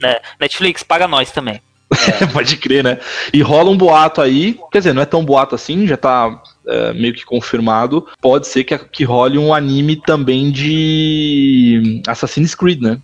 né? 0.00 0.18
Netflix, 0.40 0.82
paga 0.82 1.08
nós 1.08 1.30
também. 1.30 1.60
Pode 2.32 2.56
crer, 2.56 2.82
né? 2.82 2.98
E 3.32 3.42
rola 3.42 3.70
um 3.70 3.76
boato 3.76 4.20
aí, 4.20 4.58
quer 4.72 4.78
dizer, 4.78 4.94
não 4.94 5.02
é 5.02 5.06
tão 5.06 5.24
boato 5.24 5.54
assim, 5.54 5.86
já 5.86 5.96
tá 5.96 6.42
é, 6.66 6.92
meio 6.92 7.14
que 7.14 7.24
confirmado. 7.24 8.06
Pode 8.20 8.46
ser 8.46 8.64
que, 8.64 8.76
que 8.78 9.04
role 9.04 9.38
um 9.38 9.54
anime 9.54 9.96
também 9.96 10.50
de 10.50 12.02
Assassin's 12.06 12.54
Creed, 12.54 12.80
né? 12.80 12.98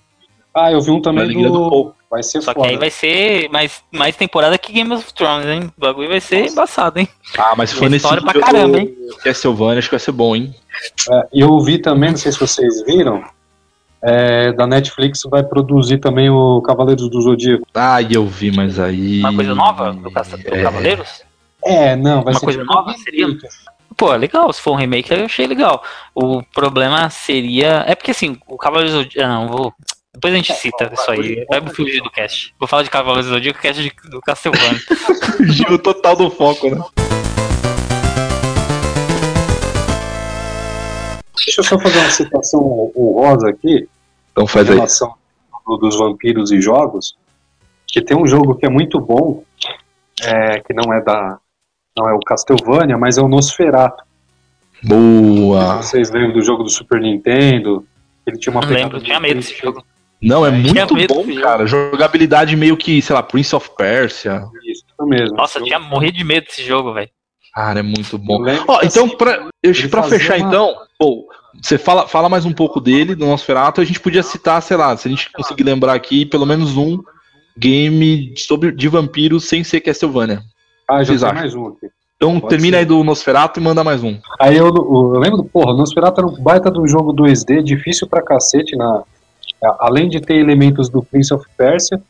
Ah, 0.55 0.73
eu 0.73 0.81
vi 0.81 0.91
um 0.91 1.01
também 1.01 1.29
do 1.29 1.51
do... 1.51 1.95
Vai 2.11 2.25
ser 2.25 2.43
Só 2.43 2.53
que 2.53 2.59
foda. 2.59 2.73
aí 2.73 2.77
vai 2.77 2.91
ser 2.91 3.49
mais, 3.51 3.85
mais 3.93 4.17
temporada 4.17 4.59
que 4.59 4.73
Game 4.73 4.93
of 4.93 5.15
Thrones, 5.15 5.47
hein? 5.47 5.71
O 5.77 5.81
bagulho 5.81 6.09
vai 6.09 6.21
ser 6.21 6.51
embaçado, 6.51 6.99
hein? 6.99 7.09
Ah, 7.39 7.55
mas 7.57 7.73
Tem 7.73 7.89
nesse 7.89 8.05
história 8.05 8.21
pra 8.21 8.41
caramba, 8.41 8.81
hein? 8.81 8.93
Castlevania, 9.23 9.79
acho 9.79 9.89
que 9.89 9.95
vai 9.95 10.01
ser 10.01 10.11
bom, 10.11 10.35
hein? 10.35 10.53
É, 11.09 11.29
e 11.35 11.41
eu 11.41 11.61
vi 11.61 11.79
também, 11.79 12.11
não 12.11 12.17
sei 12.17 12.33
se 12.33 12.41
vocês 12.41 12.83
viram, 12.85 13.23
é, 14.03 14.53
da 14.53 14.67
Netflix 14.67 15.23
vai 15.31 15.43
produzir 15.43 15.99
também 15.99 16.31
o 16.31 16.61
Cavaleiros 16.63 17.09
do 17.09 17.21
Zodíaco. 17.21 17.67
Ah, 17.75 18.01
e 18.01 18.15
eu 18.15 18.27
vi, 18.27 18.51
mas 18.51 18.79
aí. 18.79 19.21
Uma 19.21 19.35
coisa 19.35 19.55
nova 19.55 19.93
do, 19.93 20.11
Caça- 20.11 20.39
É. 20.45 20.63
Cavaleiros? 20.63 21.23
É, 21.65 21.95
não, 21.97 22.23
vai 22.23 22.33
Uma 22.33 22.41
ser 22.41 22.47
coisa 22.47 22.61
tipo 22.61 22.73
nova 22.75 22.95
seria? 22.99 23.27
Pô, 23.97 24.15
legal. 24.15 24.51
Se 24.53 24.61
for 24.63 24.73
um 24.73 24.77
remake, 24.77 25.13
eu 25.13 25.25
achei 25.27 25.47
legal. 25.47 25.83
O 26.15 26.43
problema 26.55 27.11
seria. 27.11 27.85
É 27.87 27.95
porque 27.95 28.13
assim, 28.13 28.39
o 28.47 28.57
Cavaleiros 28.57 28.95
do 28.95 29.03
Zodíaco. 29.03 29.31
Ah, 29.31 29.35
não, 29.35 29.49
vou. 29.49 29.75
Depois 30.15 30.33
a 30.35 30.37
gente 30.39 30.53
cita 30.55 30.91
isso 30.93 31.11
aí. 31.11 31.45
Vai 31.49 31.61
fugir 31.69 32.03
do 32.03 32.11
cast. 32.11 32.55
Vou 32.59 32.67
falar 32.67 32.83
de 32.83 32.91
Cavaleiros 32.91 33.27
do 33.27 33.35
Zodíaco, 33.35 33.61
cast 33.61 33.93
do 34.11 34.21
Castlevania. 34.21 34.81
Fugiu 35.37 35.79
total 35.79 36.17
do 36.17 36.31
foco, 36.31 36.71
né? 36.71 36.81
Deixa 41.61 41.75
eu 41.75 41.79
só 41.79 41.85
fazer 41.85 41.99
uma 41.99 42.11
citação 42.11 42.93
honrosa 42.97 43.49
aqui, 43.51 43.89
Então 44.33 44.45
em 44.45 44.49
faz 44.49 44.69
aí. 44.69 44.75
relação 44.77 45.15
ao 45.67 45.77
dos 45.79 45.97
vampiros 45.97 46.51
e 46.51 46.61
jogos, 46.61 47.15
que 47.87 48.01
tem 48.03 48.17
um 48.17 48.27
jogo 48.27 48.55
que 48.55 48.67
é 48.67 48.69
muito 48.69 48.99
bom, 49.01 49.43
é, 50.23 50.61
que 50.61 50.73
não 50.75 50.93
é 50.93 51.01
da. 51.01 51.39
Não 51.97 52.09
é 52.09 52.15
o 52.15 52.21
Castlevania, 52.21 52.97
mas 52.97 53.19
é 53.19 53.23
o 53.23 53.29
Nosferatu. 53.29 54.03
Boa. 54.83 55.77
Vocês 55.83 56.11
lembram 56.11 56.33
do 56.33 56.43
jogo 56.43 56.63
do 56.63 56.71
Super 56.71 57.01
Nintendo? 57.01 57.85
Ele 58.27 58.39
tinha 58.39 58.53
uma 58.53 58.61
pegada 58.61 58.79
lembro, 58.85 59.01
tinha 59.01 59.21
medo 59.21 59.37
desse 59.41 59.55
jogo. 59.57 59.85
Não, 60.23 60.45
é 60.47 60.51
muito 60.51 60.95
medo 60.95 61.15
bom, 61.15 61.41
cara. 61.41 61.67
Jogabilidade 61.67 62.55
meio 62.57 62.77
que, 62.77 63.01
sei 63.03 63.15
lá, 63.15 63.23
Prince 63.23 63.55
of 63.57 63.71
Persia. 63.77 64.45
Isso, 64.65 64.85
isso 64.87 65.07
mesmo. 65.09 65.37
Nossa, 65.37 65.59
eu 65.59 65.65
tinha 65.65 65.79
morrido 65.79 66.17
de 66.19 66.25
medo 66.25 66.45
desse 66.47 66.63
jogo, 66.63 66.93
velho. 66.93 67.11
Cara, 67.55 67.81
é 67.81 67.83
muito 67.83 68.17
bom. 68.19 68.43
Ó, 68.69 68.79
que, 68.79 68.87
então, 68.87 69.07
assim, 69.07 69.17
pra, 69.17 69.49
pra 69.91 70.03
fechar, 70.05 70.39
uma- 70.39 70.47
então, 70.49 70.75
pô, 70.99 71.27
você 71.61 71.79
fala, 71.79 72.07
fala 72.07 72.29
mais 72.29 72.45
um 72.45 72.53
pouco 72.53 72.81
dele, 72.81 73.15
do 73.15 73.27
Nosferatu, 73.27 73.81
a 73.81 73.85
gente 73.85 74.01
podia 74.01 74.23
citar, 74.23 74.63
sei 74.63 74.77
lá, 74.77 74.97
se 74.97 75.09
a 75.09 75.11
gente 75.11 75.31
conseguir 75.33 75.65
lembrar 75.65 75.95
aqui, 75.95 76.25
pelo 76.25 76.47
menos 76.47 76.77
um 76.77 76.99
game 77.57 78.33
sobre, 78.37 78.73
de 78.73 78.89
vampiros 78.89 79.45
sem 79.45 79.65
ser 79.65 79.81
Castlevania. 79.81 80.43
Ah, 80.89 81.03
já 81.03 81.17
tem 81.17 81.35
mais 81.35 81.55
um 81.55 81.69
aqui. 81.69 81.89
Então, 82.17 82.39
Pode 82.39 82.51
termina 82.51 82.77
ser. 82.77 82.81
aí 82.81 82.85
do 82.87 83.03
Nosferatu 83.03 83.59
e 83.59 83.63
manda 83.63 83.83
mais 83.83 84.03
um. 84.03 84.19
Aí 84.39 84.57
eu, 84.57 84.67
eu 84.67 85.19
lembro, 85.19 85.43
porra, 85.45 85.73
o 85.73 85.77
Nosferatu 85.77 86.21
era 86.21 86.29
um 86.29 86.43
baita 86.43 86.71
um 86.79 86.87
jogo 86.87 87.15
2D, 87.15 87.63
difícil 87.63 88.07
pra 88.07 88.23
cacete, 88.23 88.77
na, 88.77 89.03
além 89.79 90.09
de 90.09 90.21
ter 90.21 90.37
elementos 90.37 90.89
do 90.89 91.03
Prince 91.03 91.33
of 91.33 91.47
Persia, 91.57 92.01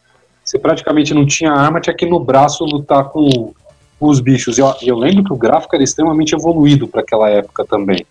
você 0.45 0.59
praticamente 0.59 1.15
não 1.15 1.25
tinha 1.25 1.53
arma, 1.53 1.81
tinha 1.81 1.95
que 1.95 2.07
no 2.07 2.19
braço 2.19 2.65
lutar 2.65 3.05
com, 3.05 3.53
com 3.99 4.07
os 4.09 4.21
bichos. 4.21 4.59
E 4.59 4.61
eu, 4.61 4.75
eu 4.83 4.97
lembro 4.97 5.23
que 5.23 5.33
o 5.33 5.37
gráfico 5.37 5.77
era 5.77 5.85
extremamente 5.85 6.35
evoluído 6.35 6.89
para 6.89 7.03
aquela 7.03 7.29
época 7.29 7.65
também. 7.65 8.05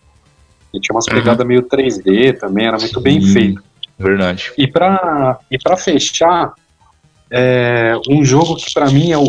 E 0.73 0.79
tinha 0.79 0.95
umas 0.95 1.05
Uhum. 1.07 1.13
pegadas 1.15 1.45
meio 1.47 1.63
3D 1.63 2.33
também, 2.39 2.67
era 2.67 2.77
muito 2.77 2.99
bem 3.01 3.21
Sim. 3.21 3.33
feito. 3.33 3.63
Verdade. 3.97 4.51
E 4.57 4.67
pra, 4.67 5.37
e 5.51 5.57
pra 5.57 5.75
fechar, 5.75 6.53
é, 7.31 7.93
um 8.09 8.23
jogo 8.23 8.55
que 8.55 8.73
pra 8.73 8.85
mim 8.87 9.11
é 9.11 9.17
o, 9.17 9.25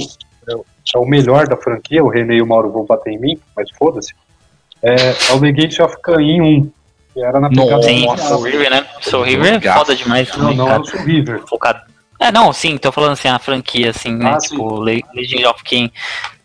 é 0.49 0.55
o- 0.55 0.65
é 0.95 0.99
o 0.99 1.05
melhor 1.07 1.47
da 1.49 1.57
franquia, 1.57 2.03
o 2.05 2.09
René 2.09 2.37
e 2.37 2.43
o 2.43 2.47
Mauro 2.47 2.71
vão 2.71 2.85
bater 2.85 3.13
em 3.13 3.19
mim, 3.19 3.39
mas 3.57 3.69
foda-se, 3.79 4.13
é, 4.83 4.95
é 4.95 5.33
o 5.35 5.39
Legate 5.41 5.83
of 5.83 5.97
Cain 6.03 6.41
1, 6.41 6.71
que 7.15 7.23
era 7.25 7.41
na 7.41 7.49
pegada. 7.49 7.83
Sim, 7.83 8.05
inicial. 8.05 8.17
Soul 8.19 8.43
River, 8.43 8.71
né? 8.71 8.87
Soul 9.01 9.25
River 9.25 9.55
é 9.67 9.73
foda 9.75 9.97
demais 9.97 10.37
Não, 10.37 10.55
não 10.55 10.69
é 10.71 10.79
o 10.79 10.85
Soul 10.85 11.03
River. 11.05 11.43
Focado. 11.49 11.81
É, 12.19 12.31
não, 12.31 12.53
sim, 12.53 12.77
tô 12.77 12.93
falando 12.93 13.13
assim, 13.13 13.29
a 13.29 13.39
franquia, 13.39 13.91
assim, 13.91 14.15
né? 14.15 14.33
Ah, 14.35 14.39
tipo, 14.39 14.79
Le- 14.81 15.03
Legend 15.15 15.47
of 15.47 15.65
King. 15.65 15.91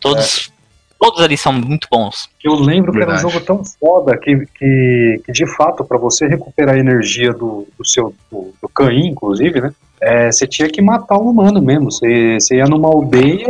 Todos, 0.00 0.50
todos 0.98 1.20
ali 1.22 1.36
são 1.36 1.52
muito 1.52 1.86
bons. 1.90 2.28
Eu 2.42 2.54
lembro 2.54 2.92
que 2.92 2.98
era 2.98 3.06
um 3.06 3.14
Verdade. 3.14 3.32
jogo 3.32 3.44
tão 3.44 3.62
foda 3.64 4.16
que, 4.16 4.46
que, 4.58 5.20
que 5.24 5.32
de 5.32 5.46
fato, 5.56 5.84
pra 5.84 5.98
você 5.98 6.26
recuperar 6.26 6.74
a 6.74 6.78
energia 6.78 7.32
do, 7.32 7.66
do 7.78 7.84
seu 7.86 8.14
do, 8.30 8.52
do 8.60 8.68
Caim, 8.68 9.06
inclusive, 9.08 9.60
né? 9.60 9.72
é, 10.00 10.30
você 10.30 10.46
tinha 10.46 10.68
que 10.68 10.82
matar 10.82 11.16
o 11.16 11.30
humano 11.30 11.60
mesmo. 11.62 11.90
Você, 11.90 12.34
você 12.40 12.56
ia 12.56 12.66
numa 12.66 12.88
aldeia, 12.88 13.48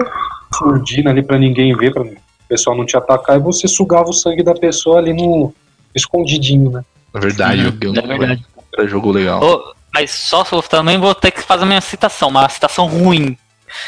surdina 0.54 1.10
ali 1.10 1.22
pra 1.22 1.38
ninguém 1.38 1.76
ver, 1.76 1.92
pra 1.92 2.02
o 2.02 2.14
pessoal 2.48 2.76
não 2.76 2.86
te 2.86 2.96
atacar, 2.96 3.36
e 3.36 3.40
você 3.42 3.66
sugava 3.66 4.08
o 4.08 4.12
sangue 4.12 4.42
da 4.44 4.54
pessoa 4.54 4.98
ali 4.98 5.12
no 5.12 5.52
escondidinho, 5.94 6.70
né? 6.70 6.84
É 7.14 7.18
verdade, 7.18 7.58
Uhum, 7.60 7.64
joguei 7.72 7.88
um- 7.90 7.96
é 7.96 8.18
verdade. 8.18 8.46
Era 8.76 8.86
jogo 8.86 9.10
legal. 9.10 9.42
Ô, 9.42 9.74
mas 9.92 10.10
só 10.10 10.44
se 10.44 10.52
eu 10.54 10.62
também 10.62 10.98
vou 10.98 11.14
ter 11.14 11.30
que 11.30 11.40
fazer 11.42 11.62
a 11.64 11.66
minha 11.66 11.80
citação, 11.80 12.28
uma 12.28 12.48
citação 12.48 12.86
ruim. 12.86 13.36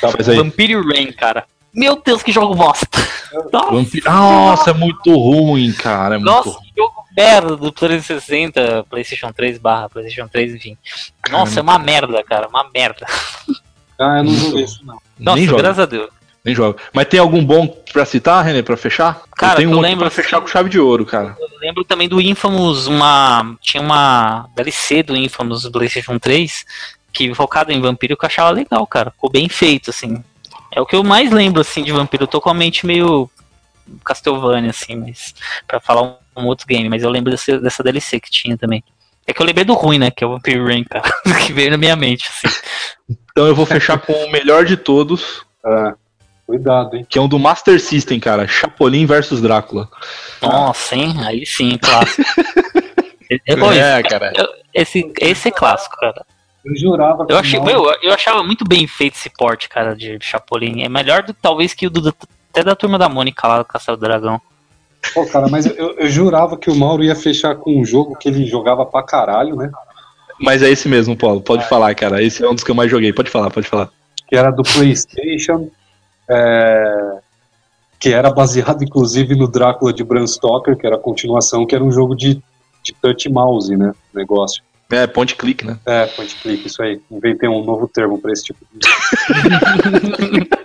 Tá. 0.01 0.09
Vampire 0.09 0.75
Rain, 0.81 1.13
cara. 1.13 1.45
Meu 1.79 2.03
Deus, 2.05 2.23
que 2.23 2.33
jogo 2.33 2.55
bosta. 2.57 2.87
Nossa, 3.53 3.71
Vampi- 3.71 4.03
Nossa, 4.05 4.71
é 4.71 4.75
muito 4.75 5.15
ruim, 5.15 5.73
cara. 5.73 6.17
É 6.17 6.19
muito 6.19 6.31
nossa 6.31 6.51
ruim. 6.51 6.67
que 6.75 6.81
jogo 6.81 6.95
merda 7.17 7.57
do 7.57 7.71
360, 7.71 8.85
PlayStation 8.91 9.33
3 9.33 9.59
barra 9.59 9.89
PlayStation 9.89 10.27
3, 10.29 10.55
enfim. 10.57 10.77
Nossa, 11.31 11.61
é 11.61 11.63
uma 11.63 11.79
merda, 11.79 12.23
cara, 12.25 12.49
uma 12.49 12.69
merda. 12.75 13.07
Ah, 13.99 14.19
eu 14.19 14.25
não 14.25 14.35
joguei 14.35 14.65
isso, 14.65 14.81
não. 14.85 14.99
Nossa, 15.19 15.37
Nem 15.39 15.47
joga. 15.47 15.63
graças 15.63 15.79
a 15.81 15.87
Deus. 15.87 16.09
Nem 16.45 16.55
joga. 16.55 16.79
Mas 16.93 17.07
tem 17.09 17.21
algum 17.21 17.45
bom 17.45 17.67
pra 17.93 18.05
citar, 18.05 18.45
René, 18.45 18.63
pra 18.63 18.77
fechar? 18.77 19.21
Cara, 19.37 19.55
eu 19.55 19.57
tenho 19.59 19.71
eu 19.73 19.79
um 19.79 19.81
lembro, 19.81 20.01
pra 20.01 20.11
fechar 20.11 20.37
assim- 20.39 20.47
com 20.47 20.51
chave 20.51 20.69
de 20.71 20.79
ouro, 20.81 21.05
cara. 21.05 21.37
Eu 21.39 21.49
lembro 21.61 21.85
também 21.85 22.09
do 22.09 22.21
Infamous, 22.21 22.87
uma. 22.87 23.55
Tinha 23.61 23.83
uma 23.83 24.49
DLC 24.57 25.03
do 25.03 25.17
Infamous 25.17 25.63
do 25.63 25.73
PlayStation 25.73 26.19
3 26.19 26.65
que 27.13 27.35
focado 27.35 27.73
em 27.73 27.81
vampiro 27.81 28.17
que 28.17 28.25
eu 28.25 28.29
achava 28.29 28.51
legal, 28.51 28.87
cara. 28.87 29.11
Ficou 29.11 29.31
bem 29.31 29.49
feito, 29.49 29.91
assim. 29.91 30.23
É 30.79 30.81
o 30.81 30.87
que 30.87 30.95
eu 30.95 31.03
mais 31.03 31.33
lembro, 31.33 31.61
assim, 31.61 31.83
de 31.83 31.91
vampiro. 31.91 32.23
Eu 32.23 32.29
tô 32.29 32.41
com 32.41 32.49
a 32.51 32.55
mente 32.55 32.87
meio 32.87 33.29
Castlevania, 34.05 34.71
assim, 34.71 34.95
mas. 34.95 35.35
Pra 35.67 35.81
falar 35.81 36.03
um, 36.03 36.15
um 36.37 36.47
outro 36.47 36.69
game, 36.69 36.89
mas 36.89 37.03
eu 37.03 37.11
lembro 37.11 37.33
desse, 37.33 37.59
dessa 37.59 37.83
DLC 37.83 38.21
que 38.21 38.31
tinha 38.31 38.57
também. 38.57 38.85
É 39.27 39.33
que 39.33 39.43
eu 39.43 39.47
lembrei 39.47 39.65
do 39.65 39.75
ruim, 39.75 39.99
né? 39.99 40.09
Que 40.13 40.23
é 40.23 40.27
o 40.29 40.31
Vampire 40.31 40.63
Rain, 40.63 40.85
cara. 40.85 41.03
que 41.45 41.53
veio 41.53 41.73
na 41.73 41.77
minha 41.77 41.97
mente, 41.97 42.29
assim. 42.31 42.57
Então 43.33 43.49
eu 43.49 43.57
vou 43.57 43.67
fechar 43.67 43.99
com 43.99 44.13
o 44.13 44.31
melhor 44.31 44.65
de 44.65 44.77
todos. 44.77 45.45
Ah, 45.65 45.95
Cuidado, 46.47 46.97
hein? 46.97 47.05
Que 47.09 47.19
é 47.19 47.21
um 47.21 47.29
do 47.29 47.41
Master 47.41 47.81
System, 47.81 48.21
cara. 48.21 48.47
Chapolin 48.47 49.05
versus 49.05 49.43
Drácula. 49.43 49.89
Nossa, 50.41 50.95
hein? 50.95 51.13
Aí 51.27 51.45
sim, 51.45 51.77
clássico. 51.77 52.23
Eu- 53.47 53.59
É, 53.75 54.01
cara. 54.05 54.33
esse, 54.73 55.13
esse 55.21 55.49
é 55.49 55.51
clássico, 55.51 55.97
cara. 55.97 56.25
Eu 56.69 56.77
jurava 56.77 57.25
que 57.27 57.33
Eu, 57.33 57.37
o 57.37 57.41
achei, 57.41 57.59
Mauro- 57.61 57.83
meu, 57.83 57.95
eu 58.03 58.13
achava 58.13 58.43
muito 58.43 58.65
bem 58.67 58.87
feito 58.87 59.15
esse 59.15 59.31
porte, 59.31 59.69
cara, 59.69 59.95
de 59.97 60.19
Chapolin. 60.21 60.83
É 60.83 60.89
melhor 60.89 61.23
do 61.23 61.33
talvez 61.35 61.73
que 61.75 61.87
o 61.87 61.91
do, 61.91 62.15
até 62.51 62.63
da 62.63 62.75
turma 62.75 62.99
da 62.99 63.09
Mônica 63.09 63.47
lá 63.47 63.59
do 63.59 63.65
Castelo 63.65 63.97
do 63.97 64.01
Dragão. 64.01 64.41
Pô, 65.15 65.25
cara, 65.27 65.49
mas 65.49 65.65
eu, 65.67 65.95
eu 65.97 66.09
jurava 66.09 66.57
que 66.57 66.71
o 66.71 66.75
Mauro 66.75 67.05
ia 67.05 67.15
fechar 67.15 67.55
com 67.57 67.81
um 67.81 67.85
jogo 67.85 68.17
que 68.17 68.29
ele 68.29 68.45
jogava 68.47 68.85
pra 68.85 69.03
caralho, 69.03 69.55
né? 69.57 69.71
Mas 70.41 70.63
é 70.63 70.69
esse 70.71 70.89
mesmo, 70.89 71.17
Paulo. 71.17 71.41
Pode 71.41 71.69
falar, 71.69 71.95
cara. 71.95 72.23
Esse 72.23 72.45
é 72.45 72.49
um 72.49 72.55
dos 72.55 72.63
que 72.65 72.71
eu 72.71 72.75
mais 72.75 72.91
joguei. 72.91 73.13
Pode 73.13 73.31
falar, 73.31 73.51
pode 73.51 73.67
falar. 73.69 73.89
Que 74.27 74.37
era 74.37 74.51
do 74.51 74.63
PlayStation, 74.63 75.71
é, 76.29 77.19
que 77.99 78.11
era 78.13 78.31
baseado 78.31 78.83
inclusive 78.85 79.35
no 79.35 79.49
Drácula 79.49 79.93
de 79.93 80.05
Bram 80.05 80.27
Stoker, 80.27 80.77
que 80.77 80.87
era 80.87 80.97
a 80.97 81.01
continuação, 81.01 81.67
que 81.67 81.75
era 81.75 81.83
um 81.83 81.91
jogo 81.91 82.15
de, 82.15 82.35
de 82.83 82.93
touch 83.01 83.29
mouse, 83.31 83.75
né? 83.77 83.93
Negócio. 84.15 84.63
É, 84.91 85.07
point 85.07 85.35
click, 85.37 85.67
né? 85.67 85.79
É, 85.85 86.07
point 86.07 86.35
click, 86.37 86.67
isso 86.67 86.83
aí. 86.83 87.01
Inventei 87.11 87.49
um 87.49 87.63
novo 87.65 87.87
termo 87.89 88.19
pra 88.21 88.33
esse 88.33 88.45
tipo 88.45 88.59
de 88.73 88.89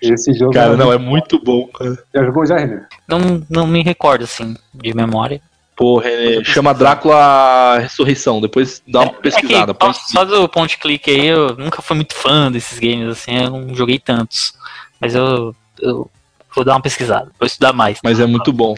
Esse 0.00 0.32
jogo. 0.34 0.52
Cara, 0.52 0.68
era 0.68 0.76
não, 0.76 0.92
é 0.92 0.98
muito- 0.98 1.38
bom. 1.42 1.66
cara. 1.68 1.96
Já 2.14 2.24
jogou 2.24 2.44
já, 2.46 2.56
René? 2.58 2.86
Não, 3.08 3.42
não 3.48 3.66
me 3.66 3.82
recordo, 3.82 4.24
assim, 4.24 4.54
de 4.74 4.94
memória. 4.94 5.40
Pô, 5.76 5.98
René, 5.98 6.44
chama 6.44 6.72
Drácula 6.74 7.78
Ressurreição. 7.78 8.40
Depois 8.40 8.82
dá 8.86 9.00
uma 9.02 9.12
pesquisada. 9.14 9.72
É 9.72 9.74
que, 9.74 9.94
só 10.12 10.24
do 10.24 10.48
ponte 10.48 10.78
clique 10.78 11.10
aí, 11.10 11.26
eu 11.26 11.56
nunca 11.56 11.82
fui 11.82 11.96
muito 11.96 12.14
fã 12.14 12.50
desses 12.52 12.78
games, 12.78 13.08
assim, 13.08 13.36
eu 13.36 13.50
não 13.50 13.74
joguei 13.74 13.98
tantos. 13.98 14.52
Mas 15.00 15.14
eu, 15.14 15.54
eu 15.80 16.10
vou 16.54 16.64
dar 16.64 16.72
uma 16.74 16.80
pesquisada, 16.82 17.30
vou 17.38 17.46
estudar 17.46 17.72
mais. 17.72 17.98
Mas 18.02 18.20
é 18.20 18.26
muito 18.26 18.52
bom. 18.52 18.74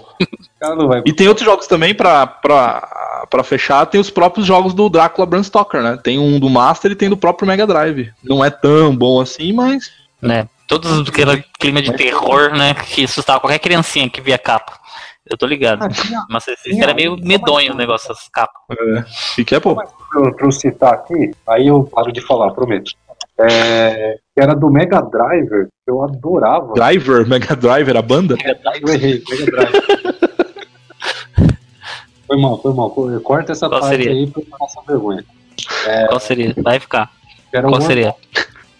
E 1.04 1.12
tem 1.12 1.28
outros 1.28 1.44
jogos 1.44 1.66
também 1.66 1.94
pra, 1.94 2.26
pra, 2.26 3.26
pra 3.30 3.44
fechar. 3.44 3.86
Tem 3.86 4.00
os 4.00 4.10
próprios 4.10 4.46
jogos 4.46 4.74
do 4.74 4.88
Drácula 4.88 5.26
Bram 5.26 5.42
Stoker, 5.42 5.82
né? 5.82 5.98
Tem 6.02 6.18
um 6.18 6.38
do 6.40 6.48
Master 6.50 6.90
e 6.92 6.94
tem 6.96 7.08
do 7.08 7.16
próprio 7.16 7.46
Mega 7.46 7.66
Drive. 7.66 8.10
Não 8.24 8.44
é 8.44 8.50
tão 8.50 8.94
bom 8.96 9.20
assim, 9.20 9.52
mas. 9.52 9.90
né? 10.20 10.48
Todos 10.66 11.08
aquele 11.08 11.44
clima 11.60 11.80
de 11.80 11.92
terror, 11.92 12.50
né? 12.56 12.74
Que 12.74 13.04
assustava 13.04 13.38
qualquer 13.38 13.60
criancinha 13.60 14.10
que 14.10 14.20
via 14.20 14.36
capa. 14.38 14.72
Eu 15.28 15.36
tô 15.36 15.46
ligado. 15.46 15.82
Ah, 15.84 15.88
tinha- 15.88 16.24
Mas 16.28 16.46
esse 16.48 16.80
era 16.80 16.92
meio 16.94 17.16
medonho 17.16 17.72
o 17.72 17.76
negócio 17.76 18.08
dessas 18.08 18.28
capas. 18.28 18.62
E 19.38 19.44
que 19.44 19.54
é, 19.54 19.60
pra 19.60 19.74
eu 20.40 20.52
citar 20.52 20.94
aqui, 20.94 21.32
aí 21.48 21.68
eu 21.68 21.84
paro 21.84 22.12
de 22.12 22.20
falar, 22.20 22.50
prometo. 22.52 22.92
É, 23.38 24.16
que 24.34 24.40
era 24.42 24.54
do 24.54 24.70
Mega 24.70 25.00
Driver, 25.02 25.66
que 25.84 25.90
eu 25.90 26.02
adorava. 26.02 26.72
Driver, 26.74 27.26
Mega 27.28 27.54
Driver, 27.54 27.96
a 27.96 28.02
banda? 28.02 28.36
Eu 28.82 28.88
errei, 28.94 29.22
Mega 29.28 29.46
Drive. 29.46 29.72
foi 32.26 32.36
mal, 32.40 32.60
foi 32.60 32.72
mal. 32.74 32.90
Corta 33.22 33.52
essa 33.52 33.68
Qual 33.68 33.80
parte 33.80 33.96
seria? 33.96 34.10
aí 34.12 34.26
pra 34.26 34.42
eu 34.42 34.46
não 34.50 34.58
passar 34.58 34.80
vergonha. 34.86 35.24
Qual 36.08 36.20
seria? 36.20 36.54
Vai 36.58 36.80
ficar. 36.80 37.10
Era 37.52 37.68
Qual 37.68 37.80
seria? 37.80 38.14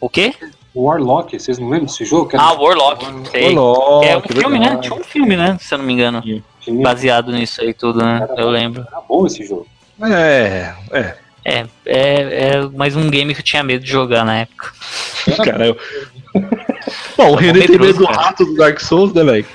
O 0.00 0.08
quê? 0.08 0.34
Warlock, 0.74 1.38
vocês 1.38 1.58
não 1.58 1.68
lembram 1.70 1.86
desse 1.86 2.04
jogo? 2.04 2.28
Que 2.28 2.36
era 2.36 2.44
Ah, 2.44 2.52
Warlock. 2.52 3.06
Sei. 3.30 3.56
Ô, 3.56 4.00
Que 4.00 4.06
é 4.08 4.16
um 4.16 4.20
que 4.20 4.34
filme, 4.34 4.58
né? 4.58 4.76
Tinha 4.76 4.94
um 4.94 5.02
filme, 5.04 5.36
né? 5.36 5.56
Se 5.60 5.72
eu 5.74 5.78
não 5.78 5.84
me 5.86 5.92
engano. 5.94 6.22
Tinha- 6.60 6.82
Baseado 6.82 7.32
nisso 7.32 7.62
aí 7.62 7.72
tudo, 7.72 8.00
né? 8.04 8.26
Eu 8.36 8.50
lembro. 8.50 8.84
Era 8.86 9.00
bom 9.00 9.24
esse 9.26 9.44
jogo. 9.46 9.66
É, 10.02 10.74
é. 10.92 11.16
É, 11.48 11.64
é, 11.86 12.48
é 12.56 12.68
mais 12.74 12.96
um 12.96 13.08
game 13.08 13.32
que 13.32 13.40
eu 13.40 13.44
tinha 13.44 13.62
medo 13.62 13.84
de 13.84 13.90
jogar 13.90 14.24
na 14.24 14.38
época. 14.40 14.72
Cara, 15.44 15.66
eu... 15.68 15.78
Bom, 17.16 17.30
o 17.30 17.34
René 17.36 17.66
tem 17.68 17.78
medo 17.78 18.00
do 18.00 18.04
rato 18.04 18.44
do 18.44 18.56
Dark 18.56 18.80
Souls, 18.80 19.12
né, 19.14 19.22
velho? 19.22 19.46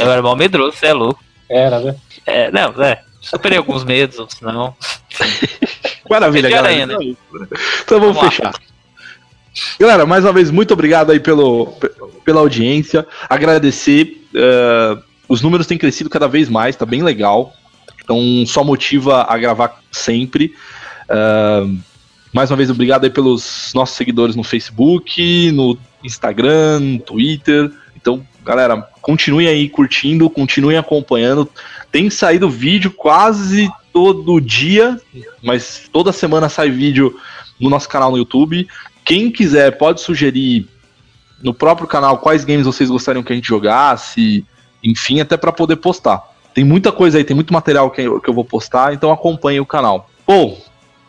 Eu 0.00 0.10
era 0.10 0.20
mal 0.22 0.34
medroso, 0.34 0.76
você 0.76 0.86
é 0.86 0.92
louco. 0.92 1.22
Era, 1.48 1.78
né? 1.78 1.94
É, 2.26 2.50
não, 2.50 2.70
é. 2.82 3.00
Superei 3.20 3.58
alguns 3.58 3.84
medos, 3.84 4.18
outros 4.18 4.40
não. 4.40 4.74
Maravilha, 6.08 6.50
galera. 6.50 6.68
aranha, 6.68 6.86
né? 6.86 6.96
Então 7.84 8.00
vamos, 8.00 8.16
Vamos 8.16 8.22
lá. 8.22 8.30
fechar. 8.30 8.54
Galera, 9.78 10.04
mais 10.06 10.24
uma 10.24 10.32
vez, 10.32 10.50
muito 10.50 10.72
obrigado 10.74 11.12
aí 11.12 11.20
pelo, 11.20 11.66
pe- 11.66 11.92
pela 12.24 12.40
audiência. 12.40 13.06
Agradecer. 13.28 14.20
eh, 14.34 14.98
os 15.28 15.42
números 15.42 15.66
têm 15.66 15.78
crescido 15.78 16.10
cada 16.10 16.26
vez 16.26 16.48
mais, 16.48 16.74
tá 16.76 16.84
bem 16.84 17.02
legal. 17.02 17.52
Então 18.02 18.18
só 18.46 18.64
motiva 18.64 19.24
a 19.28 19.38
gravar 19.38 19.80
sempre. 19.92 20.54
Mais 22.32 22.50
uma 22.50 22.56
vez, 22.56 22.70
obrigado 22.70 23.04
aí 23.04 23.10
pelos 23.10 23.72
nossos 23.74 23.96
seguidores 23.96 24.36
no 24.36 24.44
Facebook, 24.44 25.50
no 25.52 25.76
Instagram, 26.04 26.80
no 26.80 26.98
Twitter. 27.00 27.72
Então, 27.96 28.24
galera, 28.44 28.88
continuem 29.02 29.48
aí 29.48 29.68
curtindo, 29.68 30.30
continuem 30.30 30.78
acompanhando. 30.78 31.48
Tem 31.90 32.08
saído 32.08 32.48
vídeo 32.48 32.90
quase 32.90 33.70
todo 33.92 34.40
dia, 34.40 35.00
mas 35.42 35.88
toda 35.92 36.12
semana 36.12 36.48
sai 36.48 36.70
vídeo 36.70 37.18
no 37.58 37.68
nosso 37.68 37.88
canal 37.88 38.10
no 38.12 38.18
YouTube. 38.18 38.68
Quem 39.04 39.30
quiser 39.30 39.76
pode 39.76 40.00
sugerir 40.00 40.68
no 41.42 41.52
próprio 41.52 41.88
canal 41.88 42.18
quais 42.18 42.44
games 42.44 42.66
vocês 42.66 42.88
gostariam 42.88 43.22
que 43.22 43.32
a 43.32 43.36
gente 43.36 43.48
jogasse, 43.48 44.44
enfim, 44.84 45.20
até 45.20 45.36
para 45.36 45.50
poder 45.50 45.76
postar. 45.76 46.22
Tem 46.54 46.64
muita 46.64 46.92
coisa 46.92 47.18
aí, 47.18 47.24
tem 47.24 47.34
muito 47.34 47.52
material 47.52 47.90
que 47.90 48.00
eu, 48.02 48.22
vou 48.28 48.44
postar, 48.44 48.94
então 48.94 49.10
acompanhe 49.10 49.60
o 49.60 49.66
canal. 49.66 50.08
Pô, 50.26 50.56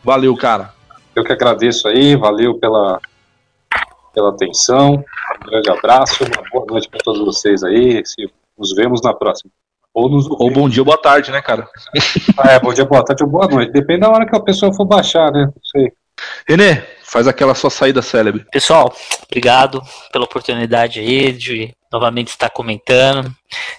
valeu, 0.04 0.36
cara. 0.36 0.74
Eu 1.16 1.24
que 1.24 1.32
agradeço 1.32 1.88
aí, 1.88 2.16
valeu 2.16 2.58
pela, 2.58 3.00
pela 4.14 4.30
atenção. 4.30 5.04
Um 5.42 5.50
grande 5.50 5.70
abraço, 5.70 6.24
uma 6.24 6.50
boa 6.52 6.66
noite 6.68 6.90
para 6.90 7.00
todos 7.04 7.22
vocês 7.22 7.64
aí. 7.64 8.06
Se 8.06 8.30
nos 8.58 8.74
vemos 8.74 9.02
na 9.02 9.14
próxima. 9.14 9.52
Ou 9.94 10.10
nos 10.10 10.26
Ou 10.30 10.50
bom 10.50 10.70
dia, 10.70 10.82
ou 10.82 10.86
boa 10.86 10.98
tarde, 10.98 11.32
né, 11.32 11.42
cara? 11.42 11.68
Ah, 12.38 12.52
é, 12.54 12.60
bom 12.60 12.74
dia, 12.74 12.86
boa 12.86 13.04
tarde 13.04 13.24
ou 13.24 13.30
boa 13.30 13.48
noite. 13.48 13.72
Depende 13.72 14.02
da 14.02 14.10
hora 14.10 14.26
que 14.26 14.36
a 14.36 14.40
pessoa 14.40 14.74
for 14.74 14.86
baixar, 14.86 15.32
né? 15.32 15.46
Não 15.46 15.64
sei. 15.64 15.92
Renê, 16.48 16.82
faz 17.04 17.28
aquela 17.28 17.56
sua 17.56 17.70
saída 17.70 18.02
célebre. 18.02 18.46
Pessoal, 18.52 18.94
obrigado 19.26 19.82
pela 20.12 20.26
oportunidade 20.26 21.00
aí 21.00 21.34
de 21.34 21.74
novamente 21.92 22.30
estar 22.30 22.50
comentando. 22.50 23.30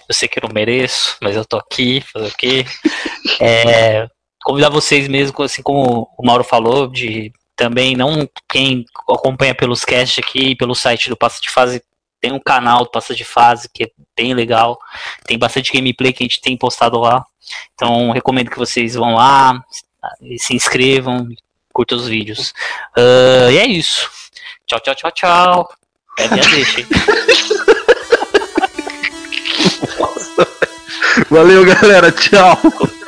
Eu 0.07 0.13
sei 0.13 0.27
que 0.27 0.37
eu 0.37 0.47
não 0.47 0.53
mereço, 0.53 1.17
mas 1.21 1.35
eu 1.35 1.43
tô 1.43 1.57
aqui, 1.57 2.01
fazer 2.01 2.27
o 2.27 2.37
quê? 2.37 2.65
É, 3.39 4.07
convidar 4.43 4.69
vocês 4.69 5.07
mesmo, 5.07 5.43
assim 5.43 5.61
como 5.61 6.09
o 6.17 6.25
Mauro 6.25 6.43
falou, 6.43 6.87
de 6.87 7.31
também 7.55 7.95
não 7.95 8.27
quem 8.49 8.85
acompanha 9.09 9.55
pelos 9.55 9.85
casts 9.85 10.23
aqui, 10.23 10.55
pelo 10.55 10.75
site 10.75 11.09
do 11.09 11.17
Passa 11.17 11.41
de 11.41 11.49
Fase, 11.49 11.83
tem 12.19 12.31
um 12.31 12.39
canal 12.39 12.83
do 12.83 12.91
Passa 12.91 13.13
de 13.13 13.23
Fase 13.23 13.69
que 13.73 13.83
é 13.83 13.91
bem 14.15 14.33
legal. 14.33 14.79
Tem 15.25 15.37
bastante 15.37 15.73
gameplay 15.73 16.13
que 16.13 16.23
a 16.23 16.25
gente 16.25 16.41
tem 16.41 16.57
postado 16.57 16.99
lá. 16.99 17.25
Então 17.73 18.11
recomendo 18.11 18.49
que 18.49 18.57
vocês 18.57 18.95
vão 18.95 19.15
lá, 19.15 19.61
se 20.37 20.55
inscrevam, 20.55 21.27
curtam 21.71 21.97
os 21.97 22.07
vídeos. 22.07 22.53
Ah, 22.95 23.51
e 23.51 23.57
é 23.57 23.65
isso. 23.65 24.09
Tchau, 24.65 24.79
tchau, 24.79 24.95
tchau, 24.95 25.11
tchau. 25.11 25.69
É 26.17 26.27
minha 26.29 26.47
deixa, 26.47 26.81
hein? 26.81 26.87
Valeu, 31.29 31.65
galera. 31.65 32.11
Tchau. 32.11 32.57